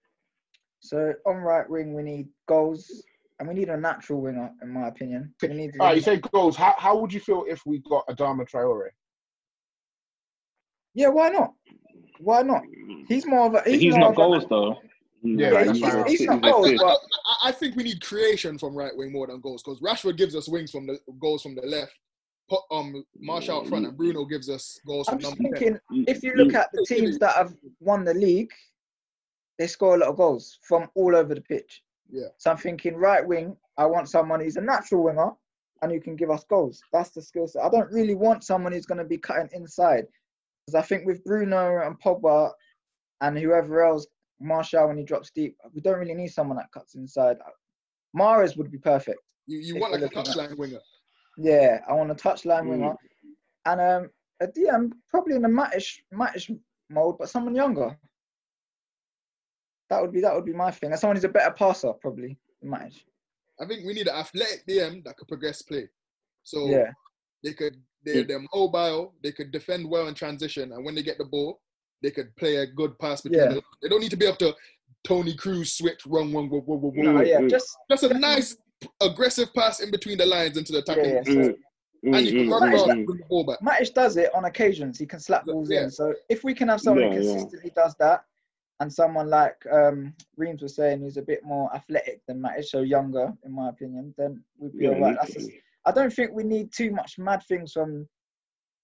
[0.80, 2.90] So on right wing, we need goals,
[3.38, 5.34] and we need a natural winger, in my opinion.
[5.42, 5.72] We need.
[5.78, 6.56] All right, you say goals.
[6.56, 8.88] How, how would you feel if we got Adama Traore?
[10.94, 11.52] Yeah, why not?
[12.18, 12.62] Why not?
[13.08, 13.62] He's more of a.
[13.68, 14.78] He's, He's not goals a, though.
[15.24, 18.00] Yeah, Yeah, that's he's, he's not I, goals, think- but I- I think we need
[18.02, 21.42] creation from right wing more than goals because Rashford gives us wings from the goals
[21.42, 21.92] from the left.
[22.48, 25.78] Put um Martial out front and Bruno gives us goals I'm from just number thinking
[25.92, 26.04] 10.
[26.08, 28.50] if you look at the teams that have won the league,
[29.58, 31.82] they score a lot of goals from all over the pitch.
[32.10, 32.26] Yeah.
[32.38, 35.30] So I'm thinking right wing, I want someone who's a natural winger
[35.82, 36.82] and who can give us goals.
[36.92, 37.62] That's the skill set.
[37.64, 40.06] I don't really want someone who's going to be cutting inside.
[40.72, 42.50] Because I think with Bruno and Pogba
[43.20, 44.06] and whoever else,
[44.40, 47.36] Martial when he drops deep, we don't really need someone that cuts inside.
[48.16, 49.18] Mahrez would be perfect.
[49.46, 50.80] You, you want like a touchline winger.
[51.38, 52.68] Yeah, I want a touchline Mm.
[52.68, 52.94] winger.
[53.66, 54.10] And um,
[54.40, 56.58] a DM probably in the Matic, Matic
[56.90, 57.96] mode, but someone younger.
[59.90, 60.90] That would be that would be my thing.
[60.90, 63.04] And someone who's a better passer, probably Matic.
[63.60, 65.88] I think we need an athletic DM that could progress play.
[66.42, 66.90] So Yeah.
[67.44, 71.18] they could they're, they're mobile, they could defend well in transition, and when they get
[71.18, 71.60] the ball,
[72.02, 73.48] they could play a good pass between Yeah.
[73.54, 74.54] the They don't need to be able to
[75.04, 78.56] Toni Kroos switch wrong one whoa, whoa, whoa, whoa, No, yeah, just just a nice
[79.00, 81.04] aggressive pass in between the lines into the attacking.
[81.04, 81.28] yeah, box.
[81.28, 81.54] so- mm,
[82.04, 83.60] mm, And you can mm, run Matic, around and the ball back.
[83.60, 84.98] Matic does it on occasions.
[84.98, 85.84] He can slap balls yeah.
[85.84, 85.90] in.
[85.90, 87.32] So if we can have someone Yeah, who yeah.
[87.32, 88.24] consistently does that,
[88.80, 92.80] and someone like um, Reemz was saying, who's a bit more athletic than Matic, so
[92.82, 95.16] younger, in my opinion, then we'd be Yeah, alright.
[95.20, 95.60] That's literally.
[95.86, 98.06] Just, I don't think we need too much mad things from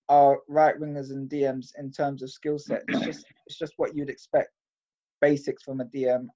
[0.08, 2.82] our right wingers and DMs in terms of skill set.
[2.88, 4.50] It's just it's just what you'd expect,
[5.20, 6.26] basics from a DM,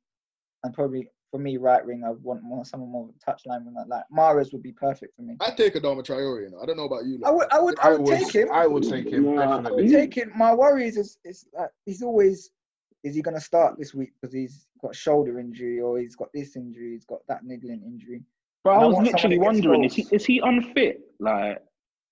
[0.65, 3.85] and probably for me, right wing, I want more someone more of a touchline winger.
[3.89, 5.37] Like Mahrez would be perfect for me.
[5.41, 6.43] I take Adama Traore.
[6.43, 7.19] You know, I don't know about you.
[7.25, 8.49] I would, I would, I would, take him.
[8.53, 9.89] I would take him I would definitely.
[9.91, 10.31] take him.
[10.37, 12.51] My worries is, is like he's always,
[13.03, 16.29] is he going to start this week because he's got shoulder injury or he's got
[16.35, 18.23] this injury, he's got that niggling injury.
[18.65, 21.01] But And I was want literally wondering, is he is he unfit?
[21.19, 21.59] Like,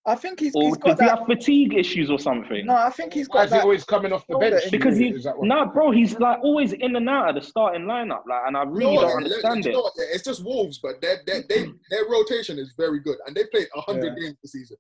[0.07, 2.67] I think he's, or he's got does he have fatigue issues or something?
[2.67, 4.65] No, I think he's Why got is he always coming off the bench?
[4.71, 7.43] because he Is that what- no, bro, he's like always in and out of the
[7.47, 9.75] starting lineup, like, and I You really know don't understand you it.
[9.75, 11.73] know what, It's just Wolves, but their their, they, mm-hmm.
[11.91, 14.77] their rotation is very good, and they played hundred games this season.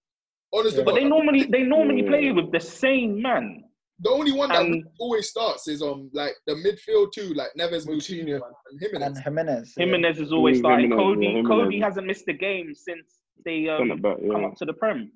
[0.52, 3.62] Honestly, But they normally they normally play with the same man.
[4.02, 7.86] The only one that And- always starts is um like the midfield too, like Neves,
[7.86, 8.40] Moutinho,
[8.70, 9.06] and Jimenez.
[9.08, 9.74] And Jimenez.
[9.76, 9.84] yeah.
[9.84, 10.90] Jimenez is always starting.
[10.90, 13.06] Jimenez, Coady yeah, Coady hasn't missed a game since
[13.44, 14.46] they um, Centre back, come yeah.
[14.48, 15.12] up to the Prem.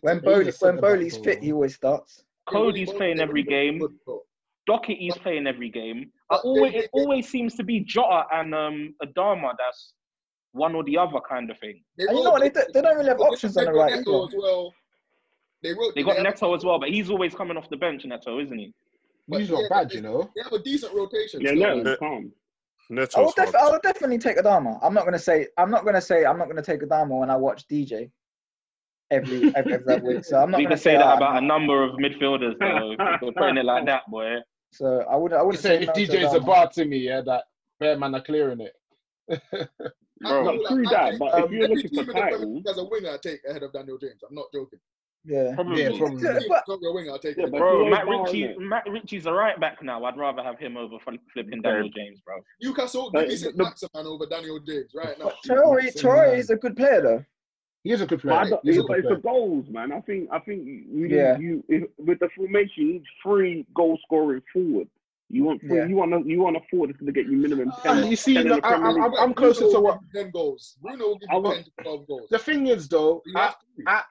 [0.00, 2.22] When Boly, when Boly's fit, he always starts.
[2.48, 3.80] Coady's playing every game.
[4.66, 6.10] Doherty's playing every game.
[6.30, 9.92] I always, it always seems to be Jota and um, Adama that's
[10.52, 11.82] one or the other kind of thing.
[11.98, 12.42] And you know what?
[12.42, 13.98] They, don't- they don't really have options on the right.
[13.98, 14.74] Neto well.
[15.62, 15.94] They wrote.
[15.94, 18.58] They got have- Neto as well, but he's always coming off the bench, Neto, isn't
[18.58, 18.72] he?
[19.28, 20.30] But He's yeah, not bad, you know.
[20.36, 21.40] They have a decent rotation.
[21.40, 22.32] Yeah, so, no, calm.
[22.90, 24.78] I Neto's would, def- I would definitely take Adama.
[24.82, 27.36] I'm not gonna say I'm not gonna say I'm not gonna take Adama when I
[27.36, 28.10] watch DJ
[29.10, 30.24] every every, every week.
[30.24, 32.94] So I'm not We gonna can say "Ah, that about a number of midfielders, though.
[33.26, 34.36] we're putting it like that, boy.
[34.72, 36.98] So I would I would say say if no to DJ's a bar to me,
[36.98, 37.44] yeah, that
[37.80, 38.74] bear man are clearing it.
[40.20, 42.06] Bro, like, true I that, take, but um, if you're every looking team for in
[42.06, 44.20] the Premier titles, League as a winger, I take ahead of Daniel James.
[44.28, 44.78] I'm not joking.
[45.26, 45.54] Yeah.
[45.54, 45.82] Probably.
[45.82, 46.22] Yeah, probably.
[46.22, 47.50] Yeah, but- a winger, I'll take Yeah, it.
[47.52, 48.54] Bro, Matt Ritchie.
[48.58, 50.04] Matt Ritchie's a right back now.
[50.04, 50.96] I'd rather have him over
[51.32, 52.36] flipping Daniel James, bro.
[52.62, 53.56] Newcastle, But give me St.
[53.56, 55.26] the- Maximin over Daniel James right now.
[55.26, 57.24] But Traore, Traore is a good player though.
[57.82, 58.44] He is a good player.
[58.50, 59.16] don't, He's a but good it's player.
[59.16, 59.92] the goals, man.
[59.92, 61.38] I think I think you Yeah.
[61.38, 64.88] you if, with the formation you need three goal scoring forward.
[65.28, 65.86] You want three, Yeah.
[65.86, 68.08] you want a, you want a forward that's going to get you minimum Ah, ten.
[68.10, 69.98] you see, 10 in look, I, I'm, I'm closer Bruno to what.
[70.12, 70.76] give 10 goals.
[70.80, 72.28] Bruno will give you 10 to 12 goals.
[72.30, 73.82] The thing is, though, You I, have to.
[73.88, 74.02] I,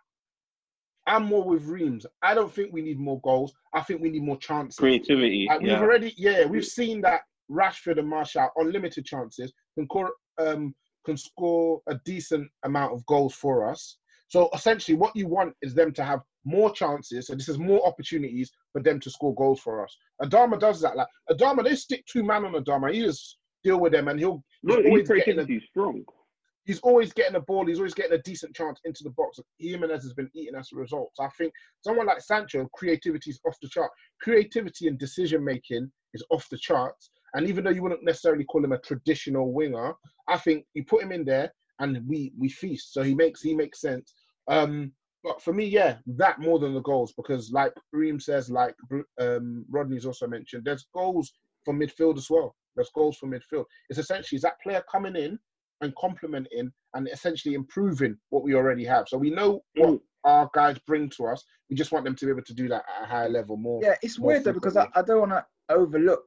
[1.07, 2.06] I'm more with Reemz.
[2.22, 3.53] I don't think we need more goals.
[3.73, 4.77] I think we need more chances.
[4.77, 5.45] Creativity.
[5.48, 7.22] Like, we've already, yeah, we've seen that
[7.52, 10.73] Rashford and Martial on limited chances can score, um,
[11.06, 13.98] can score a decent amount of goals for us.
[14.27, 17.27] So essentially, what you want is them to have more chances.
[17.27, 19.95] So this is more opportunities for them to score goals for us.
[20.22, 20.95] Adama does that.
[20.95, 22.91] Like Adama, they stick two man on Adama.
[22.91, 26.03] He just deal with them, and he'll he's Look, his always getting a, creativity strong.
[26.66, 27.66] He's always getting a ball.
[27.66, 29.40] He's always getting a decent chance into the box.
[29.60, 31.12] Jimenez has been eating as a result.
[31.14, 33.92] So I think someone like Sancho, creativity is off the chart.
[34.22, 37.12] Creativity and decision making is off the charts.
[37.34, 39.94] And even though you wouldn't necessarily call him a traditional winger,
[40.28, 42.94] I think you put him in there and we we feast.
[42.94, 44.14] So he makes he makes sense.
[44.48, 44.94] Um,
[45.24, 48.76] But for me, yeah, that more than the goals because, like Reem says, like
[49.20, 51.34] um, Rodney's also mentioned, there's goals
[51.66, 52.56] for midfield as well.
[52.76, 53.66] There's goals for midfield.
[53.90, 55.40] It's essentially is that player coming in
[55.86, 59.07] and complementing and essentially improving what we already have.
[59.07, 60.02] So we know what Mm.
[60.26, 61.44] our guys bring to us.
[61.70, 63.80] We just want them to be able to do that at a higher level more.
[63.82, 64.88] Yeah, it's more weird though because I.
[64.95, 66.24] I don't want to overlook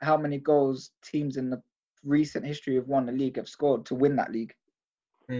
[0.00, 1.62] how many goals teams in the
[2.04, 4.54] recent history of won the league have scored to win that league.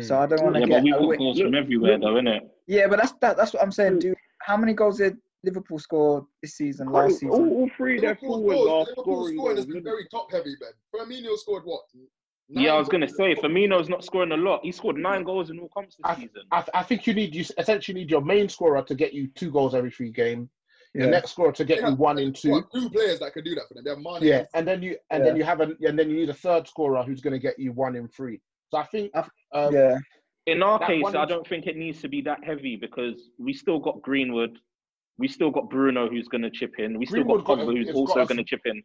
[0.03, 2.49] So I don't want to Yeah, get but we've got goals from everywhere, though, innit?
[2.69, 3.99] Yeah, but that's that, that's what I'm saying.
[3.99, 7.31] Do how many goals did Liverpool score this season, last season?
[7.31, 10.07] All, all three of their Liverpool's forwards goals- are Liverpool's scoring scoring has been very
[10.09, 10.71] top heavy, Ben.
[10.95, 11.81] Firmino scored what?
[12.53, 14.61] Yeah, I was gonna say Firmino's not scoring a lot.
[14.63, 16.43] He scored nine goals in all comps this season.
[16.51, 19.51] I, I think you need you essentially need your main scorer to get you two
[19.51, 20.49] goals every three games.
[20.95, 21.05] Yeah.
[21.05, 22.65] The next scorer to get They you one in two.
[22.75, 23.85] Two players that can do that for them.
[23.85, 24.23] They have Mane.
[24.23, 26.67] Yeah, and then you and then you have a and then you need a third
[26.67, 28.41] scorer who's going to get you one in three.
[28.71, 29.13] So I think
[29.55, 29.99] um, yeah.
[30.47, 33.53] In our That case, I don't think it needs to be that heavy because we
[33.53, 34.59] still got Greenwood,
[35.19, 37.77] we still got Bruno who's going to chip in, we still Greenwood got got- Pogba
[37.77, 38.83] who's also going to chip in.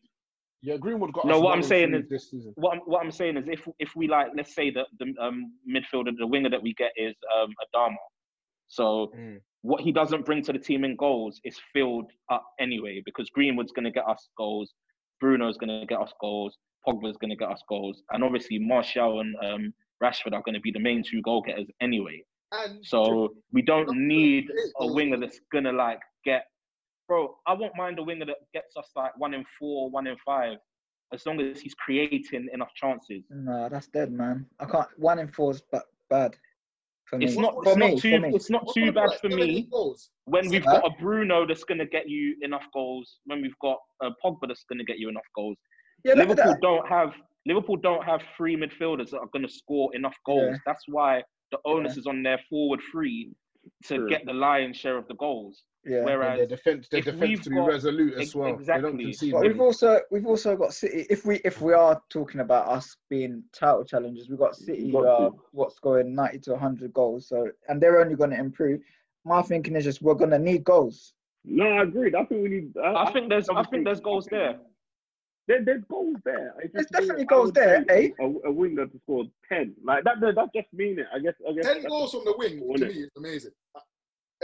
[0.61, 1.25] Yeah, Greenwood got.
[1.25, 2.53] No, what I'm saying is this season.
[2.55, 5.53] what I'm, what I'm saying is if if we like, let's say that the um,
[5.69, 7.95] midfielder, the winger that we get is um, Adama.
[8.67, 9.41] So Mm.
[9.61, 13.71] what he doesn't bring to the team in goals is filled up anyway because Greenwood's
[13.71, 14.73] going to get us goals,
[15.21, 16.57] Bruno's going to get us goals,
[16.87, 19.73] Pogba's going to get us goals, and obviously Martial and um,
[20.03, 22.23] Rashford are going to be the main two goal getters anyway.
[22.51, 24.45] And So we don't need
[24.79, 26.45] a winger that's gonna like get,
[27.07, 27.35] bro.
[27.47, 30.57] I won't mind a winger that gets us like one in four, one in five,
[31.13, 33.23] as long as he's creating enough chances.
[33.29, 34.45] No, that's dead, man.
[34.59, 34.87] I can't.
[34.97, 36.35] One in four is ba- bad
[37.05, 37.25] for me.
[37.25, 37.91] It's not, for it's me.
[37.91, 38.35] not too, for me.
[38.35, 39.69] it's not too bad for me
[40.25, 43.19] when we've got a Bruno that's gonna get you enough goals.
[43.25, 45.57] When we've got a Pogba that's gonna get you enough goals.
[46.03, 47.13] Yeah, Liverpool don't have
[47.45, 50.53] Liverpool don't have three midfielders that are gonna score enough goals.
[50.53, 50.57] Yeah.
[50.65, 53.31] That's why the onus is on their forward three
[53.85, 54.09] to True.
[54.09, 55.63] get the lion's share of the goals.
[55.85, 55.97] Yeah.
[55.97, 58.45] And Whereas their defense, their defense to be got- resolute as ex- well.
[58.57, 59.03] They don't exactly.
[59.03, 59.31] concede.
[59.33, 61.05] But we've also we've also got City.
[61.09, 64.93] If we if we are talking about us being title challengers, we've got City who
[64.93, 65.35] got are to.
[65.51, 67.27] what's going ninety to hundred goals.
[67.29, 68.81] So and they're only going to improve.
[69.25, 71.13] My thinking is just we're going to need goals.
[71.43, 72.11] No, I agree.
[72.15, 72.73] I think we need.
[72.83, 74.57] I think there's I think there's goals there.
[75.47, 76.55] There, there's goals there.
[76.63, 78.09] It's There's definitely I goals there, eh?
[78.19, 80.19] A, a winger to score ten, like that.
[80.19, 81.05] That, that just mean it.
[81.13, 81.35] I guess.
[81.47, 81.65] I guess.
[81.67, 82.97] Ten goals from the wing to me it?
[82.97, 83.51] is amazing.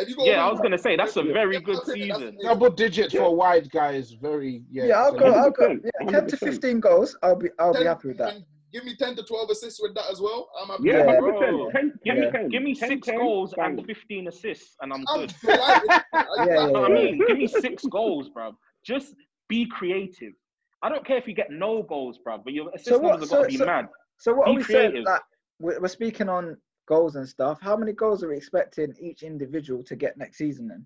[0.02, 2.19] Have you got Yeah, I was gonna say that's a very good that's it, that's
[2.19, 2.36] season.
[2.40, 2.44] it.
[2.44, 4.86] Double digits for a wide guy is very yeah.
[4.86, 5.26] Yeah, I'll go.
[5.34, 5.69] I'll go.
[5.69, 7.18] 100%, Yeah, ten to fifteen goals.
[7.23, 8.36] I'll be I'll be 10 happy with that.
[8.36, 10.49] and Give me ten to twelve assists with that as well.
[10.61, 10.84] I'm happy.
[10.86, 11.06] Yeah, Yeah.
[11.15, 11.72] hundred Bro.
[11.72, 12.49] Ten, Give ten, me ten.
[12.49, 13.78] give me 10, six 10, goals bang.
[13.78, 15.34] and 15 assists, and I'm I'm good.
[15.44, 17.22] Yeah, yeah, You know what I mean?
[17.28, 18.52] Give me six goals, bro.
[18.86, 19.15] Just
[19.49, 20.34] be creative.
[20.82, 23.30] I don't care if you get no goals, bro, but your assist So what- numbers
[23.32, 23.88] have got to so- be so- mad.
[24.18, 25.03] So what Be are we saying?
[25.06, 25.22] That
[25.60, 26.56] we're, we're speaking on
[26.92, 27.58] goals and stuff.
[27.62, 30.68] How many goals are we expecting each individual to get next season?
[30.68, 30.86] Then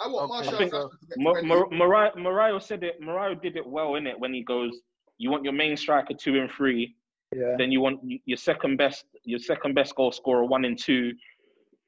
[0.00, 3.00] I want Okay, Martial I think uh, to Mar- Mar- Morayo, Morayo said it.
[3.00, 4.72] Mariah did it well in it when he goes.
[5.18, 6.96] You want your main striker two and three.
[7.34, 7.54] yeah.
[7.56, 11.12] Then you want your second best, your second best goal scorer one and two.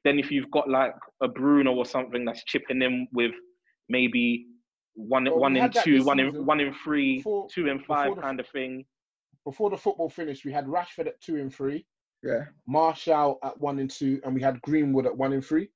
[0.05, 3.33] Then if you've got like a Bruno or something that's chipping in with
[3.89, 4.45] maybe
[4.93, 8.05] one Well, one we in two, one in one in three, Before- two and five
[8.05, 8.85] before the- kind of thing.
[9.43, 11.85] Before the football finished, we had Rashford at two and three,
[12.23, 12.45] Yeah.
[12.67, 15.69] Martial at one and two, and we had Greenwood at one and three.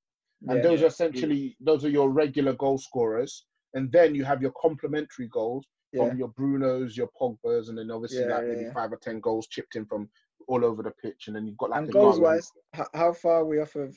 [0.48, 0.64] And Yeah.
[0.64, 3.46] those are essentially those are your regular goal scorers.
[3.74, 6.10] And then you have your complementary goals Yeah.
[6.10, 8.74] from your Brunos, your Pogbas, and then obviously Yeah, like yeah, maybe yeah.
[8.74, 10.10] five or ten goals chipped in from
[10.48, 11.28] all over the pitch.
[11.28, 13.76] And then you've got like And a goals wise, how, how far are we off
[13.76, 13.96] of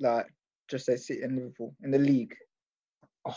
[0.00, 0.26] like
[0.68, 2.34] just say City and Liverpool in the league?
[3.26, 3.36] Oh,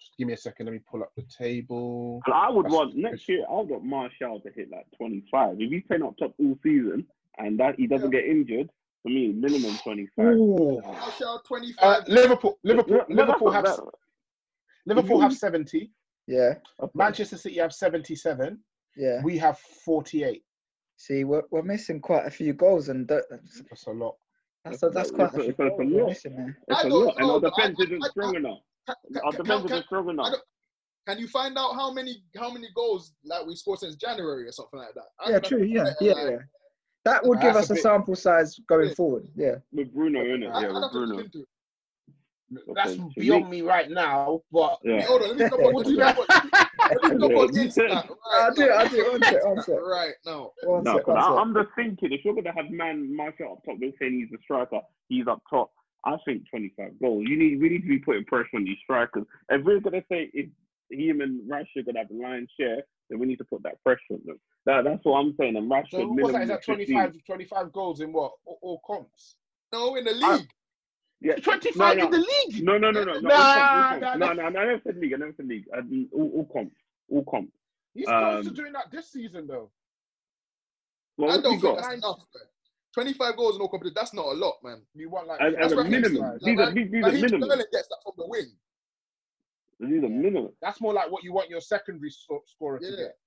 [0.00, 0.66] just give me a second.
[0.66, 2.22] Let me pull up the table.
[2.26, 3.44] I would That's- want next year.
[3.48, 5.60] I would want Martial to hit like twenty five.
[5.60, 7.06] If he's playing up top all season
[7.38, 8.68] and that he doesn't get injured,
[9.02, 10.34] for me minimum twenty five.
[10.36, 10.80] Ooh.
[10.84, 12.08] Martial Uh, 25.
[12.08, 13.78] Liverpool, Liverpool, No, no, Liverpool have bad.
[14.86, 15.90] Liverpool have seventy.
[16.26, 16.54] Yeah.
[16.80, 16.92] Okay.
[16.94, 18.58] Manchester City have seventy-seven.
[18.96, 19.22] Yeah.
[19.22, 20.44] We have forty-eight.
[20.96, 24.14] See, we're, we're missing quite a few goals, and that- that's That's a lot.
[24.64, 26.08] that's, a, that's It's quite a- a it's a goals we're lot.
[26.10, 26.58] missing there.
[26.68, 28.58] It's I a lot, and our defense I- isn't I- strong enough.
[28.86, 30.34] Can, Our defense can- isn't strong enough.
[31.08, 34.52] can you find out how many how many goals like we scored since January or
[34.52, 35.06] something like that?
[35.18, 35.62] I Yeah, could- true.
[35.64, 36.38] Yeah, I- yeah, like, yeah.
[37.04, 38.94] That would give us a a bit- sample size going Yeah.
[38.94, 39.28] forward.
[39.34, 39.56] Yeah.
[39.72, 41.24] With Bruno in it, I- yeah, I'd with have Bruno.
[42.74, 45.00] That's Okay, beyond me- me right now, but Yeah.
[45.06, 47.88] Hold on, let me stop on, let me stop on, let me stop on Insta
[47.88, 48.74] right I'll do it, now.
[48.76, 49.80] I'll do it, one sec, one sec.
[49.80, 50.52] Right now.
[50.64, 51.38] One No, sec, but one I, sec.
[51.38, 54.42] I'm just thinking if you're gonna have man Martial up top, we're saying he's a
[54.42, 55.72] striker, he's up top.
[56.04, 57.24] I think 25 goals.
[57.26, 59.24] You need we need to be putting pressure on these strikers.
[59.48, 60.50] If we're gonna say if
[60.92, 64.00] him and Rashford gonna have a lion's share, then we need to put that pressure
[64.12, 64.40] on them.
[64.66, 65.56] That, that's what I'm saying.
[65.56, 66.42] And Rashford so what's that?
[66.42, 68.32] Is that 25, 25 goals in what?
[68.44, 69.36] All, all comps?
[69.72, 70.48] No, in the I- league.
[71.24, 72.64] Yeah, 25 in the league.
[72.64, 73.20] No, no, no, no, no.
[73.20, 74.14] Nah, all nah, all nah.
[74.16, 75.14] no, no, no, I never said league.
[75.14, 75.66] I never said league.
[75.72, 75.78] I,
[76.12, 76.74] all, all comps,
[77.08, 77.52] all comps.
[77.94, 79.70] He's close to Um, doing that this season, though.
[81.16, 81.76] Well, I don't think got?
[81.76, 82.18] that's enough.
[82.18, 82.42] Man.
[82.94, 84.82] 25 goals in all competitions, that's not a lot, man.
[84.94, 86.16] You want like As, as That's a minimum.
[86.16, 86.38] Sterling.
[86.42, 87.42] These Like, are these, these are minimum.
[87.42, 88.52] Sterling gets that from the wing.
[89.88, 90.50] These are minimum.
[90.62, 92.96] That's more like what you want your secondary sco- scorer to Yeah.
[92.96, 93.18] get.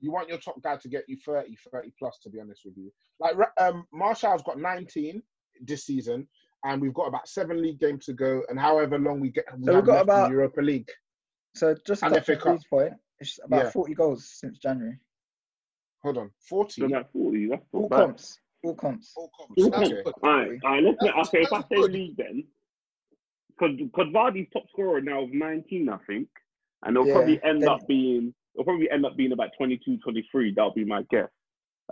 [0.00, 2.76] You want your top guy to get you 30, 30 plus, to be honest with
[2.76, 2.90] you.
[3.18, 5.22] Like um, Martial's got 19
[5.62, 6.26] this season,
[6.64, 9.64] and we've got about seven league games to go, and however long we get, we
[9.66, 10.90] So we've got left in about- Europa League.
[11.54, 12.46] So just And to FA touch Cup.
[12.50, 13.70] on Bree's point, it's about Yeah.
[13.70, 14.98] 40 goals since January.
[16.02, 16.80] Hold on, 40.
[16.80, 17.46] So that's 40.
[17.48, 17.96] That's not All bad.
[17.98, 18.38] comps.
[18.64, 19.12] All comps.
[19.16, 19.62] All comps.
[19.62, 20.02] All Okay.
[20.02, 20.18] comps.
[20.22, 20.82] All right, all right.
[20.84, 21.42] Let's That's- okay.
[21.42, 21.92] If I that's say good.
[21.92, 22.50] league, then because
[23.60, 26.28] Vardy's top scorer now of 19, I think,
[26.82, 29.98] and it'll Yeah, probably end then- up being it'll probably end up being about 22,
[29.98, 30.52] 23.
[30.54, 31.28] That'll be my guess.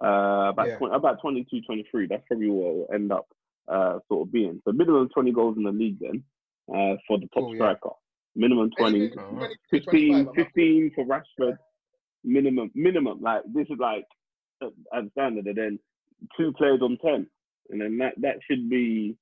[0.03, 0.79] Uh, about Yeah.
[0.79, 2.07] 20, about 22, 23.
[2.07, 3.27] That's probably what it'll end up
[3.69, 4.61] uh sort of being.
[4.65, 6.25] So minimum 20 goals in the league then
[6.73, 7.59] uh for the top Cool, yeah.
[7.59, 7.91] striker.
[8.35, 9.13] Minimum 20.
[9.13, 9.31] Uh-huh.
[9.37, 10.43] 20, 15, 25, I'm happy.
[10.45, 11.59] 15 for Rashford.
[12.25, 13.21] Minimum, minimum.
[13.21, 14.05] Like this is like
[14.61, 15.79] uh, as standard, and then
[16.37, 17.27] two players on ten,
[17.71, 19.17] and then that that should be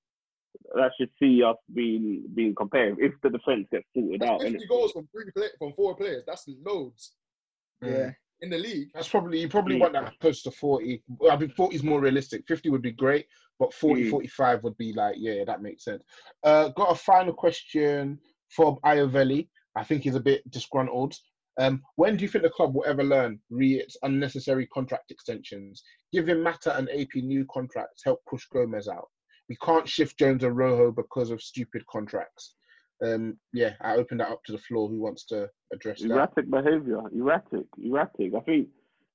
[0.74, 4.41] that should see us being being competitive if the defense gets sorted out.
[4.41, 4.61] That's innit?
[4.61, 6.24] 50 goals from three play, from four players.
[6.27, 7.15] That's loads
[7.83, 8.12] Yeah.
[8.41, 8.89] in the league.
[8.95, 9.81] That's probably you probably Mm.
[9.81, 11.03] want that close to 40.
[11.31, 12.47] I think 40 is more realistic.
[12.47, 13.27] 50 would be great,
[13.59, 14.11] but 40, Mm.
[14.11, 16.03] 45 would be like, yeah, that makes sense.
[16.43, 18.20] Uh, got a final question
[18.51, 19.49] for Iovelli.
[19.74, 21.15] I think he's a bit disgruntled.
[21.59, 25.83] Um, when do you think the club will ever learn re its unnecessary contract extensions?
[26.12, 29.09] Giving Mata and AP new contracts help push Gomez out.
[29.48, 32.55] We can't shift Jones and Rojo because of stupid contracts.
[33.05, 34.89] Um, yeah, I open that up to the floor.
[34.89, 36.10] Who wants to address that?
[36.10, 38.32] Erratic behavior, erratic, erratic.
[38.35, 38.68] I think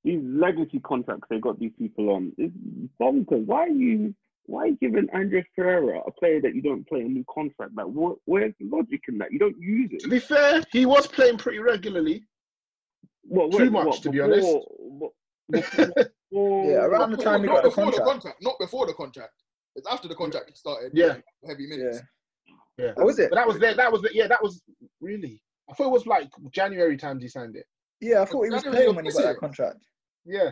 [0.04, 2.52] these legacy contracts they got these people on is
[3.02, 3.46] bonkers.
[3.46, 4.14] Why are you
[4.46, 7.72] why are you giving Andreas Pereira, a player that you don't play, a new contract?
[7.76, 9.32] Like, what, where's the logic in that?
[9.32, 10.02] You don't use it.
[10.02, 12.24] To be fair, he was playing pretty regularly.
[13.24, 14.58] What, Too much, what, to be before- honest.
[14.80, 15.12] what-
[15.52, 18.06] before- Yeah, around the Not time he got the not the contract.
[18.06, 18.38] contract.
[18.42, 19.34] Not before the contract.
[19.76, 20.92] It's after the contract started.
[20.94, 21.18] Yeah.
[21.48, 22.02] Heavy minutes.
[22.48, 22.56] Yeah.
[22.78, 22.92] Yeah.
[22.98, 23.30] Oh, was it?
[23.30, 23.76] But that was there.
[23.76, 24.28] That was the, yeah.
[24.28, 24.62] That was
[25.00, 25.42] really.
[25.70, 27.66] I thought it was like January times he signed it.
[28.02, 29.78] Yeah, I thought he was January playing when he this got that contract.
[30.26, 30.52] Yeah,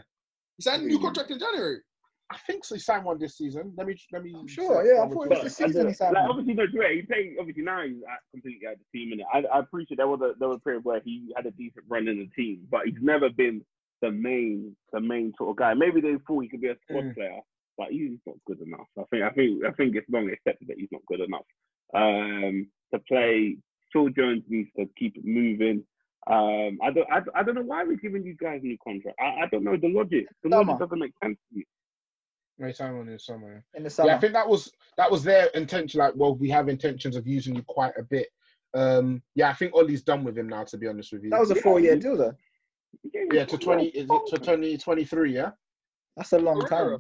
[0.58, 1.80] He signed a new contract in January.
[2.32, 2.76] I think so.
[2.76, 3.74] He signed one this season.
[3.76, 4.36] Let me let me.
[4.48, 5.44] Sure, check yeah, I thought it check.
[5.44, 6.14] was the season he like, signed.
[6.16, 6.30] one.
[6.30, 7.36] obviously, no, Dre, he played.
[7.40, 10.22] Obviously, now he's at, completely out of the team, and I, I appreciate there was
[10.22, 12.82] a there was a period where he had a decent run in the team, but
[12.86, 13.62] he's never been
[14.04, 15.74] the main the main sort of guy.
[15.74, 17.16] Maybe they thought he could be a squad Mm.
[17.16, 17.40] player,
[17.80, 18.88] but he's not good enough.
[18.99, 21.45] I think I think I think it's long accepted that he's not good enough.
[21.95, 23.57] Um, to play,
[23.91, 25.84] Phil Jones needs to keep it moving.
[26.30, 29.18] Um, I don't I, I don't know why we're giving these guys new contract.
[29.19, 30.27] I, I don't know the logic.
[30.43, 30.73] The Summer.
[30.73, 31.65] logic doesn't make sense to me.
[32.60, 33.64] Right time on in summer.
[33.73, 34.10] In the summer.
[34.10, 34.18] Yeah.
[34.18, 35.99] I think that was that was their intention.
[35.99, 38.27] Like, well, we have intentions of using you quite a bit.
[38.73, 40.65] Um, yeah, I think Ollie's done with him now.
[40.65, 41.30] To be honest with you.
[41.30, 42.35] that was a four-year deal, though.
[43.31, 43.88] yeah to twenty.
[43.88, 45.34] Is it to twenty twenty three?
[45.34, 45.51] Yeah.
[46.18, 46.97] That's a long time.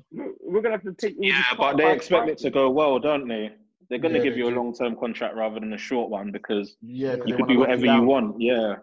[0.49, 1.15] We're gonna have to take.
[1.19, 3.51] Yeah, but they high expect it to go well, don't they?
[3.89, 6.31] They're going to Yeah, give you a long term contract rather than a short one
[6.31, 8.39] because Yeah, 'cause you they could wanna do whatever you want.
[8.39, 8.73] Yeah.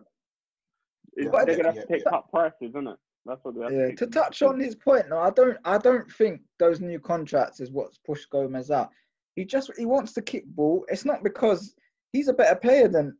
[1.16, 2.10] It's- Yeah, they're gonna have yeah, to take yeah.
[2.10, 2.98] cut prices, isn't it?
[3.24, 5.58] That's what they have Yeah, to to touch on his point, no, I don't.
[5.64, 8.90] I don't think those new contracts is what's pushed Gomez out.
[9.34, 10.84] He just he wants to kick ball.
[10.88, 11.74] It's not because
[12.12, 13.16] he's a better player than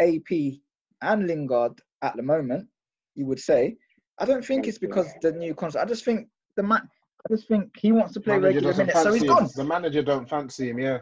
[0.00, 0.62] AP
[1.02, 2.68] and Lingard at the moment.
[3.14, 3.76] You would say.
[4.18, 5.86] I don't think it's because the new contract.
[5.86, 6.88] I just think the man.
[7.28, 9.34] I just think he wants to play Manager regular minutes, so he's fancy him.
[9.34, 9.48] gone.
[9.54, 10.78] The manager don't fancy him.
[10.78, 10.98] Yeah.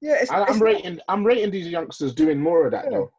[0.00, 1.00] Yeah, it's, I, it's I'm not- rating.
[1.08, 2.90] I'm rating these youngsters doing more of that Yeah.
[2.98, 3.12] though.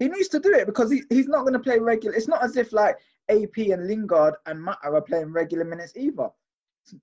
[0.00, 2.16] He needs to do it because he, he's not going to play regular.
[2.16, 2.96] It's not as if like
[3.30, 6.28] AP and Lingard and Mata are playing regular minutes either.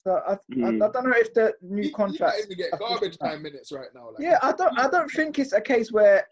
[0.03, 0.83] So I, I, Mm.
[0.87, 2.37] I don't know if the new He, he might contract.
[2.43, 4.07] even get garbage time minutes right now.
[4.09, 4.77] Like, Yeah, I don't.
[4.77, 6.27] I don't think it's a case where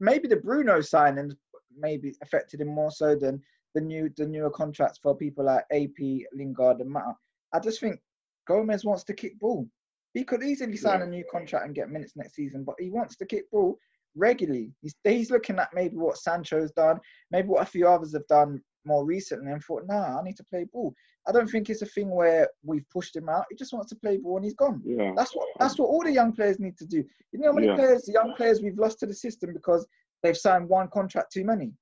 [0.00, 1.34] maybe the Bruno signings
[1.76, 3.42] maybe affected him more so than
[3.74, 5.98] the new the newer contracts for people like AP,
[6.32, 7.16] Lingard, and Mata.
[7.54, 7.98] I just think
[8.46, 9.66] Gomez wants to kick ball.
[10.12, 13.16] He could easily sign a new contract and get minutes next season, but he wants
[13.16, 13.78] to kick ball
[14.14, 14.72] regularly.
[14.82, 17.00] He's he's looking at maybe what Sancho's done,
[17.30, 20.44] maybe what a few others have done more recently, and thought, nah, I need to
[20.44, 20.94] play ball.
[21.26, 23.46] I don't think it's a thing where we've pushed him out.
[23.50, 24.82] He just wants to play ball and he's gone.
[24.84, 25.12] Yeah.
[25.16, 27.02] That's what that's what all the young players need to do.
[27.32, 27.76] You know how many Yeah.
[27.76, 29.86] players, young players, we've lost to the system because
[30.22, 31.72] they've signed one contract too many.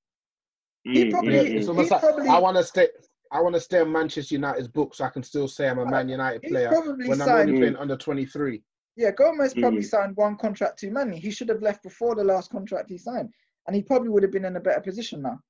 [0.85, 1.71] He Mm, probably- mm, Yeah, it's mm.
[1.71, 2.89] almost he like probably- I want to stay.
[3.33, 5.87] I want to stay on Manchester United's book so I can still say I'm a
[5.87, 8.63] Man United He's player probably when I'm only playing under 23.
[8.97, 9.85] Yeah, Gomez probably Mm.
[9.87, 11.19] signed one contract too many.
[11.19, 13.31] He should have left before the last contract he signed,
[13.67, 15.41] and he probably would have been in a better position now.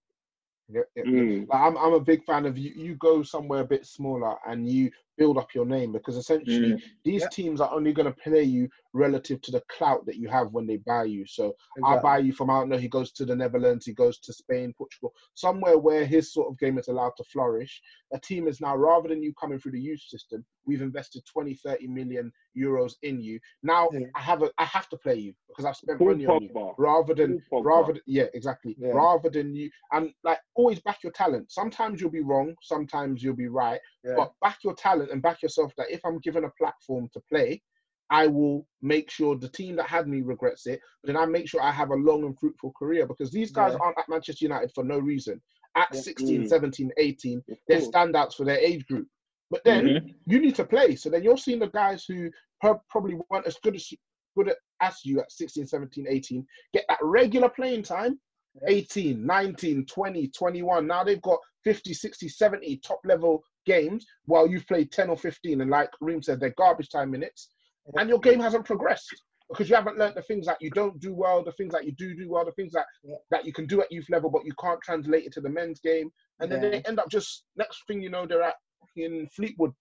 [0.69, 1.41] Yeah, yeah, Mm.
[1.41, 1.45] yeah.
[1.49, 2.71] Like, I'm I'm a big fan of you.
[2.71, 6.83] You go somewhere a bit smaller and you build up your name because essentially Mm.
[7.05, 10.53] these teams are only going to play you relative to the clout that you have
[10.53, 11.25] when they buy you.
[11.27, 12.79] So I buy you from I don't know.
[12.79, 13.87] He goes to the Netherlands.
[13.87, 17.81] He goes to Spain, Portugal, somewhere where his sort of game is allowed to flourish.
[18.13, 21.55] A team is now rather than you coming through the youth system, we've invested 20,
[21.55, 23.39] 30 million euros in you.
[23.63, 26.43] Now I have a I have to play you because I've spent Paul money on
[26.43, 26.49] you.
[26.51, 26.75] Pogba.
[26.79, 27.65] Rather than Pogba.
[27.65, 28.93] rather than, yeah exactly Yeah.
[28.93, 31.51] rather than you and like always back your talent.
[31.51, 33.81] Sometimes you'll be wrong, sometimes you'll be right,
[34.17, 35.73] but back your talent and back yourself.
[35.77, 37.63] That if I'm given a platform to play,
[38.11, 40.81] I will make sure the team that had me regrets it.
[41.03, 43.73] But then I make sure I have a long and fruitful career because these guys
[43.73, 43.79] Yeah.
[43.81, 45.41] aren't at Manchester United for no reason.
[45.75, 46.01] At Yeah.
[46.01, 46.49] 16, Mm.
[46.49, 49.09] 17, 18, they're standouts for their age group.
[49.51, 50.15] But then Mhm.
[50.27, 50.97] you need to play.
[50.97, 52.31] So then you're seeing the guys who
[52.61, 53.93] probably weren't as good as
[54.37, 58.21] good as you at 16, 17, 18 get that regular playing time
[58.69, 60.87] 18, 19, 20, 21.
[60.87, 65.61] Now they've got 50, 60, 70 top level games while you've played 10 or 15.
[65.61, 67.49] And like Reem said, they're garbage time minutes.
[67.95, 69.13] And your game hasn't progressed
[69.49, 71.93] because you haven't learned the things that you don't do well, the things that you
[71.93, 72.87] do do well, the things that,
[73.31, 75.81] that you can do at youth level, but you can't translate it to the men's
[75.81, 76.11] game.
[76.41, 76.71] And then Yeah.
[76.71, 78.55] they end up just, next thing you know, they're at
[78.97, 79.73] in Fleetwood.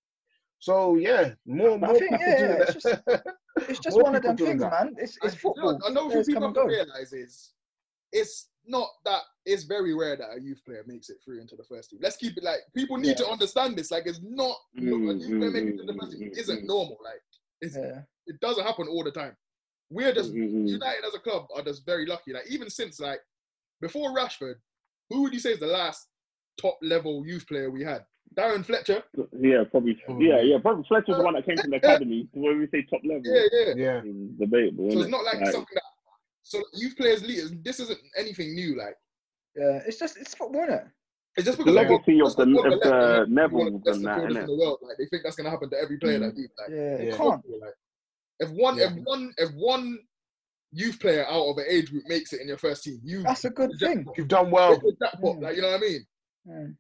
[0.60, 3.24] So yeah, more more think, people yeah, yeah, it's that.
[3.68, 4.72] It's just one of them things, that.
[4.72, 4.94] man.
[4.98, 5.80] It's it's And, you know, football.
[5.88, 6.66] I know Players people don't go.
[6.66, 7.54] realize is
[8.12, 11.64] it's not that it's very rare that a youth player makes it through into the
[11.64, 12.00] first team.
[12.02, 13.92] Let's keep it like people need to understand this.
[13.92, 16.32] Like it's not Mm, a youth player mm, making it mm, to the first team
[16.32, 16.68] mm, isn't mm.
[16.68, 16.98] normal.
[17.04, 17.22] Like
[17.62, 18.02] it's Yeah.
[18.28, 19.36] it doesn't happen all the time.
[19.90, 20.68] We're just Mhm.
[20.70, 22.34] United as a club are just very lucky.
[22.34, 23.20] Like even since like
[23.82, 24.56] before Rashford,
[25.10, 26.08] who would you say is the last
[26.60, 28.06] top level youth player we had?
[28.36, 29.04] Darren Fletcher.
[29.38, 30.02] Yeah, probably.
[30.20, 30.58] Yeah, yeah.
[30.60, 32.30] Probably Fletcher's the one that came from the academy.
[32.32, 33.74] When we say top level, Yeah, yeah.
[33.76, 34.02] Yeah.
[34.06, 34.92] it's debatable.
[34.92, 35.81] So it's not like something that
[36.44, 37.52] so youth players leaders.
[37.64, 38.78] This isn't anything new.
[38.78, 38.96] Like
[39.56, 40.86] Yeah, it's just it's football, isn't it?
[41.38, 43.98] it's just the because legacy of the, what of left, the Nevilles of the best
[43.98, 44.80] and that, midfielders in the world.
[44.82, 46.38] Like they think that's gonna happen to every player that mm.
[46.38, 46.54] leaves.
[46.60, 47.18] Like Yeah, it Yeah.
[47.18, 47.42] can't.
[47.62, 47.74] Like,
[48.40, 48.86] if one, Yeah.
[48.86, 50.00] if one, if one
[50.72, 53.46] youth player out of an age group makes it in your first team, you That's
[53.46, 54.06] a good thing.
[54.18, 54.72] You've done well.
[54.72, 55.10] hit the.
[55.24, 55.42] Mm.
[55.42, 56.06] Like you know what I mean?
[56.48, 56.76] Mm.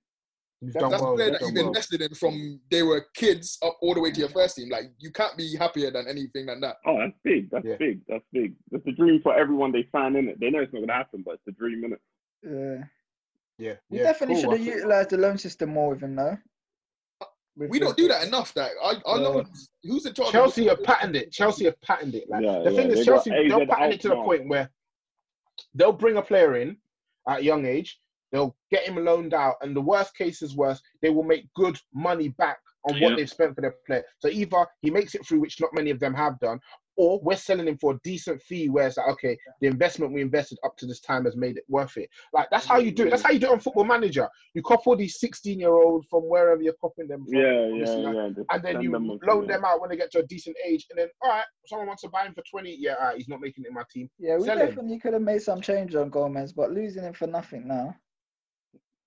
[0.63, 1.13] You've That's, done that's well.
[1.13, 1.67] a player that you've done well.
[1.69, 4.69] invested in from they were kids up all the way to your first team.
[4.69, 6.77] Like you can't be happier than anything than that.
[6.85, 7.49] Oh, that's big.
[7.49, 7.77] That's Yeah.
[7.77, 8.01] big.
[8.07, 8.53] That's big.
[8.71, 10.39] It's a dream for everyone they sign in it.
[10.39, 12.01] They know it's not gonna happen, but it's a dream in it.
[12.43, 12.83] Yeah.
[13.57, 14.03] Yeah, We yeah.
[14.03, 14.51] definitely cool.
[14.53, 16.37] should have utilised the loan system more with him, though.
[17.55, 18.53] With We don't do that enough.
[18.53, 19.27] That our, our Yeah.
[19.27, 19.69] loans.
[19.83, 20.27] Who's in charge?
[20.29, 21.31] of- Chelsea have patented it.
[21.31, 22.29] Chelsea have patented it.
[22.29, 24.69] Like Yeah, the thing yeah, is, they Chelsea they'll patent it to the point where
[25.75, 26.77] they'll bring a player in
[27.27, 28.00] at a young age,
[28.31, 31.77] they'll get him loaned out, and the worst case is worse, they will make good
[31.93, 33.15] money back on what Yeah.
[33.17, 34.03] they've spent for their player.
[34.19, 36.59] So either he makes it through, which not many of them have done,
[36.97, 40.21] or we're selling him for a decent fee where it's like, okay, the investment we
[40.21, 42.09] invested up to this time has made it worth it.
[42.33, 43.11] Like that's how you do it.
[43.11, 44.27] That's how you do it on Football Manager.
[44.53, 47.35] You cop all these 16 year olds from wherever you're copping them from.
[47.35, 48.29] Yeah, yeah, like, yeah.
[48.35, 50.57] Just and then you them loan to- them out when they get to a decent
[50.65, 52.75] age, and then all right, someone wants to buy him for twenty.
[52.77, 54.09] Yeah, all right, he's not making it in my team.
[54.19, 54.67] Yeah, we Sell him.
[54.67, 57.95] definitely could have made some change on Gomez, but losing him for nothing now.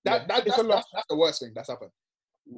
[0.05, 0.75] That, that, It's that's, a loss.
[0.83, 1.91] that's, that's the worst thing that's happened.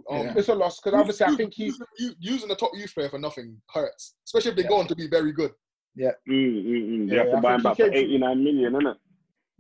[0.10, 2.94] Um, It's a loss because obviously I think he's using, u- using a top youth
[2.94, 5.52] player for nothing hurts, especially if they go on to be very good.
[5.96, 6.12] Yeah.
[6.30, 7.08] Mm, mm, mm.
[7.08, 8.74] You Yeah, have to I buy him think he back for came to- 89 million,
[8.74, 8.96] innit?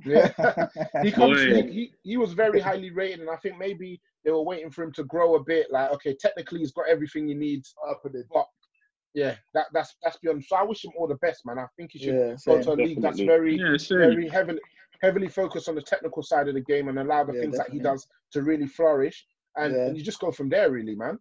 [0.06, 0.72] yeah.
[1.04, 1.42] he comes.
[1.42, 4.84] He, he he was very highly rated, and I think maybe they were waiting for
[4.84, 5.72] him to grow a bit.
[5.72, 8.24] Like okay, technically he's got everything he needs, Happening.
[8.32, 8.46] but
[9.16, 10.44] yeah, that that's that's beyond.
[10.44, 11.58] So I wish him all the best, man.
[11.58, 14.60] I think he should Yeah, go to a league that's very Yeah, very heavily
[15.02, 17.69] heavily focused on the technical side of the game and allow the Yeah, things that
[17.69, 19.26] he does to really flourish.
[19.56, 19.88] And, Yeah.
[19.88, 21.19] and you just go from there, really, man.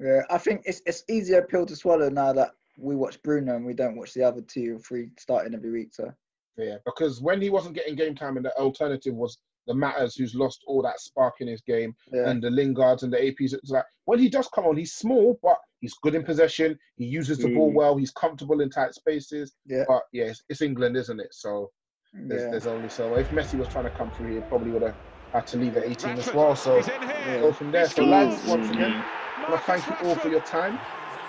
[0.00, 3.66] Yeah, I think it's it's easier pill to swallow now that we watch Bruno and
[3.66, 5.92] we don't watch the other two or three starting every week.
[5.92, 6.12] So
[6.56, 10.34] Yeah, because when he wasn't getting game time, and the alternative was the Matters, who's
[10.34, 13.52] lost all that spark in his game, yeah, and the Lingards and the APs.
[13.54, 16.78] It's like when he does come on, he's small, but he's good in possession.
[16.96, 17.74] He uses the ball Mm.
[17.74, 17.96] well.
[17.96, 19.54] He's comfortable in tight spaces.
[19.66, 21.34] yeah, But yeah, it's, it's England, isn't it?
[21.34, 21.70] So
[22.14, 22.50] there's, yeah.
[22.50, 23.14] there's only so.
[23.14, 24.96] If Messi was trying to come through, he probably would have
[25.32, 26.56] had to leave at 18 as well.
[26.56, 27.00] So He's in
[27.40, 27.88] go from there.
[27.88, 29.02] So lads, once again,
[29.36, 30.78] I want to thank you all for your time.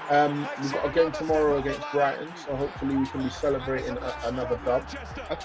[0.09, 4.15] Um, we've got a game tomorrow against Brighton, so hopefully we can be celebrating a,
[4.25, 4.83] another dub.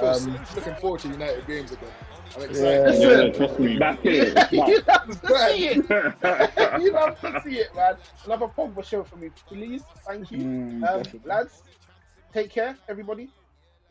[0.01, 1.91] Um, looking forward to United games again.
[2.35, 2.89] I'm Yeah.
[2.89, 3.01] excited.
[3.03, 3.79] Yeah, trust me.
[3.79, 4.35] Back here.
[4.51, 5.77] you love to see it.
[6.81, 7.97] you love to see it, man.
[8.25, 9.83] Another Pogba show for me, please.
[10.07, 10.39] Thank you.
[10.39, 11.63] Mm, Um, lads,
[12.33, 13.29] take care, everybody.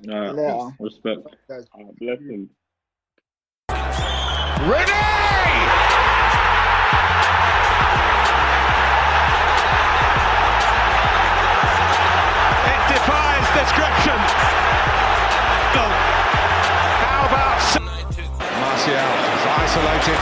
[0.06, 0.72] Nah, Yeah.
[0.80, 1.28] respect.
[1.48, 1.66] Guys.
[1.74, 2.50] Ah, blessings.
[12.72, 14.20] It defies description.
[17.04, 17.60] How about
[18.62, 20.22] Martial is isolated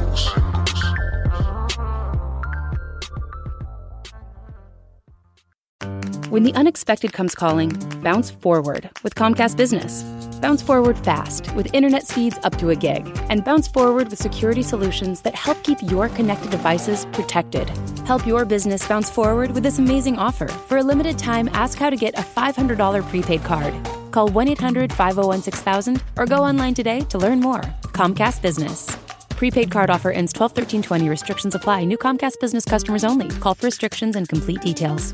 [6.31, 7.71] When the unexpected comes calling,
[8.01, 10.03] bounce forward with Comcast Business.
[10.39, 14.63] Bounce forward fast with internet speeds up to a gig, and bounce forward with security
[14.63, 17.67] solutions that help keep your connected devices protected.
[18.05, 20.47] Help your business bounce forward with this amazing offer.
[20.47, 23.73] For a limited time, ask how to get a $500 prepaid card.
[24.13, 27.59] Call 1 800 501 6000 or go online today to learn more.
[27.91, 28.87] Comcast Business.
[29.31, 31.09] Prepaid card offer ends 12 13 20.
[31.09, 31.83] Restrictions apply.
[31.83, 33.27] New Comcast Business customers only.
[33.41, 35.13] Call for restrictions and complete details.